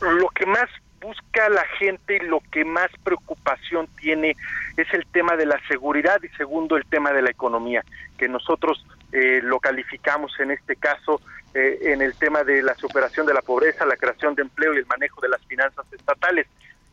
[0.01, 0.69] Lo que más
[1.06, 4.34] busca la gente lo que más preocupación tiene
[4.76, 7.84] es el tema de la seguridad y segundo el tema de la economía,
[8.18, 11.20] que nosotros eh, lo calificamos en este caso
[11.54, 14.78] eh, en el tema de la superación de la pobreza, la creación de empleo y
[14.78, 16.48] el manejo de las finanzas estatales.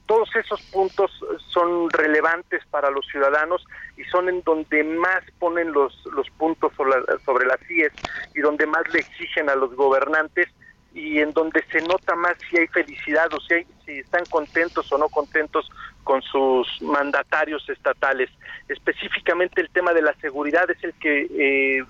[0.05, 1.09] Todos esos puntos
[1.47, 3.65] son relevantes para los ciudadanos
[3.97, 6.93] y son en donde más ponen los, los puntos sobre,
[7.25, 7.93] sobre las CIES
[8.35, 10.49] y donde más le exigen a los gobernantes
[10.93, 14.91] y en donde se nota más si hay felicidad o si, hay, si están contentos
[14.91, 15.69] o no contentos
[16.03, 18.29] con sus mandatarios estatales.
[18.67, 21.83] Específicamente el tema de la seguridad es el que eh,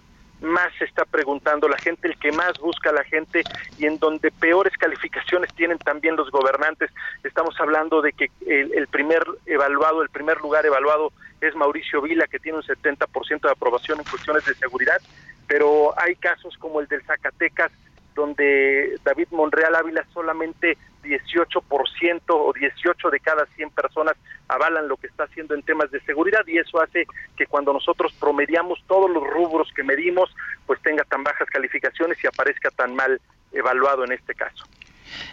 [0.43, 3.43] más se está preguntando la gente, el que más busca la gente
[3.77, 6.91] y en donde peores calificaciones tienen también los gobernantes.
[7.23, 11.11] Estamos hablando de que el, primer evaluado, el primer lugar evaluado
[11.41, 15.01] es Mauricio Vila, que tiene un 70% de aprobación en cuestiones de seguridad,
[15.47, 17.71] pero hay casos como el del Zacatecas,
[18.15, 24.15] donde David Monreal Ávila solamente 18% o 18 de cada 100 personas
[24.47, 28.13] avalan lo que está haciendo en temas de seguridad y eso hace que cuando nosotros
[28.19, 30.33] promediamos todos los rubros que medimos,
[30.65, 33.19] pues tenga tan bajas calificaciones y aparezca tan mal
[33.51, 34.65] evaluado en este caso.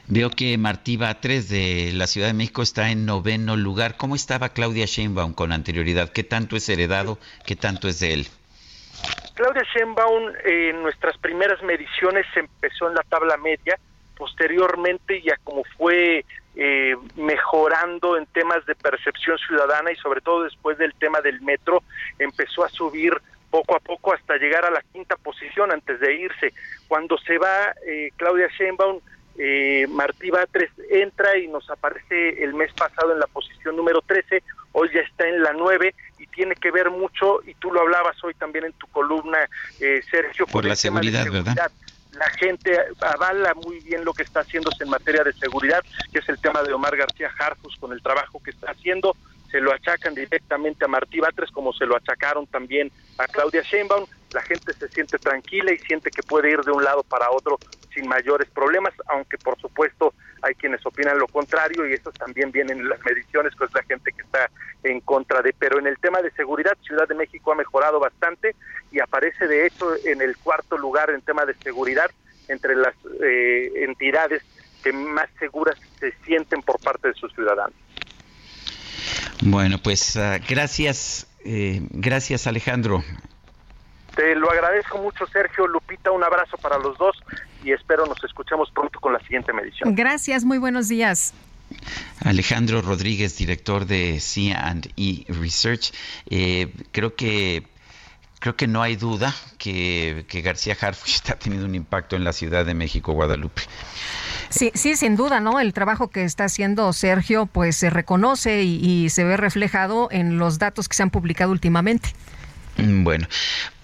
[0.08, 3.96] Veo que Martí Batres de la Ciudad de México está en noveno lugar.
[3.96, 6.10] ¿Cómo estaba Claudia Sheinbaum con anterioridad?
[6.10, 7.18] ¿Qué tanto es heredado?
[7.46, 8.26] ¿Qué tanto es de él?
[9.34, 13.78] Claudia Sheinbaum en nuestras primeras mediciones empezó en la tabla media,
[14.16, 16.24] posteriormente ya como fue
[16.56, 21.82] eh, mejorando en temas de percepción ciudadana y sobre todo después del tema del metro,
[22.18, 23.14] empezó a subir
[23.50, 26.52] poco a poco hasta llegar a la quinta posición antes de irse.
[26.86, 29.00] Cuando se va eh, Claudia Sheinbaum,
[29.42, 34.42] eh, Martí Batres entra y nos aparece el mes pasado en la posición número 13,
[34.72, 38.22] hoy ya está en la 9 y tiene que ver mucho, y tú lo hablabas
[38.22, 39.38] hoy también en tu columna,
[39.80, 41.72] eh, Sergio, por la seguridad, ¿verdad?
[42.12, 46.28] La gente avala muy bien lo que está haciéndose en materia de seguridad, que es
[46.28, 49.16] el tema de Omar García Jarfus con el trabajo que está haciendo.
[49.50, 54.06] Se lo achacan directamente a Martí Batres, como se lo achacaron también a Claudia Sheinbaum.
[54.32, 57.58] La gente se siente tranquila y siente que puede ir de un lado para otro
[57.92, 62.72] sin mayores problemas, aunque por supuesto hay quienes opinan lo contrario y eso también viene
[62.72, 64.48] en las mediciones, pues la gente que está
[64.84, 65.52] en contra de.
[65.52, 68.54] Pero en el tema de seguridad, Ciudad de México ha mejorado bastante
[68.92, 72.10] y aparece de hecho en el cuarto lugar en tema de seguridad
[72.48, 74.42] entre las eh, entidades
[74.82, 77.74] que más seguras se sienten por parte de sus ciudadanos.
[79.42, 83.02] Bueno, pues uh, gracias, eh, gracias Alejandro.
[84.14, 85.66] Te lo agradezco mucho, Sergio.
[85.66, 87.16] Lupita, un abrazo para los dos
[87.64, 89.94] y espero nos escuchemos pronto con la siguiente medición.
[89.94, 91.32] Gracias, muy buenos días.
[92.24, 95.92] Alejandro Rodríguez, director de C&E Research.
[96.28, 97.64] Eh, creo que
[98.40, 102.64] creo que no hay duda que, García Harfuch está teniendo un impacto en la Ciudad
[102.64, 103.62] de México, Guadalupe.
[104.50, 105.60] Sí, sí, sin duda, ¿no?
[105.60, 110.58] El trabajo que está haciendo Sergio, pues se reconoce y se ve reflejado en los
[110.58, 112.12] datos que se han publicado últimamente.
[112.76, 113.26] Mm, bueno,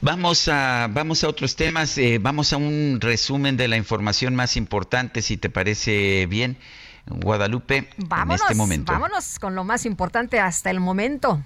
[0.01, 4.57] vamos a, vamos a otros temas, eh, vamos a un resumen de la información más
[4.57, 6.57] importante, si te parece bien.
[7.09, 8.93] Guadalupe en este momento.
[8.93, 11.41] Vámonos con lo más importante hasta el momento.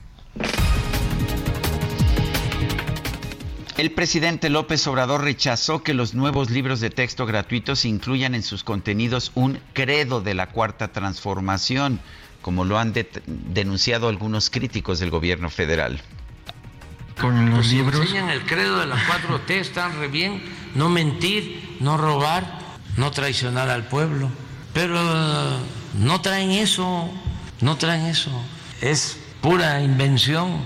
[3.81, 8.63] El presidente López Obrador rechazó que los nuevos libros de texto gratuitos incluyan en sus
[8.63, 11.99] contenidos un credo de la cuarta transformación,
[12.43, 12.93] como lo han
[13.25, 15.99] denunciado algunos críticos del gobierno federal.
[17.19, 18.01] Con los pues libros.
[18.03, 20.43] enseñan el credo de la 4T, están re bien,
[20.75, 22.59] no mentir, no robar,
[22.99, 24.29] no traicionar al pueblo.
[24.75, 25.01] Pero
[25.95, 27.11] no traen eso,
[27.63, 28.31] no traen eso.
[28.83, 30.61] Es pura invención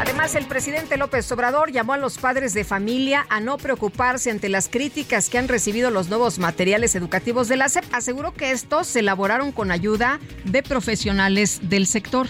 [0.00, 4.48] Además, el presidente López Obrador llamó a los padres de familia a no preocuparse ante
[4.48, 7.84] las críticas que han recibido los nuevos materiales educativos de la SEP.
[7.92, 12.28] Aseguró que estos se elaboraron con ayuda de profesionales del sector.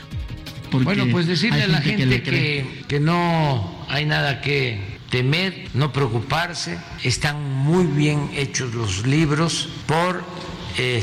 [0.71, 6.79] bueno, pues decirle a la gente, que, que, no hay nada que temer, no preocuparse.
[7.05, 10.25] Están muy bien hechos los libros por
[10.79, 11.03] eh,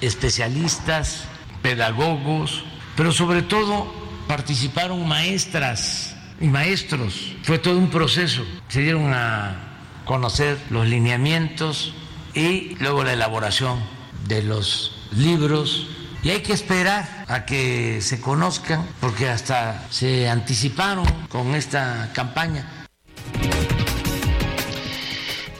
[0.00, 1.24] especialistas,
[1.62, 2.64] pedagogos,
[2.96, 3.99] pero sobre todo
[4.30, 7.34] participaron maestras y maestros.
[7.42, 8.44] Fue todo un proceso.
[8.68, 9.56] Se dieron a
[10.04, 11.92] conocer los lineamientos
[12.32, 13.80] y luego la elaboración
[14.28, 15.88] de los libros.
[16.22, 22.86] Y hay que esperar a que se conozcan porque hasta se anticiparon con esta campaña.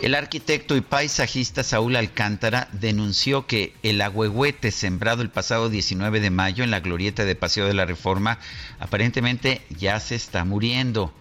[0.02, 6.30] El arquitecto y paisajista Saúl Alcántara denunció que el agüehuete sembrado el pasado 19 de
[6.30, 8.38] mayo en la glorieta de Paseo de la Reforma
[8.78, 11.12] aparentemente ya se está muriendo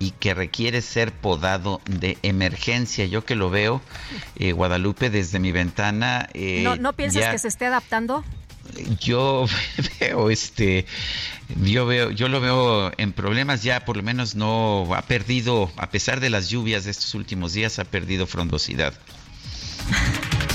[0.00, 3.06] y que requiere ser podado de emergencia.
[3.06, 3.80] Yo que lo veo,
[4.34, 6.28] eh, Guadalupe, desde mi ventana.
[6.34, 8.24] Eh, ¿No, ¿No piensas que se esté adaptando?
[9.00, 9.46] Yo
[10.00, 10.86] veo este
[11.62, 15.90] yo veo yo lo veo en problemas ya por lo menos no ha perdido a
[15.90, 18.94] pesar de las lluvias de estos últimos días ha perdido frondosidad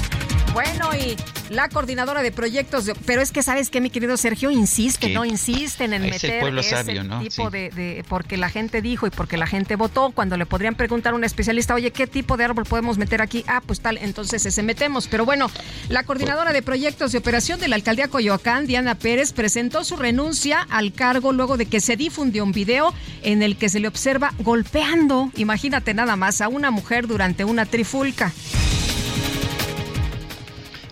[0.54, 1.16] bueno, y
[1.50, 5.94] la coordinadora de proyectos, pero es que sabes que mi querido Sergio insiste, no insisten
[5.94, 10.38] en meter ese tipo de, porque la gente dijo y porque la gente votó, cuando
[10.38, 13.44] le podrían preguntar a un especialista, oye, ¿qué tipo de árbol podemos meter aquí?
[13.48, 15.08] Ah, pues tal, entonces ese metemos.
[15.08, 15.50] Pero bueno,
[15.90, 20.68] la coordinadora de proyectos de operación de la alcaldía Coyoacán, Diana Pérez, presentó su renuncia
[20.70, 22.94] al cargo luego de que se difundió un video
[23.24, 27.66] en el que se le observa golpeando, imagínate nada más, a una mujer durante una
[27.66, 28.32] trifulca.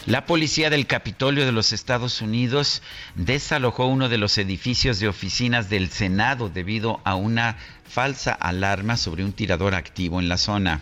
[0.07, 2.81] La policía del Capitolio de los Estados Unidos
[3.15, 9.25] desalojó uno de los edificios de oficinas del Senado debido a una falsa alarma sobre
[9.25, 10.79] un tirador activo en la zona.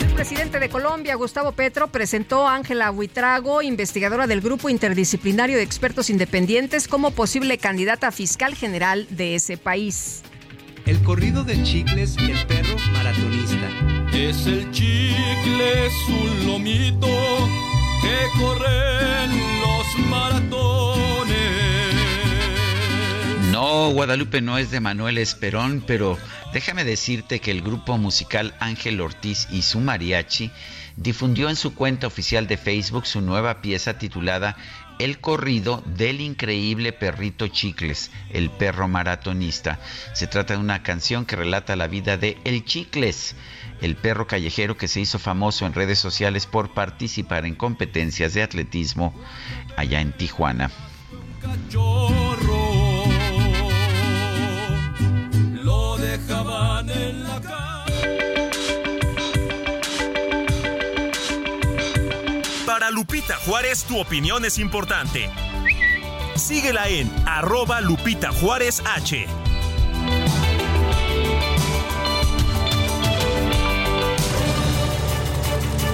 [0.00, 5.62] El presidente de Colombia, Gustavo Petro, presentó a Ángela Huitrago, investigadora del Grupo Interdisciplinario de
[5.62, 10.24] Expertos Independientes, como posible candidata fiscal general de ese país.
[10.86, 13.70] El corrido de Chicles, el perro maratonista.
[14.12, 17.73] Es el Chicles un lomito
[18.04, 21.34] que corren los maratones.
[23.50, 26.18] No, Guadalupe no es de Manuel Esperón, pero
[26.52, 30.50] déjame decirte que el grupo musical Ángel Ortiz y su mariachi
[30.96, 34.56] difundió en su cuenta oficial de Facebook su nueva pieza titulada
[34.98, 39.78] El corrido del increíble perrito Chicles, el perro maratonista.
[40.12, 43.34] Se trata de una canción que relata la vida de El Chicles,
[43.84, 48.42] el perro callejero que se hizo famoso en redes sociales por participar en competencias de
[48.42, 49.14] atletismo
[49.76, 50.70] allá en Tijuana.
[62.66, 65.28] Para Lupita Juárez tu opinión es importante.
[66.36, 69.26] Síguela en arroba Lupita Juárez H.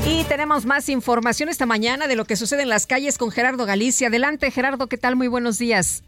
[0.06, 3.66] Y tenemos más información esta mañana de lo que sucede en las calles con Gerardo
[3.66, 4.08] Galicia.
[4.08, 5.14] Adelante, Gerardo, ¿qué tal?
[5.14, 6.02] Muy buenos días.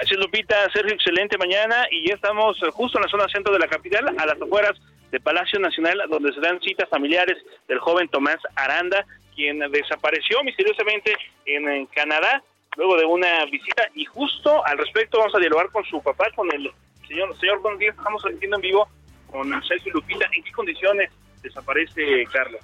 [0.00, 3.58] Así es, Lupita, Sergio, excelente mañana y ya estamos justo en la zona centro de
[3.58, 4.80] la capital, a las afueras
[5.12, 7.36] de Palacio Nacional, donde se dan citas familiares
[7.68, 11.14] del joven Tomás Aranda, quien desapareció misteriosamente
[11.44, 12.42] en, Canadá
[12.76, 16.50] luego de una visita y justo al respecto vamos a dialogar con su papá, con
[16.54, 16.70] el
[17.06, 18.88] señor, señor buenos días, estamos transmitiendo en vivo
[19.30, 21.10] con Sergio Lupita, ¿en qué condiciones
[21.42, 22.62] desaparece Carlos?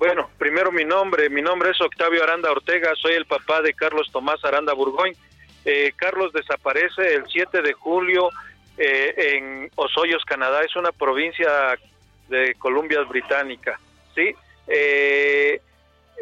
[0.00, 4.08] Bueno, primero mi nombre, mi nombre es Octavio Aranda Ortega, soy el papá de Carlos
[4.10, 5.14] Tomás Aranda Burgoyne.
[5.66, 8.30] Eh, Carlos desaparece el 7 de julio
[8.78, 11.78] eh, en Osoyos, Canadá, es una provincia
[12.30, 13.78] de Columbia Británica,
[14.14, 14.34] ¿sí?
[14.68, 15.60] Eh,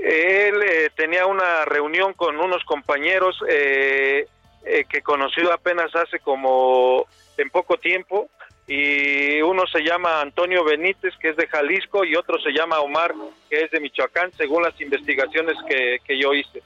[0.02, 7.06] él tenía una reunión con unos compañeros que conoció apenas hace como
[7.36, 8.28] en poco tiempo
[8.68, 13.14] y uno se llama Antonio Benítez, que es de Jalisco, y otro se llama Omar,
[13.48, 16.62] que es de Michoacán, según las investigaciones que, que yo hice.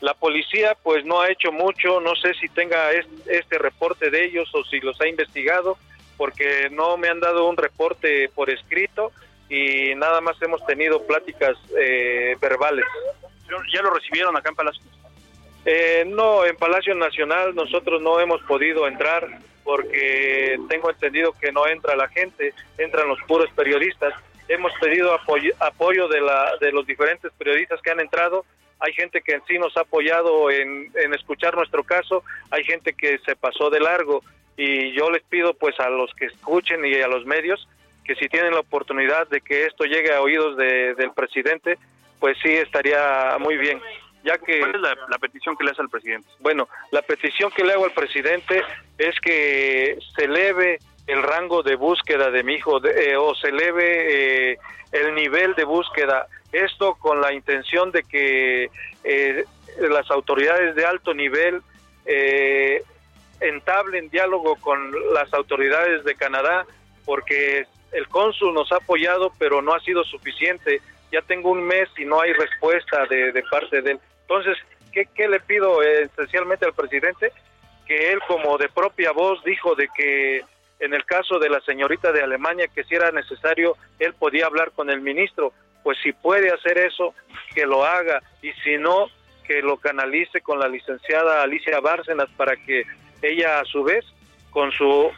[0.00, 4.50] La policía pues no ha hecho mucho, no sé si tenga este, reporte de ellos
[4.54, 5.76] o si los ha investigado,
[6.16, 9.12] porque no me han dado un reporte por escrito
[9.50, 12.86] y nada más hemos tenido pláticas eh, verbales.
[13.72, 14.82] ¿Ya lo recibieron acá en Palacio?
[15.66, 19.28] Eh, no, en Palacio Nacional nosotros no hemos podido entrar
[19.64, 24.14] porque tengo entendido que no entra la gente, entran los puros periodistas.
[24.48, 28.44] Hemos pedido apoyo, apoyo de, la, de los diferentes periodistas que han entrado.
[28.80, 32.94] Hay gente que en sí nos ha apoyado en, en escuchar nuestro caso, hay gente
[32.94, 34.22] que se pasó de largo
[34.56, 37.68] y yo les pido pues a los que escuchen y a los medios
[38.04, 41.78] que si tienen la oportunidad de que esto llegue a oídos de, del presidente,
[42.18, 43.80] pues sí estaría muy bien
[44.24, 44.60] ya que...
[44.60, 46.28] ¿Cuál es la, petición que le hace al presidente?
[46.40, 48.62] Bueno, la petición que le hago al presidente
[48.98, 54.52] es que se eleve el rango de búsqueda de mi hijo eh, o se eleve
[54.52, 54.58] eh,
[54.92, 56.26] el nivel de búsqueda.
[56.52, 58.70] Esto con la intención de que
[59.04, 59.44] eh,
[59.78, 61.62] las autoridades de alto nivel
[63.40, 66.66] entablen diálogo con las autoridades de Canadá,
[67.04, 70.80] porque el cónsul nos ha apoyado, pero no ha sido suficiente.
[71.10, 74.00] Ya tengo un mes y no hay respuesta de, de parte de él.
[74.34, 74.56] Entonces,
[74.92, 77.32] ¿qué, le pido esencialmente al presidente?
[77.86, 80.42] Que él como de propia voz dijo de que
[80.80, 84.72] en el caso de la señorita de Alemania, que si era necesario, él podía hablar
[84.72, 85.52] con el ministro.
[85.82, 87.14] Pues si puede hacer eso,
[87.54, 88.22] que lo haga.
[88.40, 89.08] Y si no,
[89.46, 92.84] que lo canalice con la licenciada Alicia Bárcenas para que
[93.20, 94.04] ella a su vez,
[94.50, 95.10] con su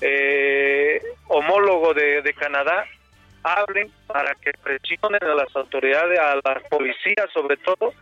[0.00, 2.86] eh, homólogo de, Canadá,
[3.42, 7.92] hablen para que presionen a las autoridades, a la policía sobre todo,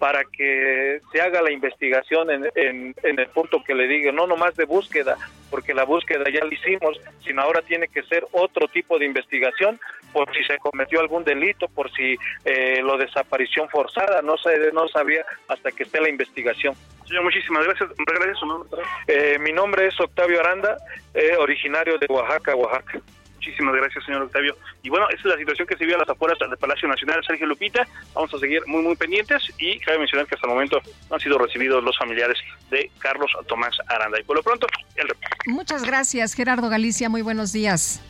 [0.00, 4.56] para que se haga la investigación en, en, el punto que le diga, no nomás
[4.56, 5.18] de búsqueda,
[5.50, 9.78] porque la búsqueda ya la hicimos, sino ahora tiene que ser otro tipo de investigación
[10.14, 12.16] por si se cometió algún delito, por si
[12.46, 16.74] eh, lo desaparición forzada, no sé, no sabía hasta que esté la investigación.
[17.06, 17.90] Señor, muchísimas gracias.
[17.98, 18.70] ¿Regresa su nombre?
[19.06, 20.78] Eh, mi nombre es Octavio Aranda,
[21.12, 23.02] eh, originario de Oaxaca, Oaxaca.
[23.40, 24.54] Muchísimas gracias, señor Octavio.
[24.82, 27.24] Y bueno, esa es la situación que se vive a las afueras del Palacio Nacional
[27.26, 27.88] Sergio Lupita.
[28.14, 31.20] Vamos a seguir muy, muy pendientes y cabe mencionar que hasta el momento no han
[31.20, 32.36] sido recibidos los familiares
[32.70, 34.20] de Carlos Tomás Aranda.
[34.20, 35.36] Y por lo pronto, el reporte.
[35.46, 37.08] Muchas gracias, Gerardo Galicia.
[37.08, 38.02] Muy buenos días.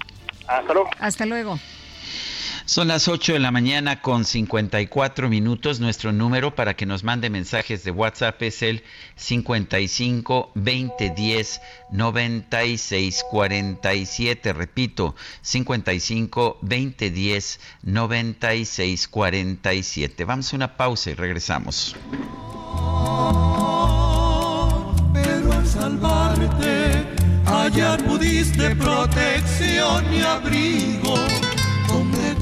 [0.48, 0.90] Hasta luego.
[0.98, 1.60] Hasta luego.
[2.64, 5.80] Son las 8 de la mañana con 54 minutos.
[5.80, 8.82] Nuestro número para que nos mande mensajes de WhatsApp es el
[9.16, 11.60] 55 20 10
[11.90, 14.52] 96 47.
[14.52, 20.24] Repito, 55 20 10 96 47.
[20.24, 21.96] Vamos a una pausa y regresamos.
[25.12, 27.06] Pero al salvarte,
[27.46, 31.14] hallar pudiste protección y abrigo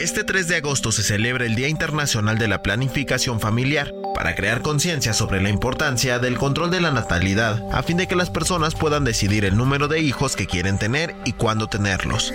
[0.00, 4.62] Este 3 de agosto se celebra el Día Internacional de la Planificación Familiar para crear
[4.62, 8.74] conciencia sobre la importancia del control de la natalidad a fin de que las personas
[8.74, 12.32] puedan decidir el número de hijos que quieren tener y cuándo tenerlos.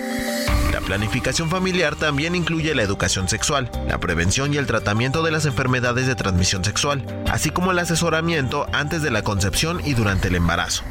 [0.72, 5.44] La planificación familiar también incluye la educación sexual, la prevención y el tratamiento de las
[5.44, 10.36] enfermedades de transmisión sexual, así como el asesoramiento antes de la concepción y durante el
[10.36, 10.84] embarazo.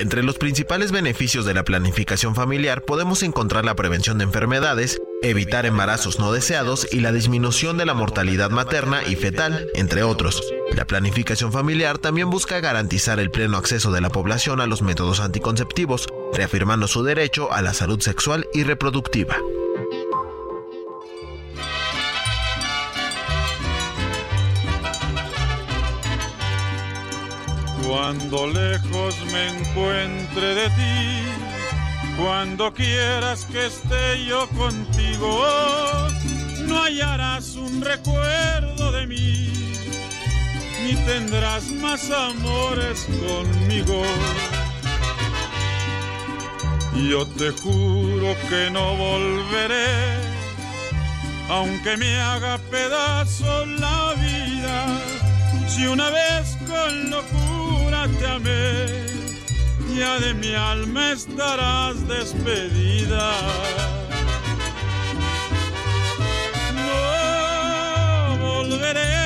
[0.00, 5.66] Entre los principales beneficios de la planificación familiar podemos encontrar la prevención de enfermedades, evitar
[5.66, 10.42] embarazos no deseados y la disminución de la mortalidad materna y fetal, entre otros.
[10.74, 15.20] La planificación familiar también busca garantizar el pleno acceso de la población a los métodos
[15.20, 19.36] anticonceptivos, reafirmando su derecho a la salud sexual y reproductiva.
[27.90, 35.44] Cuando lejos me encuentre de ti, cuando quieras que esté yo contigo,
[36.68, 39.52] no hallarás un recuerdo de mí,
[40.84, 44.04] ni tendrás más amores conmigo.
[46.94, 50.16] Yo te juro que no volveré,
[51.48, 54.86] aunque me haga pedazo la vida,
[55.68, 59.06] si una vez con locura te amé,
[59.96, 63.32] ya de mi alma estarás despedida.
[66.74, 69.16] No volveré,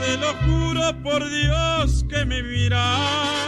[0.00, 3.38] te lo juro por Dios que me miras,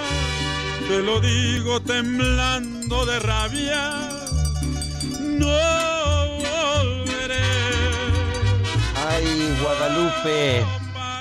[0.88, 4.10] te lo digo temblando de rabia.
[5.20, 5.46] No
[6.38, 7.42] volveré.
[9.08, 10.64] Ay, Guadalupe.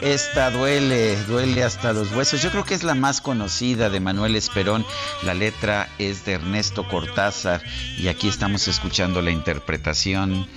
[0.01, 2.41] Esta duele, duele hasta los huesos.
[2.41, 4.85] Yo creo que es la más conocida de Manuel Esperón.
[5.23, 7.61] La letra es de Ernesto Cortázar
[7.97, 10.47] y aquí estamos escuchando la interpretación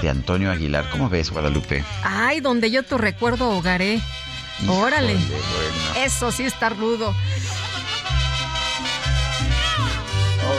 [0.00, 0.88] de Antonio Aguilar.
[0.90, 1.84] ¿Cómo ves, Guadalupe?
[2.02, 4.00] Ay, donde yo tu recuerdo hogaré.
[4.66, 5.16] Órale.
[5.98, 7.14] Eso sí está rudo.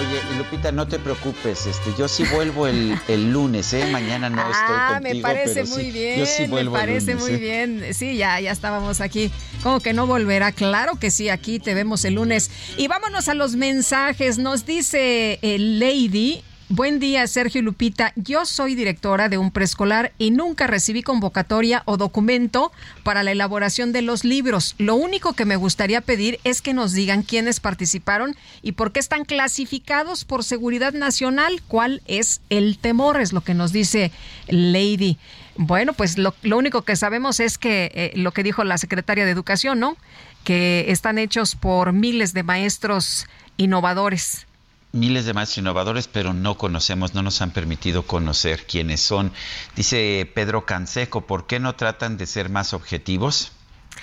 [0.09, 3.87] Oye, Lupita, no te preocupes, este, yo sí vuelvo el, el lunes, ¿eh?
[3.91, 7.17] Mañana no estoy contigo, Ah, me parece muy bien, yo sí vuelvo me parece el
[7.17, 7.65] lunes, muy ¿eh?
[7.67, 7.93] bien.
[7.93, 9.31] Sí, ya, ya estábamos aquí.
[9.63, 10.51] ¿Cómo que no volverá?
[10.53, 12.49] Claro que sí, aquí te vemos el lunes.
[12.77, 14.37] Y vámonos a los mensajes.
[14.37, 18.11] Nos dice el Lady, Buen día, Sergio Lupita.
[18.17, 22.73] Yo soy directora de un preescolar y nunca recibí convocatoria o documento
[23.03, 24.75] para la elaboración de los libros.
[24.77, 28.99] Lo único que me gustaría pedir es que nos digan quiénes participaron y por qué
[28.99, 31.61] están clasificados por seguridad nacional.
[31.69, 33.21] ¿Cuál es el temor?
[33.21, 34.11] Es lo que nos dice
[34.49, 35.17] Lady.
[35.55, 39.23] Bueno, pues lo, lo único que sabemos es que eh, lo que dijo la secretaria
[39.23, 39.95] de Educación, ¿no?
[40.43, 43.25] Que están hechos por miles de maestros
[43.55, 44.47] innovadores
[44.91, 49.31] miles de maestros innovadores, pero no conocemos, no nos han permitido conocer quiénes son.
[49.75, 53.51] Dice Pedro Canseco, ¿por qué no tratan de ser más objetivos?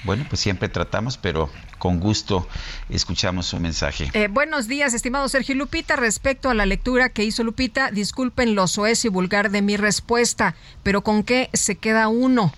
[0.02, 1.48] Bueno, pues siempre tratamos, pero
[1.78, 2.46] con gusto
[2.90, 4.10] escuchamos su mensaje.
[4.12, 5.96] Eh, buenos días, estimado Sergio Lupita.
[5.96, 10.56] Respecto a la lectura que hizo Lupita, disculpen lo soez y vulgar de mi respuesta,
[10.82, 12.52] pero ¿con qué se queda uno?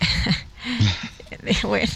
[1.64, 1.92] bueno,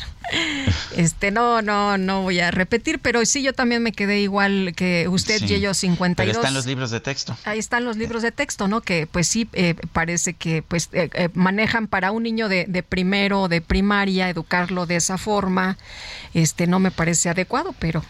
[0.96, 5.06] este no, no, no voy a repetir, pero sí yo también me quedé igual que
[5.08, 6.16] usted Sí, y yo 52.
[6.16, 7.36] Pero están los libros de texto.
[7.44, 8.80] Ahí están los libros de texto, ¿no?
[8.80, 12.82] Que pues sí eh, parece que pues eh, eh, manejan para un niño de, de
[12.82, 15.78] primero o de primaria educarlo de esa forma.
[16.34, 18.02] Este no me parece adecuado, pero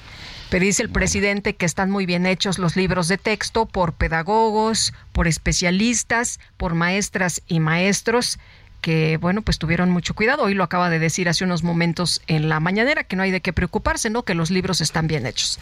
[0.48, 4.94] pero dice el presidente que están muy bien hechos los libros de texto por pedagogos,
[5.12, 8.38] por especialistas, por maestras y maestros
[8.86, 10.44] que, bueno, pues tuvieron mucho cuidado.
[10.44, 13.40] Hoy lo acaba de decir hace unos momentos en la mañanera, que no hay de
[13.40, 14.22] qué preocuparse, ¿no?
[14.22, 15.58] Que los libros están bien hechos.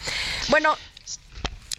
[0.49, 0.75] Bueno,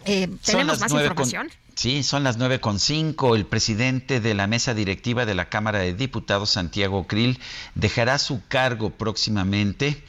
[0.03, 1.49] eh, ¿tenemos más nueve con- información?
[1.75, 3.33] Sí, son las nueve con cinco.
[3.37, 7.39] El presidente de la mesa directiva de la Cámara de Diputados, Santiago Krill,
[7.75, 10.03] dejará su cargo próximamente.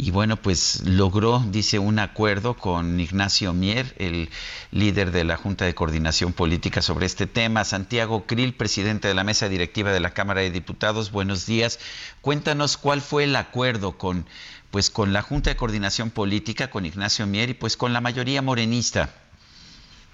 [0.00, 4.28] Y bueno, pues logró, dice, un acuerdo con Ignacio Mier, el
[4.70, 7.64] líder de la Junta de Coordinación Política sobre este tema.
[7.64, 11.80] Santiago Krill, presidente de la mesa directiva de la Cámara de Diputados, buenos días.
[12.20, 14.24] Cuéntanos cuál fue el acuerdo con,
[14.70, 18.40] pues, con la Junta de Coordinación Política, con Ignacio Mier y pues con la mayoría
[18.40, 19.10] morenista.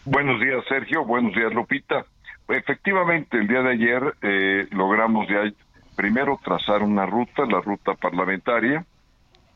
[0.06, 1.04] Buenos días, Sergio.
[1.04, 2.06] Buenos días, Lupita.
[2.48, 5.42] Efectivamente, el día de ayer eh, logramos ya
[5.94, 8.86] primero trazar una ruta, la ruta parlamentaria,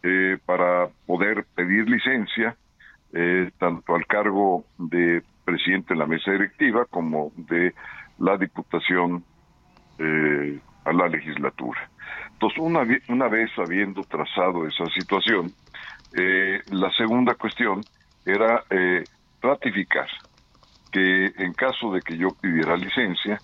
[0.03, 2.57] eh, para poder pedir licencia
[3.13, 7.75] eh, tanto al cargo de presidente de la mesa directiva como de
[8.19, 9.25] la diputación
[9.99, 11.89] eh, a la legislatura.
[12.33, 15.53] Entonces, una, una vez habiendo trazado esa situación,
[16.17, 17.81] eh, la segunda cuestión
[18.25, 19.05] era eh,
[19.43, 20.09] ratificar
[20.93, 23.39] que en caso de que yo pidiera licencia,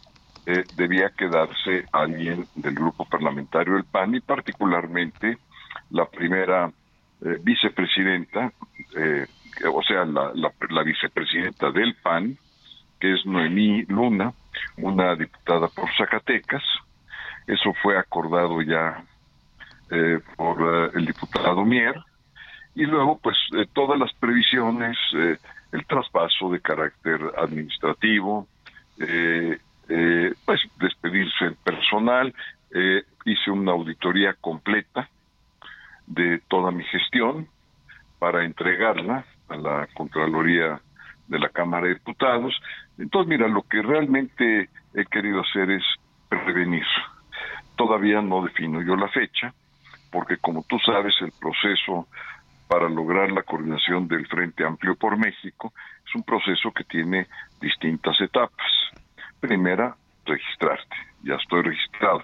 [0.47, 5.39] eh, debía quedarse alguien del grupo parlamentario del PAN y particularmente
[5.91, 6.71] la primera
[7.25, 8.53] eh, vicepresidenta,
[8.97, 9.27] eh,
[9.73, 12.37] o sea, la, la, vicepresidenta del PAN,
[12.99, 14.33] que es Noemí Luna,
[14.79, 16.63] una diputada por Zacatecas.
[17.47, 19.05] Eso fue acordado ya
[20.37, 21.95] por el diputado Mier.
[22.75, 23.37] Y luego, pues,
[23.75, 28.49] todas las previsiones, el traspaso de carácter administrativo,
[29.01, 29.59] eh,
[29.89, 32.33] eh, pues despedirse el personal,
[32.73, 35.09] eh, hice una auditoría completa
[36.07, 37.49] de toda mi gestión
[38.19, 40.81] para entregarla a la Contraloría
[41.29, 42.55] de la Cámara de Diputados.
[42.99, 45.85] Entonces, mira, lo que realmente he querido hacer es
[46.29, 46.87] prevenir.
[47.77, 49.53] Todavía no defino yo la fecha,
[50.11, 52.07] porque como tú sabes, el proceso
[52.69, 55.73] para lograr la coordinación del Frente Amplio por México
[56.07, 57.27] es un proceso que tiene
[57.61, 58.67] distintas etapas.
[59.41, 62.23] Primera, registrarte, ya estoy registrado.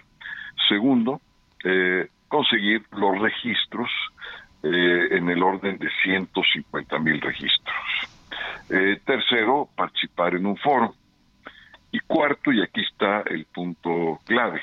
[0.69, 1.21] Segundo,
[1.65, 3.91] eh, conseguir los registros
[4.63, 7.77] eh, en el orden de 150 mil registros.
[8.71, 10.95] Eh, tercero, participar en un foro.
[11.93, 14.63] Y cuarto, y aquí está el punto clave,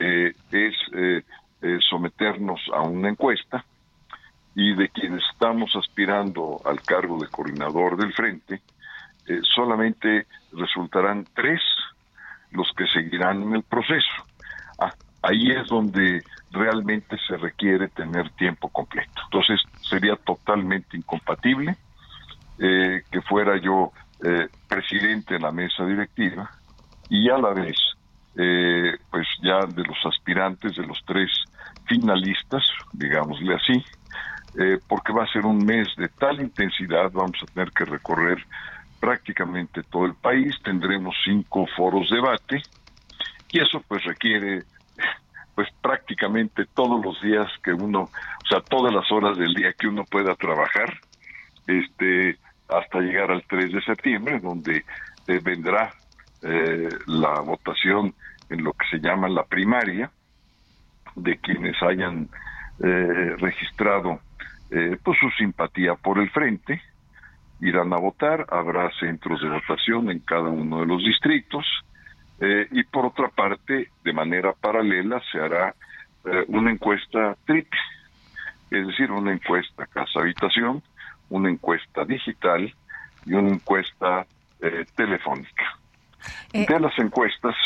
[0.00, 0.74] es
[1.88, 3.64] someternos a una encuesta
[4.54, 8.60] y de quienes estamos aspirando al cargo de coordinador del frente,
[9.26, 11.60] eh, solamente resultarán tres
[12.50, 14.26] los que seguirán en el proceso.
[14.78, 14.92] Ah,
[15.22, 19.22] ahí es donde realmente se requiere tener tiempo completo.
[19.24, 21.76] Entonces sería totalmente incompatible
[22.58, 23.92] eh, que fuera yo
[24.24, 26.50] eh, presidente de la mesa directiva
[27.08, 27.76] y a la vez,
[28.34, 31.30] pues ya de los aspirantes, de los tres
[31.86, 32.62] finalistas,
[32.92, 33.84] digámosle así,
[34.58, 38.44] eh, porque va a ser un mes de tal intensidad, vamos a tener que recorrer
[39.00, 42.62] prácticamente todo el país, tendremos cinco foros de debate
[43.50, 44.62] y eso pues requiere
[45.54, 49.86] pues prácticamente todos los días que uno, o sea, todas las horas del día que
[49.86, 50.98] uno pueda trabajar,
[51.66, 52.38] este,
[52.68, 54.84] hasta llegar al 3 de septiembre, donde
[55.26, 55.92] eh, vendrá
[56.42, 58.14] eh, la votación
[58.50, 60.10] en lo que se llama la primaria
[61.14, 62.28] de quienes hayan
[62.78, 64.18] registrado
[64.74, 66.80] eh, pues su simpatía por el frente,
[67.60, 71.66] irán a votar, habrá centros de votación en cada uno de los distritos
[72.44, 75.74] eh, y por otra parte, de manera paralela, se hará
[76.24, 77.78] eh, una encuesta triple,
[78.70, 80.82] es decir, una encuesta casa-habitación,
[81.30, 82.74] una encuesta digital
[83.24, 84.26] y una encuesta
[84.94, 85.76] telefónica.
[86.52, 87.56] De las encuestas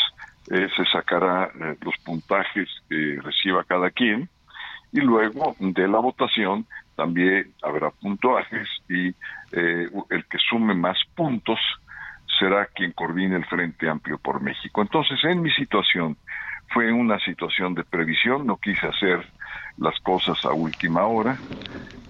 [0.45, 1.51] se sacará
[1.81, 4.27] los puntajes que reciba cada quien
[4.91, 9.09] y luego de la votación también habrá puntuajes y
[9.51, 11.59] eh, el que sume más puntos
[12.37, 14.81] será quien coordine el Frente Amplio por México.
[14.81, 16.17] Entonces, en mi situación
[16.69, 19.25] fue una situación de previsión, no quise hacer
[19.77, 21.41] las cosas a última hora,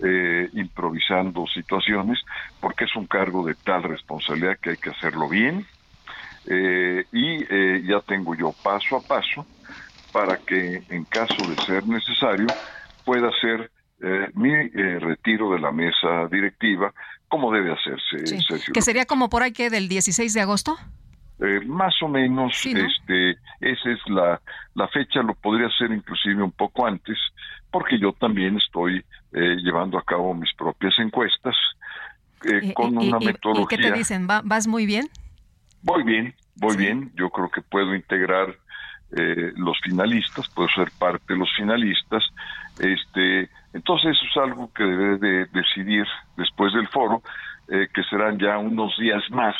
[0.04, 2.20] eh, improvisando situaciones,
[2.60, 5.66] porque es un cargo de tal responsabilidad que hay que hacerlo bien.
[6.50, 9.48] Eh, y ya tengo yo paso a paso
[10.12, 12.56] para que en caso de ser necesario
[13.04, 16.94] pueda ser eh, mi eh, retiro de la mesa directiva,
[17.30, 18.44] como debe hacerse,
[18.74, 20.78] ¿Que sería como por ahí que del 16 de agosto?
[21.40, 24.42] Eh, más o menos, este, esa es la,
[24.74, 27.18] la fecha, lo podría ser inclusive un poco antes,
[27.70, 31.56] porque yo también estoy llevando a cabo mis propias encuestas
[32.74, 33.78] con una metodología.
[33.78, 34.26] ¿Y qué te dicen?
[34.26, 35.10] ¿Vas muy bien?
[35.84, 37.12] Voy bien, voy bien.
[37.16, 38.56] Yo creo que puedo integrar
[39.12, 42.24] los finalistas, puedo ser parte de los finalistas.
[42.80, 47.22] Este, entonces eso es algo que debe de decidir después del foro,
[47.70, 49.56] eh, que serán ya unos días más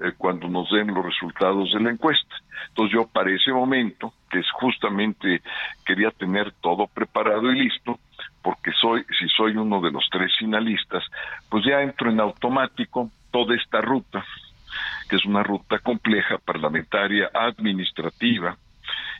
[0.00, 2.36] eh, cuando nos den los resultados de la encuesta.
[2.68, 5.42] Entonces yo para ese momento, que es justamente
[5.84, 7.98] quería tener todo preparado y listo,
[8.42, 11.02] porque soy, si soy uno de los tres finalistas,
[11.48, 14.24] pues ya entro en automático toda esta ruta,
[15.08, 18.56] que es una ruta compleja, parlamentaria, administrativa,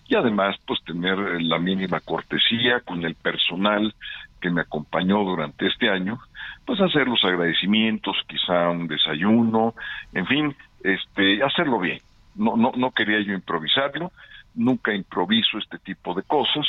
[0.09, 3.95] y además pues tener la mínima cortesía con el personal
[4.41, 6.20] que me acompañó durante este año,
[6.66, 9.74] pues hacer los agradecimientos, quizá un desayuno,
[10.12, 12.01] en fin, este, hacerlo bien.
[12.35, 14.11] No, no, no quería yo improvisarlo,
[14.55, 16.66] nunca improviso este tipo de cosas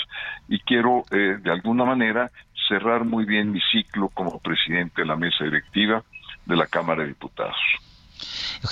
[0.48, 2.32] y quiero eh, de alguna manera
[2.68, 6.04] cerrar muy bien mi ciclo como presidente de la mesa directiva
[6.46, 7.58] de la Cámara de Diputados.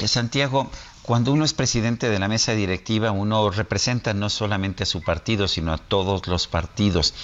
[0.08, 0.70] Santiago,
[1.03, 5.48] Cuando uno es presidente de la mesa directiva, uno representa no solamente a su partido,
[5.48, 7.15] sino a todos los partidos.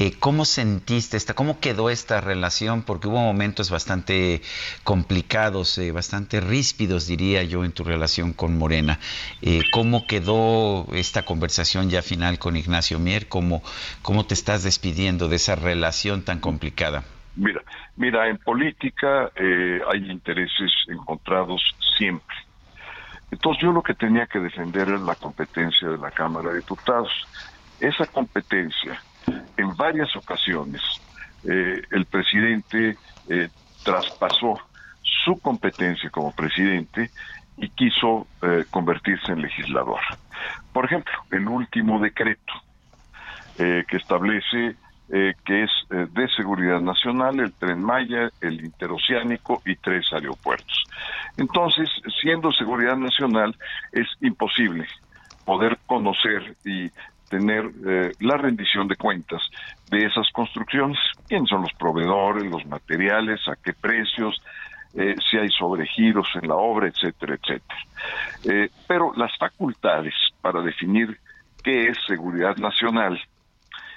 [0.00, 2.82] Eh, ¿Cómo sentiste esta, cómo quedó esta relación?
[2.82, 4.42] Porque hubo momentos bastante
[4.82, 8.98] complicados, eh, bastante ríspidos, diría yo, en tu relación con Morena.
[9.42, 13.28] Eh, ¿Cómo quedó esta conversación ya final con Ignacio Mier?
[13.28, 13.62] ¿Cómo,
[14.02, 17.04] ¿Cómo te estás despidiendo de esa relación tan complicada?
[17.36, 17.62] Mira,
[17.96, 21.62] mira, en política hay intereses encontrados
[21.96, 22.43] siempre
[23.34, 27.10] entonces yo lo que tenía que defender era la competencia de la Cámara de Diputados.
[27.80, 29.02] Esa competencia,
[29.56, 30.80] en varias ocasiones,
[31.42, 32.96] eh, el presidente
[33.28, 33.48] eh,
[33.82, 34.60] traspasó
[35.02, 37.10] su competencia como presidente
[37.56, 40.00] y quiso eh, convertirse en legislador.
[40.72, 42.52] Por ejemplo, el último decreto
[43.56, 44.74] que establece
[45.10, 50.82] eh, que es eh, de seguridad nacional, el tren Maya, el interoceánico y tres aeropuertos.
[51.36, 51.90] Entonces,
[52.22, 53.54] siendo seguridad nacional,
[53.92, 54.86] es imposible
[55.44, 56.90] poder conocer y
[57.28, 59.42] tener eh, la rendición de cuentas
[59.90, 60.98] de esas construcciones,
[61.28, 64.40] quién son los proveedores, los materiales, a qué precios,
[65.28, 68.70] si hay sobregiros en la obra, etcétera, etcétera.
[68.86, 71.18] pero las facultades para definir
[71.64, 73.20] qué es seguridad nacional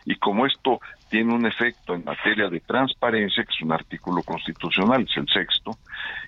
[0.08, 0.80] y como esto
[1.10, 5.72] tiene un efecto en materia de transparencia, que es un artículo constitucional, es el sexto,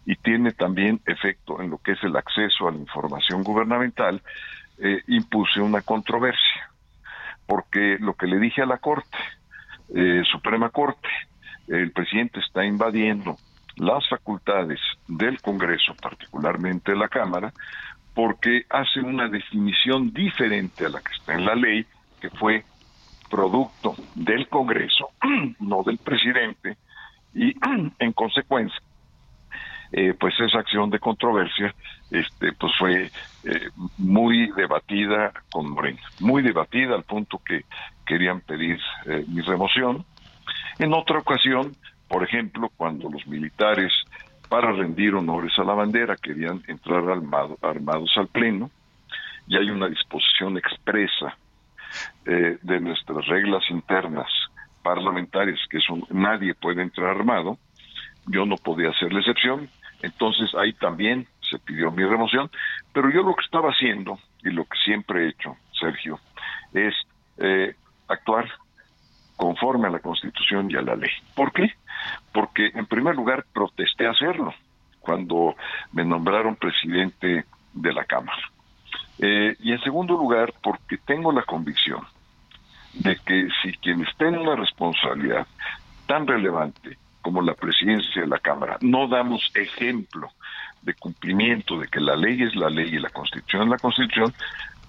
[0.06, 4.22] y tiene también efecto en lo que es el acceso a la información gubernamental,
[4.80, 6.70] eh, impuse una controversia,
[7.46, 9.18] porque lo que le dije a la Corte,
[9.94, 11.10] eh, Suprema Corte,
[11.68, 13.38] el presidente está invadiendo
[13.78, 17.54] las facultades del Congreso, particularmente la Cámara,
[18.14, 21.86] porque hace una definición diferente a la que está en la ley,
[22.20, 22.66] que fue
[23.30, 25.12] producto del Congreso,
[25.60, 26.78] no del presidente,
[27.34, 27.56] y
[28.00, 28.82] en consecuencia,
[29.92, 31.74] eh, pues esa acción de controversia
[32.12, 33.12] este pues fue
[33.44, 37.66] eh, muy debatida con Morena, muy debatida al punto que
[38.06, 40.06] querían pedir eh, mi remoción.
[40.80, 41.76] En otra ocasión,
[42.08, 43.92] por ejemplo, cuando los militares
[44.48, 47.04] para rendir honores a la bandera querían entrar
[47.62, 48.72] armados al pleno,
[49.48, 51.36] y hay una disposición expresa
[52.26, 54.28] eh, de nuestras reglas internas
[54.84, 57.58] parlamentarias, que son nadie puede entrar armado,
[58.28, 59.70] yo no podía hacer la excepción,
[60.02, 62.50] entonces ahí también se pidió mi remoción,
[62.94, 66.20] pero yo lo que estaba haciendo y lo que siempre he hecho, Sergio,
[66.74, 66.94] es
[67.38, 67.76] eh,
[68.08, 68.50] actuar
[69.36, 71.12] conforme a la Constitución y a la ley.
[71.36, 71.74] ¿Por qué?
[72.34, 74.54] Porque en primer lugar protesté hacerlo
[75.00, 75.56] cuando
[75.94, 78.42] me nombraron presidente de la Cámara.
[79.20, 82.02] Eh, y en segundo lugar, porque tengo la convicción
[82.94, 85.46] de que si quien está en una responsabilidad
[86.08, 90.30] tan relevante como la presidencia de la Cámara no damos ejemplo
[90.82, 94.34] de cumplimiento de que la ley es la ley y la constitución es la constitución,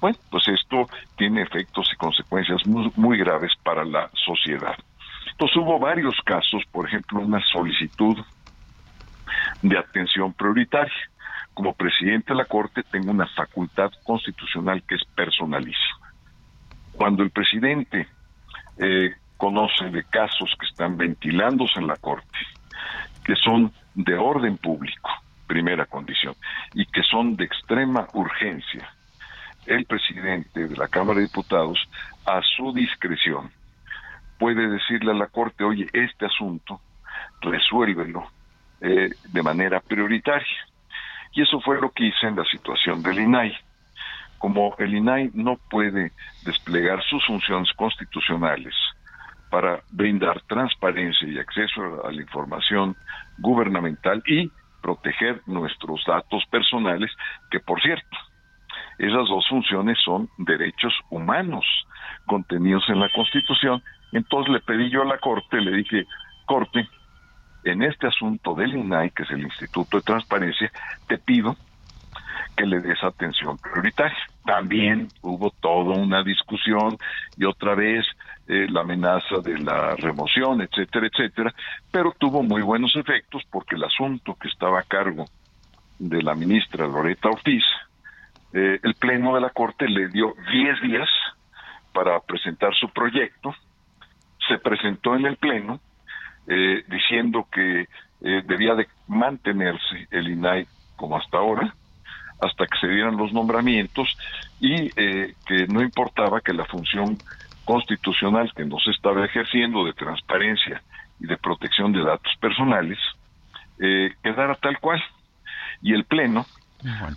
[0.00, 4.76] bueno, pues esto tiene efectos y consecuencias muy, muy graves para la sociedad.
[5.32, 8.16] Entonces hubo varios casos, por ejemplo, una solicitud
[9.62, 10.92] de atención prioritaria
[11.54, 16.12] como presidente de la Corte tengo una facultad constitucional que es personalísima.
[16.92, 18.08] Cuando el presidente
[18.78, 22.38] eh, conoce de casos que están ventilándose en la Corte,
[23.24, 25.10] que son de orden público,
[25.46, 26.34] primera condición,
[26.74, 28.88] y que son de extrema urgencia,
[29.66, 31.78] el presidente de la Cámara de Diputados,
[32.26, 33.50] a su discreción,
[34.38, 36.80] puede decirle a la Corte, oye, este asunto,
[37.42, 38.26] resuélvelo
[38.80, 40.46] eh, de manera prioritaria.
[41.32, 43.56] Y eso fue lo que hice en la situación del INAI.
[44.38, 46.12] Como el INAI no puede
[46.44, 48.74] desplegar sus funciones constitucionales
[49.50, 52.96] para brindar transparencia y acceso a la información
[53.38, 54.50] gubernamental y
[54.80, 57.10] proteger nuestros datos personales,
[57.50, 58.16] que por cierto,
[58.98, 61.64] esas dos funciones son derechos humanos
[62.26, 63.82] contenidos en la Constitución.
[64.12, 66.06] Entonces le pedí yo a la Corte, le dije,
[66.46, 66.88] Corte,
[67.64, 70.70] en este asunto del INAI, que es el Instituto de Transparencia,
[71.06, 71.56] te pido
[72.56, 74.16] que le des atención prioritaria.
[74.44, 76.96] También hubo toda una discusión
[77.36, 78.06] y otra vez
[78.48, 81.54] eh, la amenaza de la remoción, etcétera, etcétera,
[81.90, 85.26] pero tuvo muy buenos efectos porque el asunto que estaba a cargo
[85.98, 87.64] de la ministra Loreta Ortiz,
[88.52, 91.08] eh, el Pleno de la Corte le dio 10 días
[91.92, 93.54] para presentar su proyecto,
[94.48, 95.80] se presentó en el Pleno,
[96.46, 97.82] eh, diciendo que
[98.22, 101.74] eh, debía de mantenerse el INAI como hasta ahora,
[102.40, 104.16] hasta que se dieran los nombramientos
[104.60, 107.18] y eh, que no importaba que la función
[107.64, 110.82] constitucional que no se estaba ejerciendo de transparencia
[111.20, 112.98] y de protección de datos personales
[114.22, 115.02] quedara tal cual.
[115.80, 116.44] Y el Pleno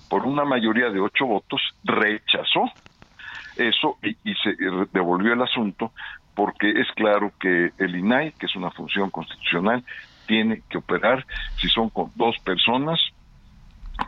[0.10, 2.72] por una mayoría de ocho votos, rechazó
[3.56, 4.56] eso y, y se
[4.92, 5.92] devolvió el asunto
[6.36, 9.84] porque es claro que el INAI, que es una función constitucional,
[10.28, 11.26] tiene que operar
[11.60, 13.00] si son con dos personas,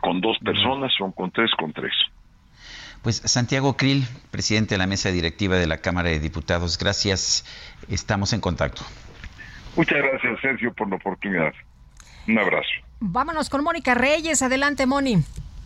[0.00, 1.92] con dos personas, son con tres, con tres.
[3.02, 7.44] Pues Santiago Krill, presidente de la mesa directiva de la Cámara de Diputados, gracias.
[7.88, 8.82] Estamos en contacto.
[9.76, 11.52] Muchas gracias, Sergio, por la oportunidad.
[12.26, 12.68] Un abrazo.
[12.98, 14.42] Vámonos con Mónica Reyes.
[14.42, 15.18] Adelante, Moni.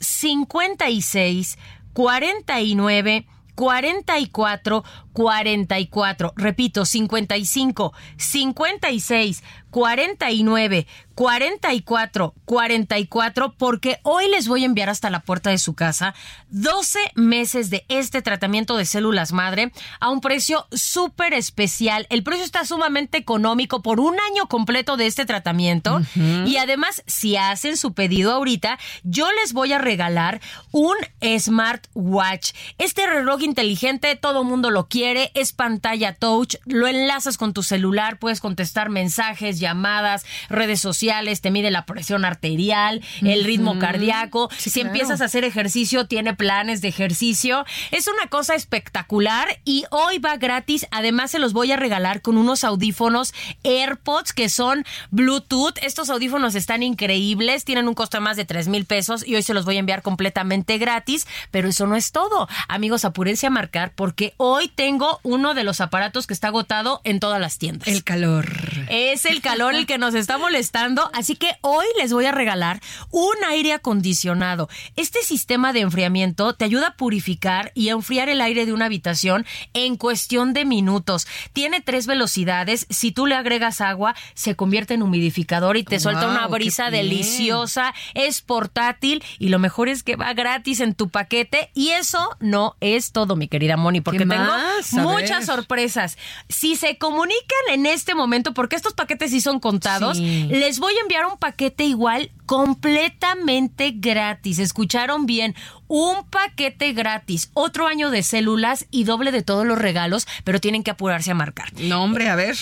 [0.00, 1.56] 56
[1.92, 3.26] 49
[3.58, 6.32] 44 44.
[6.36, 15.50] Repito, 55 56 49 44 44 porque hoy les voy a enviar hasta la puerta
[15.50, 16.14] de su casa
[16.50, 22.06] 12 meses de este tratamiento de células madre a un precio súper especial.
[22.10, 27.36] El precio está sumamente económico por un año completo de este tratamiento y además si
[27.36, 30.40] hacen su pedido ahorita yo les voy a regalar
[30.70, 30.96] un
[31.38, 32.52] smartwatch.
[32.78, 38.18] Este reloj inteligente todo mundo lo quiere, es pantalla touch, lo enlazas con tu celular,
[38.18, 44.48] puedes contestar mensajes, llamadas, redes sociales, te mide la presión arterial, el ritmo cardíaco.
[44.56, 47.64] si empiezas a hacer ejercicio, tiene planes de ejercicio.
[47.90, 50.86] Es una cosa espectacular y hoy va gratis.
[50.90, 53.34] Además, se los voy a regalar con unos audífonos
[53.64, 55.78] AirPods que son Bluetooth.
[55.82, 59.42] Estos audífonos están increíbles, tienen un costo de más de 3 mil pesos y hoy
[59.42, 61.26] se los voy a enviar completamente gratis.
[61.50, 62.48] Pero eso no es todo.
[62.68, 67.20] Amigos, apúrense a marcar porque hoy tengo uno de los aparatos que está agotado en
[67.20, 67.88] todas las tiendas.
[67.88, 68.46] El calor.
[68.88, 72.80] Es el calor el que nos está molestando, así que hoy les voy a regalar
[73.10, 74.68] un aire acondicionado.
[74.96, 78.86] Este sistema de enfriamiento te ayuda a purificar y a enfriar el aire de una
[78.86, 81.26] habitación en cuestión de minutos.
[81.52, 82.86] Tiene tres velocidades.
[82.90, 87.94] Si tú le agregas agua, se convierte en humidificador y te suelta una brisa deliciosa.
[88.14, 91.70] Es portátil y lo mejor es que va gratis en tu paquete.
[91.74, 94.52] Y eso no es todo, mi querida Moni, porque tengo
[94.92, 96.18] muchas sorpresas.
[96.48, 97.38] Si se comunican
[97.70, 101.84] en este momento, porque estos paquetes sí son contados, les voy a enviar un paquete
[101.84, 104.58] igual completamente gratis.
[104.58, 105.54] Escucharon bien,
[105.86, 110.82] un paquete gratis, otro año de células y doble de todos los regalos, pero tienen
[110.82, 111.72] que apurarse a marcar.
[111.74, 112.56] No, hombre, a ver.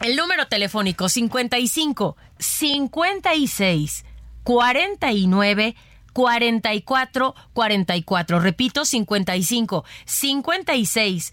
[0.00, 4.04] El número telefónico 55 56
[4.44, 5.76] 49
[6.12, 8.40] 44 44.
[8.40, 11.32] Repito, 55 56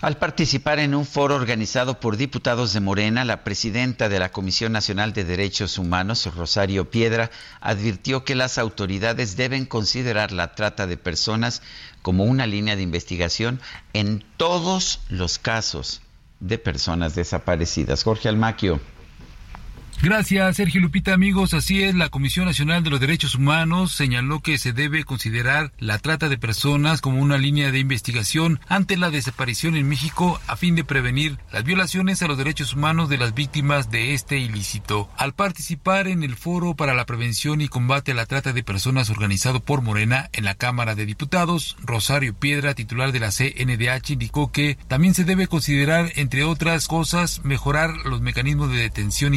[0.00, 4.72] Al participar en un foro organizado por diputados de Morena, la presidenta de la Comisión
[4.72, 7.30] Nacional de Derechos Humanos, Rosario Piedra,
[7.60, 11.62] advirtió que las autoridades deben considerar la trata de personas
[12.02, 13.60] como una línea de investigación
[13.92, 16.02] en todos los casos
[16.40, 18.02] de personas desaparecidas.
[18.02, 18.80] Jorge Almaquio.
[20.02, 21.14] Gracias, Sergio Lupita.
[21.14, 25.72] Amigos, así es, la Comisión Nacional de los Derechos Humanos señaló que se debe considerar
[25.78, 30.56] la trata de personas como una línea de investigación ante la desaparición en México a
[30.56, 35.08] fin de prevenir las violaciones a los derechos humanos de las víctimas de este ilícito.
[35.16, 39.10] Al participar en el Foro para la Prevención y Combate a la Trata de Personas
[39.10, 44.52] organizado por Morena en la Cámara de Diputados, Rosario Piedra, titular de la CNDH, indicó
[44.52, 49.36] que también se debe considerar, entre otras cosas, mejorar los mecanismos de detención e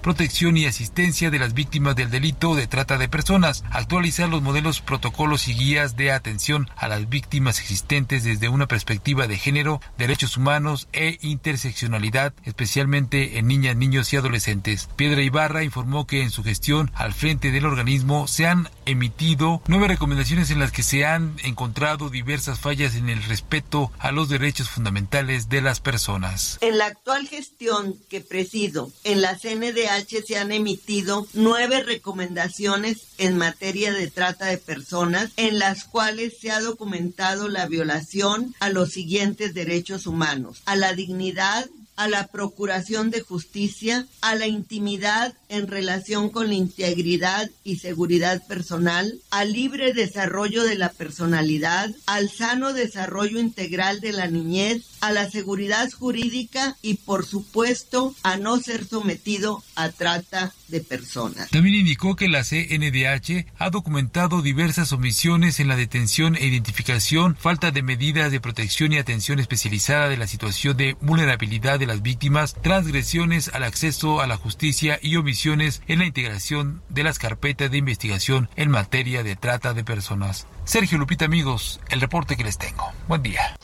[0.00, 4.80] protección y asistencia de las víctimas del delito de trata de personas, actualizar los modelos,
[4.80, 10.36] protocolos y guías de atención a las víctimas existentes desde una perspectiva de género, derechos
[10.36, 14.88] humanos e interseccionalidad, especialmente en niñas, niños y adolescentes.
[14.96, 19.88] Piedra Ibarra informó que en su gestión al frente del organismo se han emitido nueve
[19.88, 24.70] recomendaciones en las que se han encontrado diversas fallas en el respeto a los derechos
[24.70, 26.58] fundamentales de las personas.
[26.62, 33.36] En la actual gestión que presido en la CNDH se han emitido nueve recomendaciones en
[33.36, 38.90] materia de trata de personas en las cuales se ha documentado la violación a los
[38.90, 45.66] siguientes derechos humanos, a la dignidad, a la procuración de justicia, a la intimidad en
[45.66, 52.72] relación con la integridad y seguridad personal, al libre desarrollo de la personalidad, al sano
[52.72, 58.86] desarrollo integral de la niñez, a la seguridad jurídica y por supuesto a no ser
[58.86, 61.50] sometido a trata de personas.
[61.50, 67.72] También indicó que la CNDH ha documentado diversas omisiones en la detención e identificación, falta
[67.72, 72.54] de medidas de protección y atención especializada de la situación de vulnerabilidad de las víctimas,
[72.62, 77.78] transgresiones al acceso a la justicia y omisiones en la integración de las carpetas de
[77.78, 80.46] investigación en materia de trata de personas.
[80.64, 82.92] Sergio Lupita, amigos, el reporte que les tengo.
[83.08, 83.56] Buen día.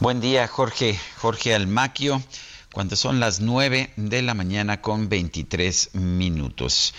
[0.00, 2.22] Buen día, Jorge, Jorge Almaquio,
[2.72, 6.94] cuando son las 9 de la mañana con 23 minutos.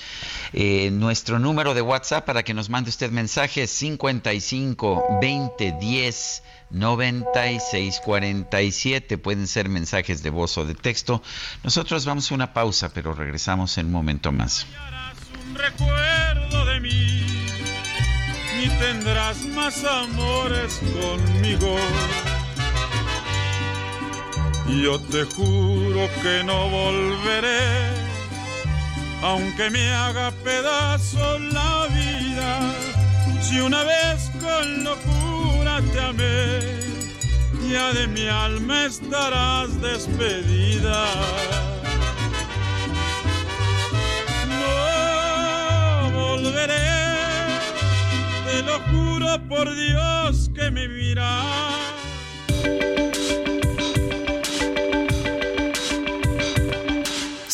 [0.51, 8.01] Eh, nuestro número de WhatsApp para que nos mande usted mensajes 55 20 10 96
[8.03, 9.17] 47.
[9.17, 11.23] Pueden ser mensajes de voz o de texto.
[11.63, 14.67] Nosotros vamos a una pausa, pero regresamos en un momento más.
[15.47, 17.23] Un recuerdo de mí,
[18.57, 21.77] ni tendrás más amores conmigo
[24.77, 27.89] yo te juro que no volveré,
[29.21, 32.73] aunque me haga pedazo la vida.
[33.41, 36.59] Si una vez con locura te amé,
[37.71, 41.05] ya de mi alma estarás despedida.
[44.59, 46.89] No volveré,
[48.45, 51.79] te lo juro por Dios que me miras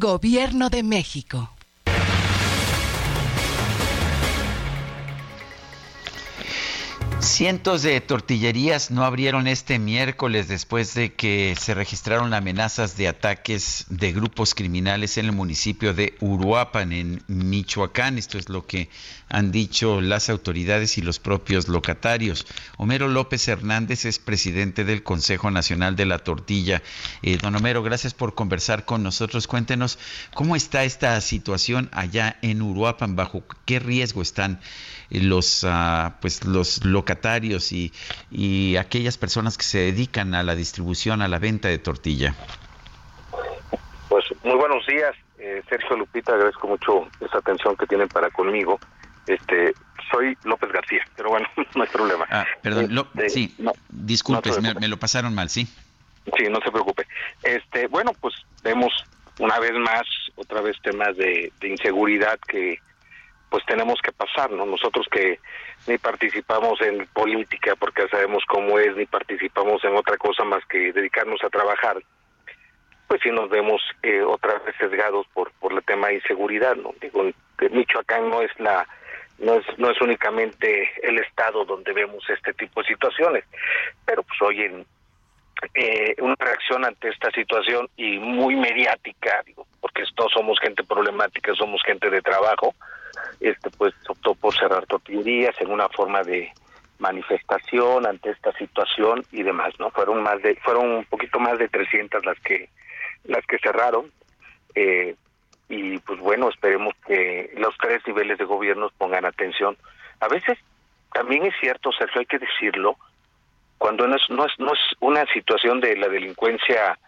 [0.00, 1.57] Gobierno de México.
[7.20, 13.86] Cientos de tortillerías no abrieron este miércoles después de que se registraron amenazas de ataques
[13.88, 18.18] de grupos criminales en el municipio de Uruapan, en Michoacán.
[18.18, 18.88] Esto es lo que
[19.28, 22.46] han dicho las autoridades y los propios locatarios.
[22.76, 26.82] Homero López Hernández es presidente del Consejo Nacional de la Tortilla.
[27.22, 29.48] Eh, don Homero, gracias por conversar con nosotros.
[29.48, 29.98] Cuéntenos
[30.34, 34.60] cómo está esta situación allá en Uruapan, bajo qué riesgo están
[35.10, 37.92] los, uh, pues los locatarios y,
[38.30, 42.34] y aquellas personas que se dedican a la distribución, a la venta de tortilla?
[44.08, 48.78] Pues muy buenos días, eh, Sergio Lupita, agradezco mucho esa atención que tienen para conmigo.
[49.26, 49.74] Este,
[50.10, 52.26] soy López García, pero bueno, no hay problema.
[52.30, 55.66] Ah, perdón, lo, este, sí, no, disculpe, me, me, lo pasaron mal, sí.
[56.36, 57.06] Sí, no se preocupe.
[57.42, 58.92] Este, bueno, pues vemos
[59.38, 60.02] una vez más,
[60.36, 62.78] otra vez temas de, de inseguridad que
[63.50, 64.66] pues tenemos que pasar, ¿no?
[64.66, 65.38] Nosotros que
[65.86, 70.92] ni participamos en política porque sabemos cómo es, ni participamos en otra cosa más que
[70.92, 71.96] dedicarnos a trabajar,
[73.06, 76.94] pues sí nos vemos eh, otra vez sesgados por por el tema de inseguridad, ¿no?
[77.00, 77.24] Digo,
[77.70, 78.86] Michoacán no es la
[79.38, 83.44] no es no es únicamente el estado donde vemos este tipo de situaciones,
[84.04, 84.86] pero pues hoy en
[85.74, 91.54] eh, una reacción ante esta situación y muy mediática, digo, porque todos somos gente problemática,
[91.54, 92.74] somos gente de trabajo,
[93.40, 96.52] este pues optó por cerrar tortillerías en una forma de
[96.98, 99.90] manifestación ante esta situación y demás, ¿no?
[99.90, 102.68] Fueron más de fueron un poquito más de 300 las que
[103.24, 104.10] las que cerraron
[104.74, 105.14] eh,
[105.68, 109.76] y pues bueno, esperemos que los tres niveles de gobierno pongan atención.
[110.20, 110.58] A veces
[111.12, 112.96] también es cierto, Sergio, hay que decirlo,
[113.76, 116.98] cuando no es no es no es una situación de la delincuencia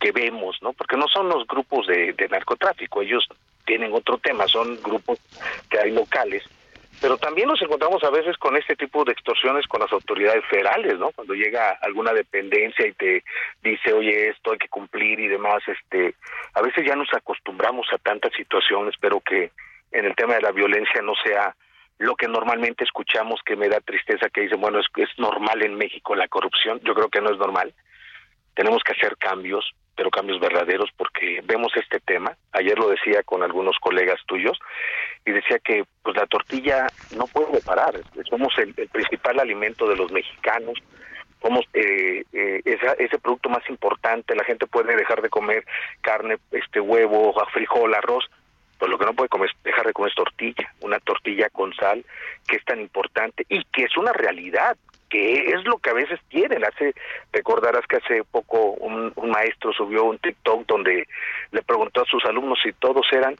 [0.00, 0.72] que vemos, ¿no?
[0.72, 3.26] Porque no son los grupos de narcotráfico, ellos
[3.66, 5.18] tienen otro tema, son grupos
[5.68, 6.42] que hay locales,
[7.00, 10.98] pero también nos encontramos a veces con este tipo de extorsiones con las autoridades federales,
[10.98, 11.10] ¿no?
[11.12, 13.22] Cuando llega alguna dependencia y te
[13.62, 16.14] dice, oye, esto hay que cumplir y demás, este,
[16.54, 19.50] a veces ya nos acostumbramos a tantas situaciones, pero que
[19.92, 21.54] en el tema de la violencia no sea
[21.98, 25.76] lo que normalmente escuchamos que me da tristeza que dicen, bueno, es, es normal en
[25.76, 27.72] México la corrupción, yo creo que no es normal,
[28.56, 32.36] tenemos que hacer cambios, pero cambios verdaderos porque vemos este tema.
[32.52, 34.58] Ayer lo decía con algunos colegas tuyos
[35.24, 37.94] y decía que pues la tortilla no puede parar.
[38.28, 40.78] Somos el, principal alimento de los mexicanos.
[41.42, 44.34] Somos eh, eh, ese producto más importante.
[44.34, 45.64] La gente puede dejar de comer
[46.00, 48.24] carne, este huevo, frijol, arroz,
[48.78, 52.04] pues lo que no puede comer, dejar de comer es tortilla, una tortilla con sal
[52.48, 54.76] que es tan importante y que es una realidad
[55.08, 56.64] que es lo que a veces tienen.
[56.64, 56.94] Hace,
[57.32, 61.06] recordarás que hace poco un, maestro subió un TikTok donde
[61.50, 63.36] le preguntó a sus alumnos si todos eran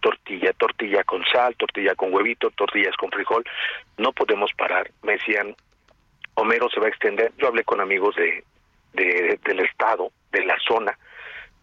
[0.00, 3.44] tortilla, tortilla con sal, tortilla con huevito, tortillas con frijol.
[3.98, 4.90] No podemos parar.
[5.02, 5.54] Me decían,
[6.34, 7.32] Homero se va a extender.
[7.38, 8.44] Yo hablé con amigos de,
[8.94, 10.96] de del estado, de la zona.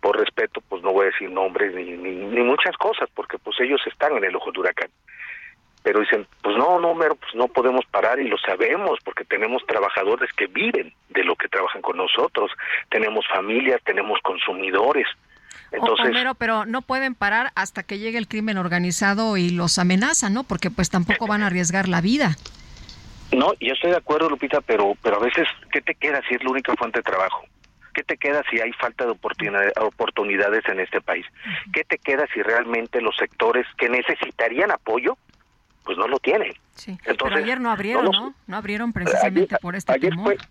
[0.01, 3.81] Por respeto, pues no voy a decir nombres ni, ni, muchas cosas, porque pues ellos
[3.87, 4.89] están en el ojo de huracán
[5.87, 9.65] pero dicen, pues no, no, Homero, pues no podemos parar y lo sabemos porque tenemos
[9.65, 12.51] trabajadores que viven de lo que trabajan con nosotros,
[12.89, 15.07] tenemos familias, tenemos consumidores.
[15.71, 20.29] Entonces, Homero, pero no pueden parar hasta que llegue el crimen organizado y los amenaza,
[20.29, 20.43] ¿no?
[20.43, 22.35] Porque pues tampoco van a arriesgar la vida.
[23.31, 26.43] No, yo estoy de acuerdo, Lupita, pero pero a veces, ¿qué te queda si es
[26.43, 27.45] la única fuente de trabajo?
[27.93, 31.25] ¿Qué te queda si hay falta de oportunidades en este país?
[31.71, 35.17] ¿Qué te queda si realmente los sectores que necesitarían apoyo
[35.87, 36.53] pues no lo tienen.
[36.75, 36.91] Sí.
[37.05, 38.33] Entonces, Pero ayer no abrieron, no, ¿no?
[38.45, 40.35] No abrieron precisamente ayer, por este ayer temor.
[40.35, 40.47] Fue,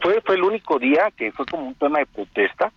[0.00, 2.72] fue, fue el único día que fue como un tema de protesta,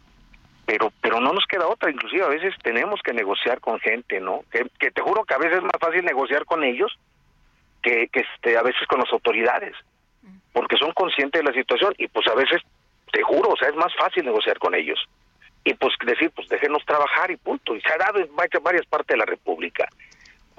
[0.67, 1.89] pero pero no nos queda otra.
[1.89, 4.41] Inclusive a veces tenemos que negociar con gente, ¿no?
[4.51, 6.95] Que, que te juro que a veces es más fácil negociar con ellos
[7.81, 9.75] que, que este, a veces con las autoridades,
[10.53, 12.61] porque son conscientes de la situación y pues a veces,
[13.11, 14.99] te juro, o sea, es más fácil negociar con ellos.
[15.63, 17.75] Y pues decir, pues déjenos trabajar y punto.
[17.75, 18.29] Y se ha dado en
[18.63, 19.89] varias partes de la República.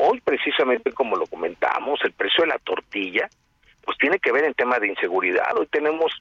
[0.01, 3.29] Hoy, precisamente como lo comentamos, el precio de la tortilla,
[3.85, 5.57] pues tiene que ver en tema de inseguridad.
[5.57, 6.12] Hoy tenemos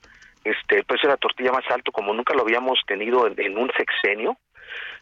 [0.43, 3.57] este el precio de la tortilla más alto como nunca lo habíamos tenido en, en
[3.57, 4.35] un sexenio.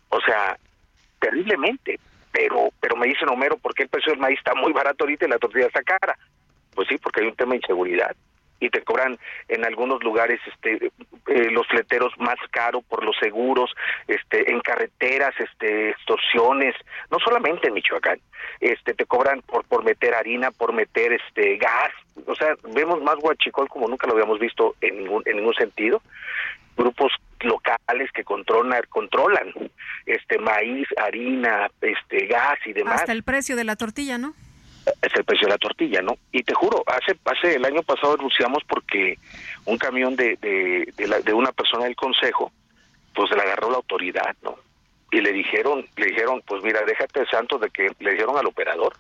[0.10, 0.58] O sea,
[1.20, 2.00] terriblemente.
[2.32, 5.26] Pero pero me dicen, Homero, ¿por qué el precio del maíz está muy barato ahorita
[5.26, 6.18] y la tortilla está cara?
[6.74, 8.14] Pues sí, porque hay un tema de inseguridad.
[8.60, 9.18] Y te cobran
[9.48, 10.92] en algunos lugares este
[11.28, 13.72] eh, los fleteros más caro por los seguros
[14.08, 16.76] este en carreteras este extorsiones
[17.12, 18.20] no solamente en Michoacán
[18.60, 21.92] este te cobran por por meter harina por meter este gas
[22.26, 26.02] o sea vemos más guachicol como nunca lo habíamos visto en ningún en ningún sentido.
[26.78, 27.12] Grupos
[27.42, 29.54] locales que controlan controlan
[30.06, 33.02] este maíz harina este gas y demás.
[33.02, 34.34] Hasta el precio de la tortilla no
[35.02, 36.18] es el precio de la tortilla, ¿no?
[36.32, 39.18] Y te juro, hace, hace el año pasado denunciamos porque
[39.66, 42.52] un camión de, de, de, una persona del consejo,
[43.14, 44.58] pues le agarró la autoridad, ¿no?
[45.12, 48.96] Y le dijeron, le dijeron, pues mira, déjate santo de que, le dijeron al operador,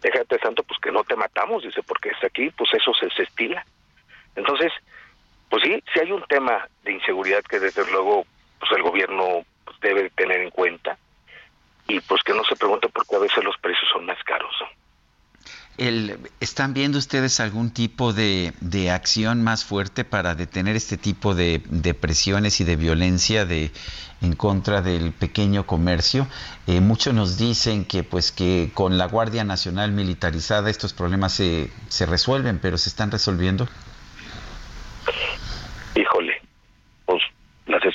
[0.00, 3.24] déjate santo, pues que no te matamos, dice, porque está aquí, pues eso se, se
[3.24, 3.64] estila.
[4.36, 4.72] Entonces,
[5.50, 8.24] pues sí, sí hay un tema de inseguridad que desde luego,
[8.60, 10.96] pues el gobierno pues, debe tener en cuenta
[11.88, 14.54] y pues que no se pregunte por qué a veces los precios son más caros,
[14.60, 14.68] ¿no?
[15.78, 18.52] ¿Están viendo ustedes algún tipo de,
[18.92, 21.60] acción más fuerte para detener este tipo de,
[22.00, 23.70] presiones y de violencia de,
[24.20, 26.26] en contra del pequeño comercio?
[26.66, 31.70] Eh, muchos nos dicen que pues que con la Guardia Nacional militarizada estos problemas se,
[31.86, 33.68] se resuelven, pero ¿se están resolviendo?
[35.94, 36.27] Híjole,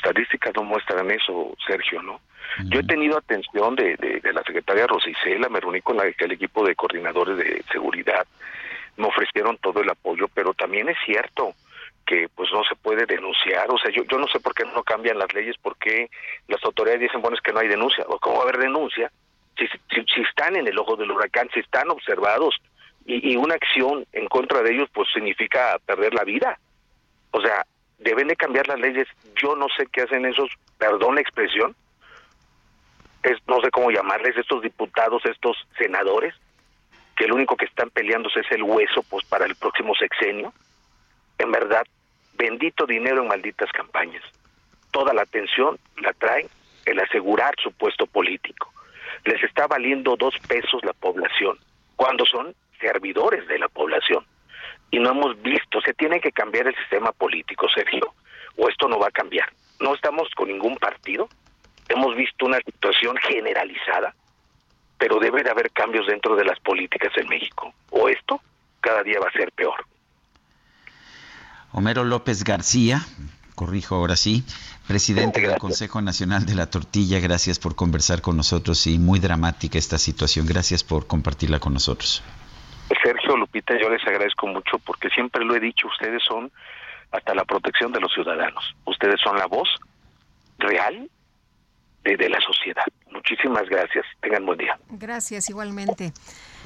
[0.04, 2.20] estadísticas no muestran eso, Sergio, ¿no?
[2.66, 6.76] Yo he tenido atención de, de, la secretaria Rosicela, me reuní con el equipo de
[6.76, 8.28] coordinadores de seguridad,
[8.98, 11.54] me ofrecieron todo el apoyo, pero también es cierto
[12.06, 14.84] que pues no se puede denunciar, o sea, yo, yo no sé por qué no
[14.84, 16.10] cambian las leyes, por qué
[16.48, 19.10] las autoridades dicen, bueno, es que no hay denuncia, o cómo va a haber denuncia,
[19.58, 22.56] si, si, están en el ojo del huracán, si están observados,
[23.06, 26.60] y, y una acción en contra de ellos, pues significa perder la vida.
[27.32, 27.66] O sea,
[28.00, 29.08] deben de cambiar las leyes,
[29.42, 31.76] yo no sé qué hacen esos, perdón la expresión,
[33.24, 36.34] es, no sé cómo llamarles, estos diputados, estos senadores,
[37.16, 40.54] que lo único que están peleándose es el hueso pues para el próximo sexenio.
[41.38, 41.84] En verdad,
[42.36, 44.24] bendito dinero en malditas campañas.
[44.92, 46.48] Toda la atención la traen
[46.86, 48.72] el asegurar su puesto político.
[49.26, 51.58] Les está valiendo dos pesos la población,
[51.96, 54.26] cuando son servidores de la población.
[54.94, 58.14] Y no hemos visto, se tiene que cambiar el sistema político, Sergio,
[58.56, 59.52] o esto no va a cambiar.
[59.80, 61.28] No estamos con ningún partido,
[61.90, 64.14] hemos visto una situación generalizada,
[65.00, 67.74] pero debe de haber cambios dentro de las políticas en México.
[67.90, 68.40] O esto
[68.82, 69.84] cada día va a ser peor.
[71.72, 73.02] Homero López García,
[73.56, 74.44] corrijo ahora sí,
[74.88, 79.80] presidente del Consejo Nacional de la Tortilla, gracias por conversar con nosotros y muy dramática
[79.80, 80.46] esta situación.
[80.46, 82.22] Gracias por compartirla con nosotros.
[83.02, 86.52] Sergio Lupita, yo les agradezco mucho porque siempre lo he dicho, ustedes son
[87.12, 88.76] hasta la protección de los ciudadanos.
[88.86, 89.70] Ustedes son la voz
[90.58, 91.10] real
[92.04, 92.84] de, la sociedad.
[93.12, 94.06] Muchísimas gracias.
[94.20, 94.78] Tengan buen día.
[94.90, 96.12] Gracias, igualmente.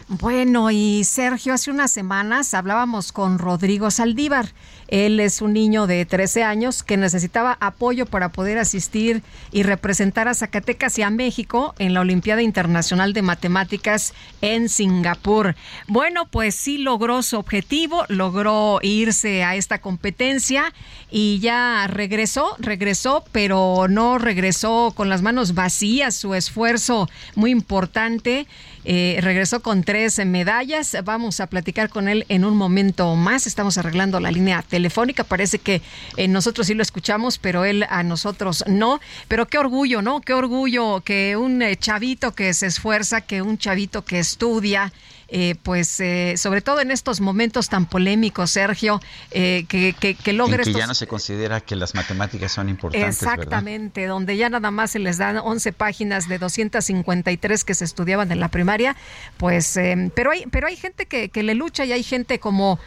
[0.07, 4.45] Bueno, y Sergio, hace unas semanas hablábamos con Rodrigo Saldívar.
[4.87, 10.27] Él es un niño de 13 años que necesitaba apoyo para poder asistir y representar
[10.27, 15.55] a Zacatecas y a México en la Olimpiada Internacional de Matemáticas en Singapur.
[15.87, 20.73] Bueno, pues sí logró su objetivo, logró irse a esta competencia
[21.11, 28.47] y ya regresó, regresó, pero no regresó con las manos vacías, su esfuerzo muy importante
[28.89, 30.95] eh, regresó con tres medallas.
[31.03, 33.45] Vamos a platicar con él en un momento más.
[33.45, 35.23] Estamos arreglando la línea telefónica.
[35.23, 35.81] Parece que
[36.17, 38.99] eh, nosotros sí lo escuchamos, pero él a nosotros no.
[39.27, 40.21] Pero qué orgullo, ¿no?
[40.21, 44.93] Qué orgullo que un eh, chavito que se esfuerza, que un chavito que estudia,
[45.29, 49.01] eh, pues eh, sobre todo en estos momentos tan polémicos, Sergio,
[49.31, 50.63] eh, que, que, que logre...
[50.63, 53.21] que ya no se considera que las matemáticas son importantes.
[53.21, 58.31] Exactamente, donde ya nada más se les dan 11 páginas de 253 que se estudiaban
[58.31, 58.95] en la primaria,
[59.37, 59.77] pues,
[60.15, 62.79] pero, hay, pero hay gente que, que le lucha y hay gente como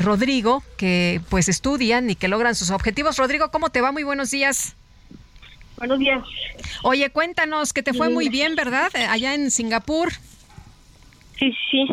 [0.00, 3.16] Rodrigo que pues estudian y que logran sus objetivos.
[3.16, 3.92] Rodrigo, ¿cómo te va?
[3.92, 4.74] Muy buenos días.
[5.76, 6.22] Buenos días.
[6.82, 8.90] Oye, cuéntanos que te fue muy bien, ¿verdad?
[9.08, 10.12] Allá en Singapur.
[11.38, 11.86] Sí, sí.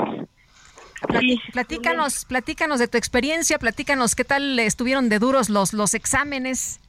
[1.51, 6.79] platícanos, platícanos de tu experiencia, platícanos qué tal estuvieron de duros los, los exámenes.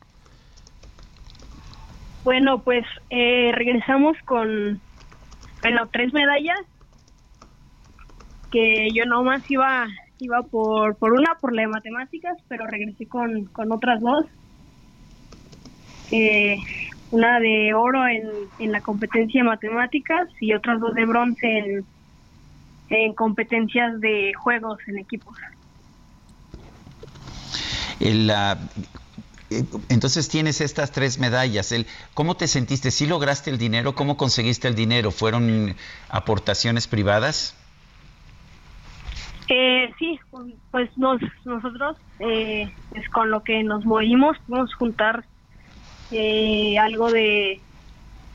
[2.22, 4.81] Bueno, pues eh, regresamos con,
[5.60, 6.60] bueno, tres medallas,
[8.51, 9.86] que yo nomás iba,
[10.20, 14.26] iba por, por una, por la de matemáticas, pero regresé con, con otras dos.
[16.12, 16.56] Eh,
[17.10, 21.85] una de oro en, en la competencia de matemáticas y otras dos de bronce en,
[22.90, 25.36] en competencias de juegos en equipos.
[29.89, 31.73] entonces tienes estas tres medallas.
[31.73, 32.90] El, ¿Cómo te sentiste?
[32.90, 33.94] ¿Sí lograste el dinero?
[33.94, 35.11] ¿Cómo conseguiste el dinero?
[35.11, 35.74] ¿Fueron
[36.09, 37.56] aportaciones privadas?
[39.48, 40.18] Eh, sí,
[40.70, 45.25] pues nos, nosotros eh, es con lo que nos movimos, pudimos juntar
[46.10, 47.60] eh, algo de,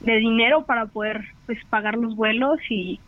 [0.01, 2.99] de dinero para poder pues pagar los vuelos y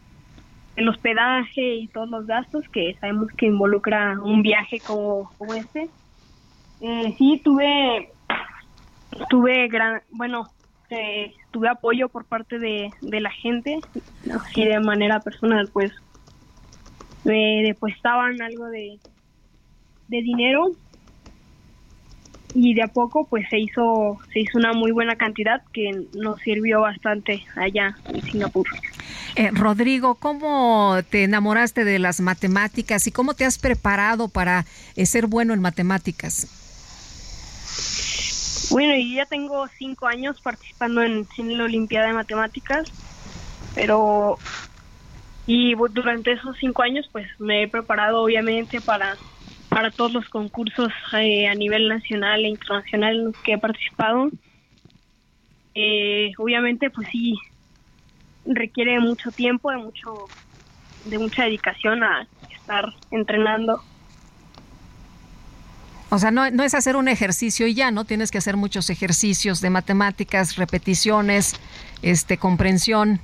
[0.75, 5.89] el hospedaje y todos los gastos que sabemos que involucra un viaje como, este.
[6.81, 8.09] Eh, sí, tuve,
[9.29, 10.49] tuve gran, bueno,
[10.89, 13.79] eh, tuve apoyo por parte de, la gente,
[14.33, 15.91] así de manera personal, pues
[17.23, 18.99] me depositaban algo de,
[20.07, 20.71] de dinero
[22.53, 26.39] y de a poco pues se hizo se hizo una muy buena cantidad que nos
[26.41, 28.67] sirvió bastante allá en Singapur.
[29.35, 34.65] Eh, Rodrigo, ¿cómo te enamoraste de las matemáticas y cómo te has preparado para
[34.95, 36.47] eh, ser bueno en matemáticas?
[38.71, 42.91] Bueno, yo ya tengo cinco años participando en, en la Olimpiada de Matemáticas,
[43.75, 44.37] pero
[45.47, 49.17] y durante esos cinco años pues me he preparado obviamente para
[49.71, 54.29] para todos los concursos eh, a nivel nacional e internacional en los que he participado.
[55.73, 57.37] Eh, obviamente, pues sí,
[58.45, 60.25] requiere mucho tiempo, de mucho,
[61.05, 63.81] de mucha dedicación a estar entrenando.
[66.09, 68.03] O sea, no, no es hacer un ejercicio y ya, ¿no?
[68.03, 71.55] Tienes que hacer muchos ejercicios de matemáticas, repeticiones,
[72.01, 73.21] este, comprensión.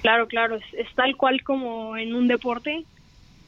[0.00, 2.84] Claro, claro, es tal cual como en un deporte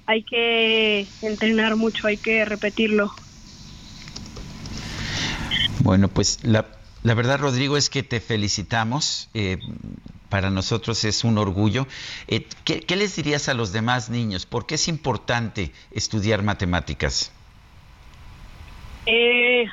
[0.07, 3.12] hay que entrenar mucho, hay que repetirlo.
[5.81, 6.66] Bueno, pues la,
[7.02, 9.28] la verdad, Rodrigo, es que te felicitamos.
[9.34, 9.58] Eh,
[10.34, 11.86] para nosotros es un orgullo.
[12.26, 14.47] Eh, ¿qué, les dirías a los demás niños?
[14.47, 17.33] ¿Por qué es importante estudiar matemáticas?
[19.07, 19.66] Eh,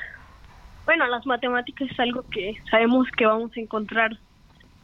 [0.85, 4.19] bueno, las matemáticas es algo que sabemos que vamos a encontrar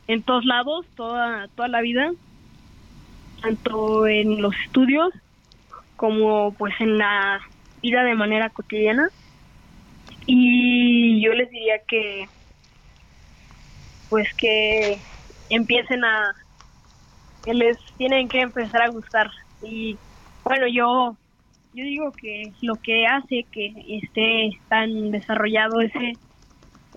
[0.07, 2.11] en todos lados, toda, toda la vida,
[3.43, 5.13] tanto en los estudios
[5.97, 7.41] como pues en la
[7.81, 9.09] vida de manera cotidiana.
[10.25, 12.27] Y yo les diría que
[14.09, 15.03] pues que
[15.49, 16.33] empiecen a
[17.43, 19.29] que les tienen que empezar a gustar
[19.61, 19.99] y
[20.43, 21.17] bueno yo
[21.73, 26.19] yo digo que lo que hace que esté tan desarrollado ese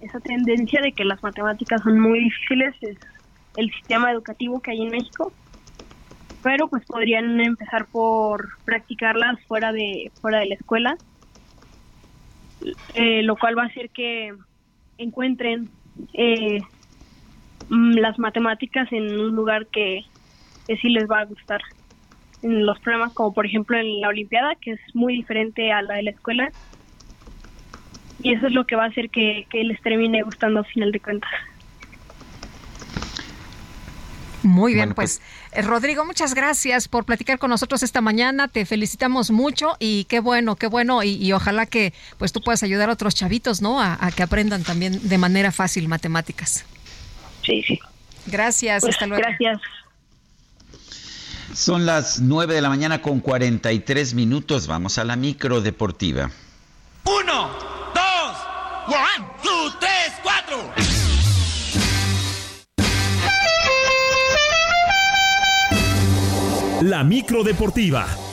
[0.00, 2.98] esa tendencia de que las matemáticas son muy difíciles es
[3.56, 5.32] el sistema educativo que hay en México
[6.42, 10.96] pero pues podrían empezar por practicarlas fuera de fuera de la escuela.
[12.94, 14.34] Eh, lo cual va a hacer que
[14.98, 15.70] encuentren
[16.12, 16.60] eh,
[17.68, 20.04] mm, las matemáticas en un lugar que,
[20.66, 21.60] que sí les va a gustar.
[22.42, 25.94] En los programas como por ejemplo en la olimpiada que es muy diferente a la
[25.94, 26.50] de la escuela.
[28.22, 30.92] Y eso es lo que va a hacer que, que les termine gustando al final
[30.92, 31.30] de cuentas.
[34.42, 38.48] Muy bien, pues, pues eh, Rodrigo, muchas gracias por platicar con nosotros esta mañana.
[38.48, 42.88] Te felicitamos mucho y qué bueno, qué bueno y, ojalá que pues tú puedas ayudar
[42.88, 43.80] a otros chavitos, ¿no?
[43.80, 46.64] A, que aprendan también de manera fácil matemáticas.
[47.44, 47.80] Sí, sí.
[48.26, 49.22] Gracias, pues, hasta luego.
[49.22, 49.60] Gracias.
[51.54, 54.68] Son las 9 de la mañana con 43 minutos.
[54.68, 56.30] Vamos a la micro deportiva.
[57.04, 57.50] Uno,
[57.94, 58.36] dos,
[58.86, 60.99] one, two, tres, cuatro.
[66.80, 68.29] La micro deportiva.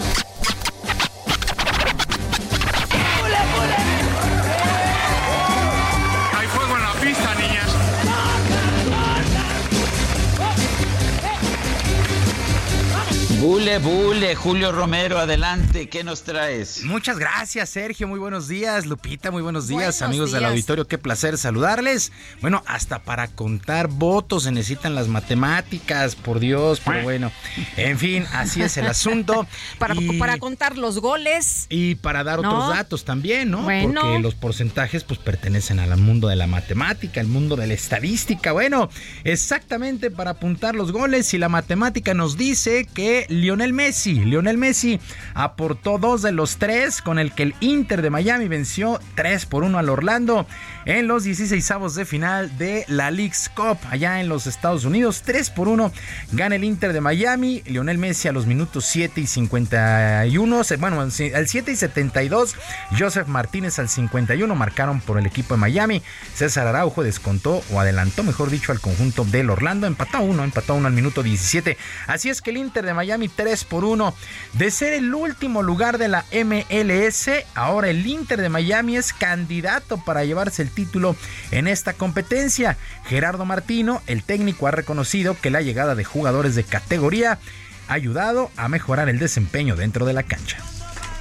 [13.40, 16.84] Bule, bule, Julio Romero, adelante, ¿qué nos traes?
[16.84, 21.38] Muchas gracias, Sergio, muy buenos días, Lupita, muy buenos días, amigos del auditorio, qué placer
[21.38, 22.12] saludarles.
[22.42, 27.32] Bueno, hasta para contar votos se necesitan las matemáticas, por Dios, pero bueno,
[27.76, 29.46] en fin, así es el asunto.
[29.78, 31.68] para, para contar los goles.
[31.70, 33.68] Y para dar otros datos también, ¿no?
[33.68, 38.52] Porque los porcentajes pues pertenecen al mundo de la matemática, al mundo de la estadística.
[38.52, 38.90] Bueno,
[39.24, 44.14] exactamente para apuntar los goles y la matemática nos dice que Lionel Messi.
[44.26, 45.00] Lionel Messi
[45.34, 49.64] aportó dos de los tres con el que el Inter de Miami venció 3 por
[49.64, 50.46] 1 al Orlando
[50.88, 55.22] en los 16 avos de final de la League's Cup allá en los Estados Unidos.
[55.26, 55.92] 3 por 1
[56.32, 57.62] gana el Inter de Miami.
[57.66, 62.56] Lionel Messi a los minutos 7 y 51, bueno, al 7 y 72,
[62.98, 66.02] Joseph Martínez al 51 marcaron por el equipo de Miami.
[66.34, 69.88] César Araujo descontó o adelantó, mejor dicho, al conjunto del Orlando.
[69.88, 71.78] Empató uno, empató uno al minuto 17.
[72.08, 74.16] Así es que el Inter de Miami 3 por 1.
[74.54, 79.98] De ser el último lugar de la MLS, ahora el Inter de Miami es candidato
[79.98, 81.16] para llevarse el título
[81.50, 82.78] en esta competencia.
[83.08, 87.40] Gerardo Martino, el técnico, ha reconocido que la llegada de jugadores de categoría
[87.88, 90.60] ayudado a mejorar el desempeño dentro de la cancha.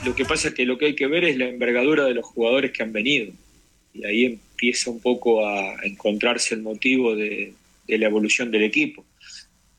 [0.05, 2.27] Lo que pasa es que lo que hay que ver es la envergadura de los
[2.27, 3.33] jugadores que han venido.
[3.95, 7.55] Y ahí empieza un poco a encontrarse el motivo de,
[7.89, 9.07] la evolución del equipo.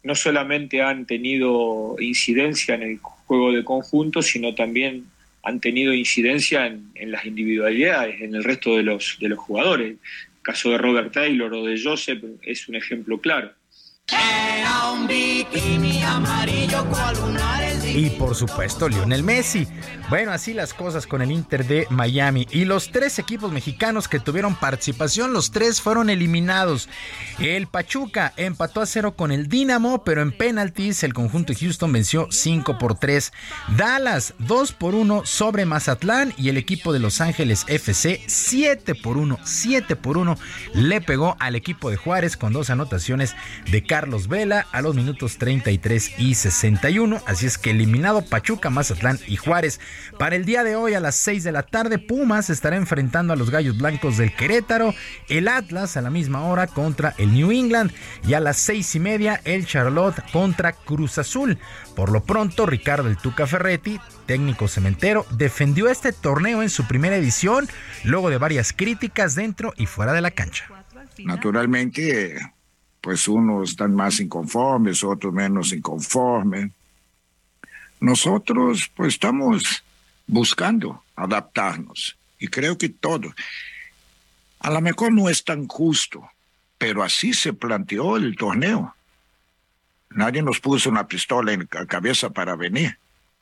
[0.02, 5.06] No solamente han tenido incidencia en el juego de conjunto, sino también
[5.48, 9.92] han tenido incidencia en, las individualidades, en el resto de los, de los jugadores.
[9.92, 13.54] El caso de Robert Taylor o de Joseph es un ejemplo claro.
[14.12, 16.84] Era un bikini amarillo
[17.88, 19.68] Y por supuesto, Lionel Messi.
[20.10, 22.48] Bueno, así las cosas con el Inter de Miami.
[22.52, 26.90] Y los tres equipos mexicanos que tuvieron participación, los tres fueron eliminados.
[27.40, 31.92] El Pachuca empató a cero con el Dinamo, pero en penaltis el conjunto de Houston
[31.92, 33.32] venció 5 por 3.
[33.76, 39.18] Dallas 2 por 1 sobre Mazatlán y el equipo de Los Ángeles FC 7 por
[39.18, 40.38] 1, 7 por 1
[40.74, 43.36] le pegó al equipo de Juárez con dos anotaciones
[43.72, 47.22] de Carlos Vela a los minutos 33 y 61.
[47.26, 49.80] Así es que eliminado Pachuca, Mazatlán y Juárez.
[50.18, 53.36] Para el día de hoy a las 6 de la tarde, Pumas estará enfrentando a
[53.36, 54.94] los Gallos Blancos del Querétaro.
[55.30, 57.92] El Atlas a la misma hora contra el New England.
[58.28, 61.58] Y a las 6 y media, el Charlotte contra Cruz Azul.
[61.96, 67.16] Por lo pronto, Ricardo El Tuca Ferretti, técnico cementero, defendió este torneo en su primera
[67.16, 67.68] edición,
[68.04, 70.66] luego de varias críticas dentro y fuera de la cancha.
[71.26, 72.38] Naturalmente,
[73.02, 76.72] pues unos están más inconformes, otros menos inconformes.
[78.00, 79.84] Nosotros pues estamos
[80.28, 83.34] buscando adaptarnos y creo que todo.
[84.60, 86.30] A lo mejor no es tan justo,
[86.78, 88.96] pero así se planteó el torneo.
[90.10, 92.98] Nadie nos puso una pistola en la cabeza para venir.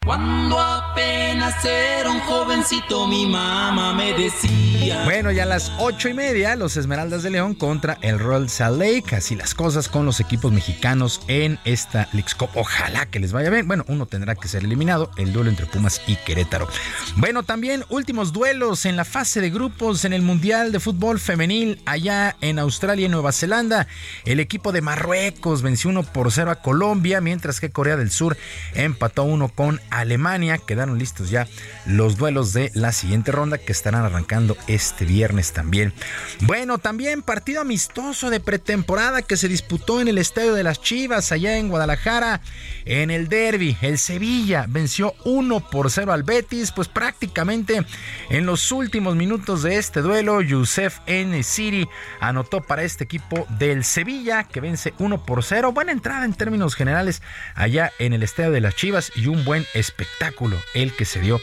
[0.06, 5.04] Cuando apenas era un jovencito, mi mamá me decía.
[5.04, 8.78] Bueno, ya a las ocho y media, los Esmeraldas de León contra el Royal Salt
[8.78, 9.16] Lake.
[9.16, 12.50] Así las cosas con los equipos mexicanos en esta Leagues Cup.
[12.54, 13.68] Ojalá que les vaya bien.
[13.68, 16.68] Bueno, uno tendrá que ser eliminado, el duelo entre Pumas y Querétaro.
[17.16, 21.82] Bueno, también últimos duelos en la fase de grupos en el Mundial de Fútbol Femenil
[21.88, 23.88] allá en Australia y Nueva Zelanda.
[24.24, 28.38] El equipo de Marruecos venció 1 por 0 a Colombia, mientras que Corea del Sur
[28.76, 30.58] empató uno con Alemania.
[30.58, 31.48] Quedaron listos ya
[31.86, 35.94] los duelos de la siguiente ronda que estarán arrancando este viernes también.
[36.42, 41.32] Bueno, también partido amistoso de pretemporada que se disputó en el Estadio de las Chivas
[41.32, 42.42] allá en Guadalajara.
[42.86, 47.86] En el derby, el Sevilla venció 1 por 0 al Betis, pues prácticamente
[48.30, 51.42] en los últimos minutos de este duelo, Youssef N.
[51.44, 51.88] City
[52.20, 55.72] anotó para este equipo del Sevilla que vence 1 por 0.
[55.72, 57.22] Buena entrada en términos generales
[57.56, 61.40] allá en el Estadio de las Chivas y un buen espectáculo el que se dio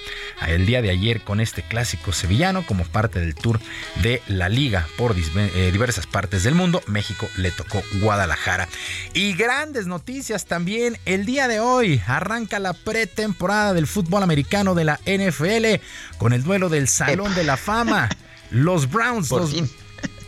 [0.46, 3.60] el día de ayer con este clásico sevillano como parte del tour
[4.02, 6.82] de la liga por eh, diversas partes del mundo.
[6.86, 8.68] México le tocó Guadalajara.
[9.14, 12.00] Y grandes noticias también el día de hoy.
[12.06, 15.82] Arranca la pretemporada del fútbol americano de la NFL
[16.18, 18.08] con el duelo del Salón de la Fama.
[18.50, 19.30] Los Browns,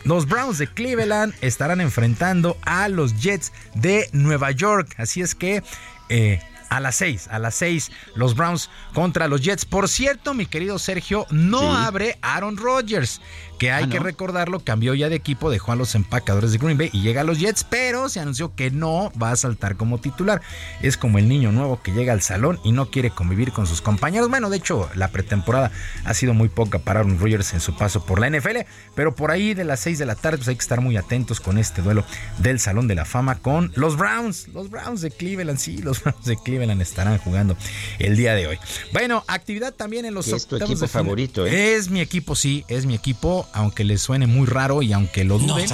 [0.03, 4.93] los, Browns de Cleveland estarán enfrentando a los Jets de Nueva York.
[4.97, 5.63] Así es que
[6.09, 9.65] eh, a las 6, a las 6, los Browns contra los Jets.
[9.65, 13.21] Por cierto, mi querido Sergio, no abre Aaron Rodgers
[13.57, 16.77] que hay ah, que recordarlo, cambió ya de equipo, dejó a los empacadores de Green
[16.77, 19.99] Bay y llega a los Jets, pero se anunció que no va a saltar como
[19.99, 20.41] titular.
[20.81, 23.81] Es como el niño nuevo que llega al salón y no quiere convivir con sus
[23.81, 24.29] compañeros.
[24.29, 25.71] Bueno, de hecho, la pretemporada
[26.03, 28.59] ha sido muy poca para Aaron Rodgers en su paso por la NFL,
[28.95, 31.39] pero por ahí de las 6 de la tarde pues hay que estar muy atentos
[31.39, 32.05] con este duelo
[32.39, 36.25] del Salón de la Fama con los Browns, los Browns de Cleveland, sí, los Browns
[36.25, 37.57] de Cleveland estarán jugando
[37.99, 38.59] el día de hoy.
[38.93, 41.75] Bueno, actividad también en los es tu equipo favorito, ¿eh?
[41.75, 45.37] Es mi equipo, sí, es mi equipo aunque les suene muy raro y aunque lo
[45.37, 45.67] duden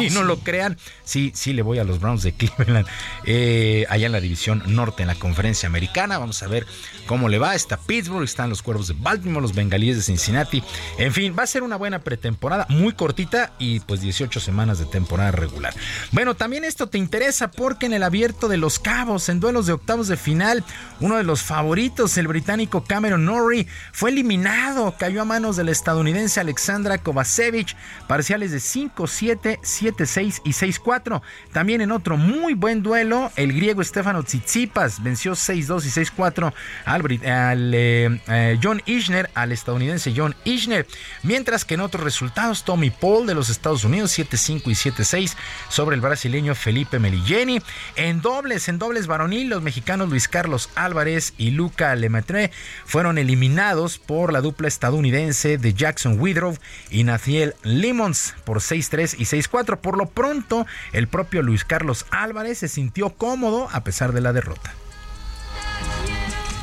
[0.00, 2.86] y no lo crean, sí, sí le voy a los Browns de Cleveland
[3.24, 6.18] eh, allá en la división norte en la conferencia americana.
[6.18, 6.66] Vamos a ver
[7.06, 7.54] cómo le va.
[7.54, 10.62] Está Pittsburgh, están los Cuervos de Baltimore, los Bengalíes de Cincinnati.
[10.98, 14.84] En fin, va a ser una buena pretemporada, muy cortita y pues 18 semanas de
[14.86, 15.74] temporada regular.
[16.12, 19.72] Bueno, también esto te interesa porque en el abierto de los Cabos, en duelos de
[19.72, 20.64] octavos de final,
[21.00, 26.40] uno de los favoritos, el británico Cameron Norrie, fue eliminado, cayó a manos del estadounidense
[26.40, 27.76] Alexandra Kovacevic,
[28.08, 31.22] parciales de 5-7, 7-6 y 6-4.
[31.52, 36.52] También en otro muy buen duelo, el griego Stefano Tsitsipas venció 6-2 y 6-4
[36.96, 40.86] al, eh, eh, John Isner, al estadounidense John Isner.
[41.22, 45.36] Mientras que en otros resultados, Tommy Paul de los Estados Unidos 7-5 y 7-6
[45.68, 47.60] sobre el brasileño Felipe Meligeni.
[47.96, 52.50] En dobles, en dobles varonil, los mexicanos Luis Carlos Álvarez y Luca Lemaitre
[52.84, 56.56] fueron eliminados por la dupla estadounidense de Jackson Widrow
[56.90, 59.78] y Nathaniel Limons por 6-3 y 6-4.
[59.78, 64.32] Por lo pronto, el propio Luis Carlos Álvarez se sintió cómodo a pesar de la
[64.32, 64.74] derrota.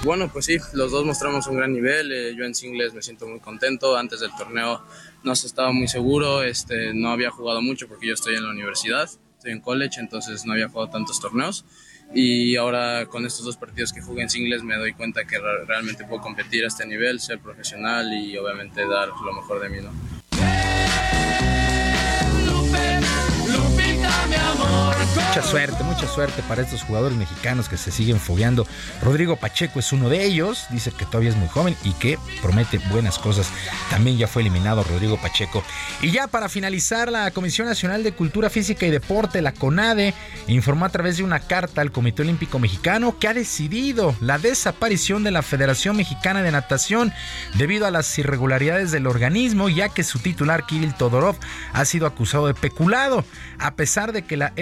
[0.04, 2.12] Bueno, pues sí, los dos mostramos un gran nivel.
[2.12, 3.96] Eh, yo en singles me siento muy contento.
[3.96, 4.82] Antes del torneo
[5.24, 8.50] no se estaba muy seguro, este, no había jugado mucho porque yo estoy en la
[8.50, 11.64] universidad, estoy en college, entonces no había jugado tantos torneos.
[12.14, 16.04] Y ahora con estos dos partidos que jugué en singles me doy cuenta que realmente
[16.04, 19.78] puedo competir a este nivel, ser profesional y obviamente dar lo mejor de mí.
[19.82, 20.13] ¿no?
[25.16, 28.68] Mucha suerte, mucha suerte para estos jugadores mexicanos que se siguen fogueando.
[29.02, 32.80] Rodrigo Pacheco es uno de ellos, dice que todavía es muy joven y que promete
[32.92, 33.52] buenas cosas.
[33.90, 35.64] También ya fue eliminado Rodrigo Pacheco.
[36.02, 40.14] Y ya para finalizar, la Comisión Nacional de Cultura Física y Deporte, la CONADE,
[40.48, 45.24] informó a través de una carta al Comité Olímpico Mexicano que ha decidido la desaparición
[45.24, 47.14] de la Federación Mexicana de Natación
[47.56, 51.36] debido a las irregularidades del organismo, ya que su titular Kirill Todorov
[51.72, 53.26] ha sido acusado de peculado,
[53.60, 54.54] a pesar de que la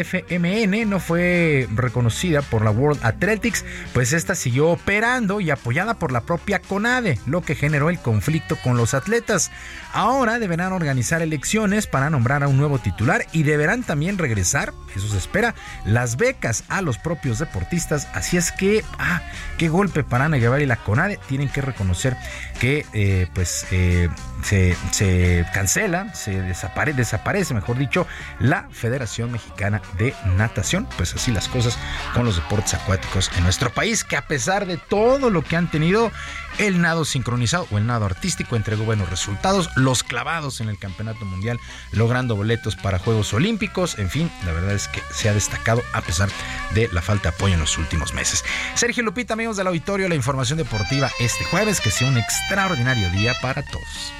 [0.42, 3.64] No fue reconocida por la World Athletics,
[3.94, 8.56] pues esta siguió operando y apoyada por la propia CONADE, lo que generó el conflicto
[8.56, 9.52] con los atletas.
[9.94, 15.08] Ahora deberán organizar elecciones para nombrar a un nuevo titular y deberán también regresar, eso
[15.10, 15.54] se espera,
[15.86, 18.08] las becas a los propios deportistas.
[18.16, 19.22] Así es que, ah,
[19.60, 21.20] qué golpe para Ana Guevara y la CONADE.
[21.28, 22.18] Tienen que reconocer
[22.62, 24.08] que, eh, pues, eh,
[24.44, 28.06] se, cancela, se desaparece, desaparece, mejor dicho,
[28.40, 30.88] la Federación Mexicana de Natación.
[30.96, 31.76] Pues así las cosas
[32.14, 35.72] con los deportes acuáticos en nuestro país, que a pesar de todo lo que han
[35.72, 36.12] tenido,
[36.58, 41.26] el nado sincronizado o el nado artístico entregó buenos resultados, los clavados en el Campeonato
[41.26, 41.60] Mundial,
[41.92, 46.02] logrando boletos para Juegos Olímpicos, en fin, la verdad es que se ha destacado a
[46.02, 46.30] pesar
[46.74, 48.44] de la falta de apoyo en los últimos meses.
[48.76, 53.34] Sergio Lupita, amigos del auditorio, la información deportiva este jueves, que sea un extraordinario día
[53.42, 54.14] para todos.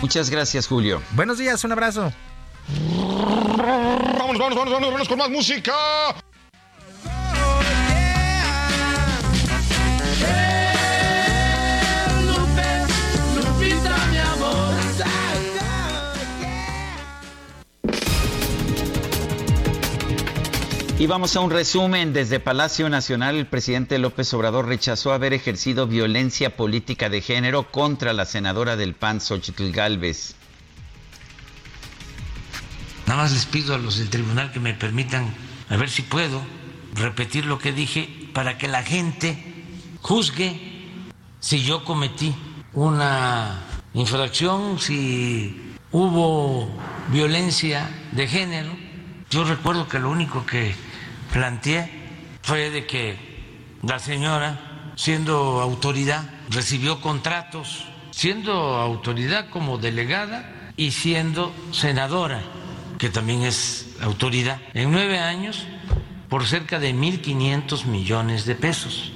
[0.00, 1.02] Muchas gracias, Julio.
[1.12, 2.12] Buenos días, un abrazo.
[2.68, 5.72] Vamos, vamos, vamos, vamos, vamos con más música.
[21.00, 22.12] Y vamos a un resumen.
[22.12, 28.12] Desde Palacio Nacional, el presidente López Obrador rechazó haber ejercido violencia política de género contra
[28.12, 30.34] la senadora del PAN, Xochitl Galvez.
[33.06, 35.32] Nada más les pido a los del tribunal que me permitan,
[35.68, 36.42] a ver si puedo
[36.96, 39.38] repetir lo que dije, para que la gente
[40.02, 40.60] juzgue
[41.38, 42.34] si yo cometí
[42.72, 43.62] una
[43.94, 46.68] infracción, si hubo
[47.12, 48.76] violencia de género.
[49.30, 50.87] Yo recuerdo que lo único que
[51.32, 51.90] planteé
[52.42, 53.16] fue de que
[53.82, 62.40] la señora, siendo autoridad, recibió contratos, siendo autoridad como delegada y siendo senadora,
[62.98, 65.66] que también es autoridad, en nueve años
[66.28, 69.12] por cerca de 1.500 millones de pesos.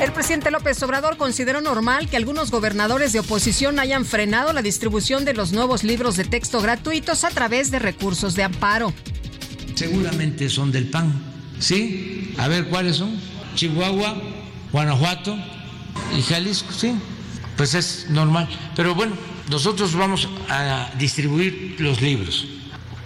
[0.00, 5.24] El presidente López Obrador consideró normal que algunos gobernadores de oposición hayan frenado la distribución
[5.24, 8.92] de los nuevos libros de texto gratuitos a través de recursos de amparo
[9.76, 11.12] seguramente son del PAN.
[11.60, 12.34] ¿Sí?
[12.38, 13.16] A ver, ¿cuáles son?
[13.54, 14.16] Chihuahua,
[14.72, 15.36] Guanajuato
[16.16, 16.94] y Jalisco, sí.
[17.56, 18.48] Pues es normal.
[18.74, 19.14] Pero bueno,
[19.48, 22.46] nosotros vamos a distribuir los libros.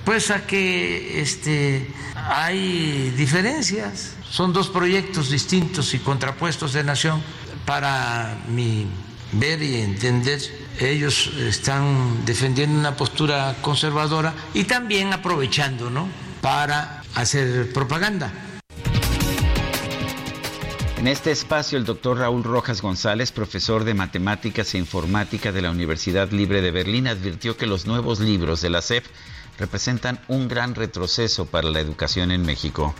[0.05, 4.17] Pues a que este, hay diferencias.
[4.29, 7.23] Son dos proyectos distintos y contrapuestos de nación.
[7.67, 8.87] Para mi
[9.33, 10.41] ver y entender,
[10.81, 16.09] ellos están defendiendo una postura conservadora y también aprovechando, ¿no?
[16.41, 18.33] Para hacer propaganda.
[21.01, 25.70] En este espacio, el doctor Raúl Rojas González, profesor de matemáticas e informática de la
[25.70, 29.07] Universidad Libre de Berlín, advirtió que los nuevos libros de la SEP
[29.59, 32.94] representan un gran retroceso para la educación en México.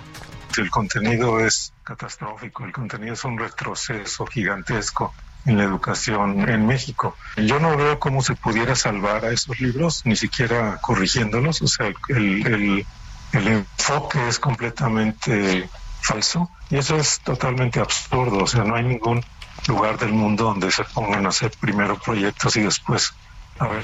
[0.57, 5.13] El contenido es catastrófico, el contenido es un retroceso gigantesco
[5.45, 7.17] en la educación en México.
[7.37, 11.63] Yo no veo cómo se pudiera salvar a esos libros, ni siquiera corrigiéndolos.
[11.63, 12.87] O sea, el, el
[13.33, 15.69] enfoque es completamente
[16.01, 18.45] falso y eso es totalmente absurdo.
[18.45, 19.25] O sea, no hay ningún
[19.69, 23.13] lugar del mundo donde se pongan a hacer primero proyectos y después
[23.59, 23.83] a ver.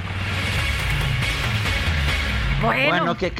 [2.62, 3.32] Bueno, ¿qué,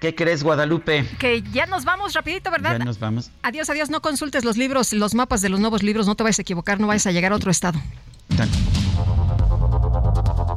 [0.00, 1.06] qué, crees, Guadalupe?
[1.18, 2.78] Que ya nos vamos rapidito, ¿verdad?
[2.78, 3.30] Ya nos vamos.
[3.42, 3.90] Adiós, adiós.
[3.90, 6.06] No consultes los libros, los mapas de los nuevos libros.
[6.06, 7.78] No te vayas a equivocar, no vayas a llegar a otro estado.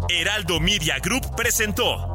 [0.10, 2.15] Heraldo Media Group presentó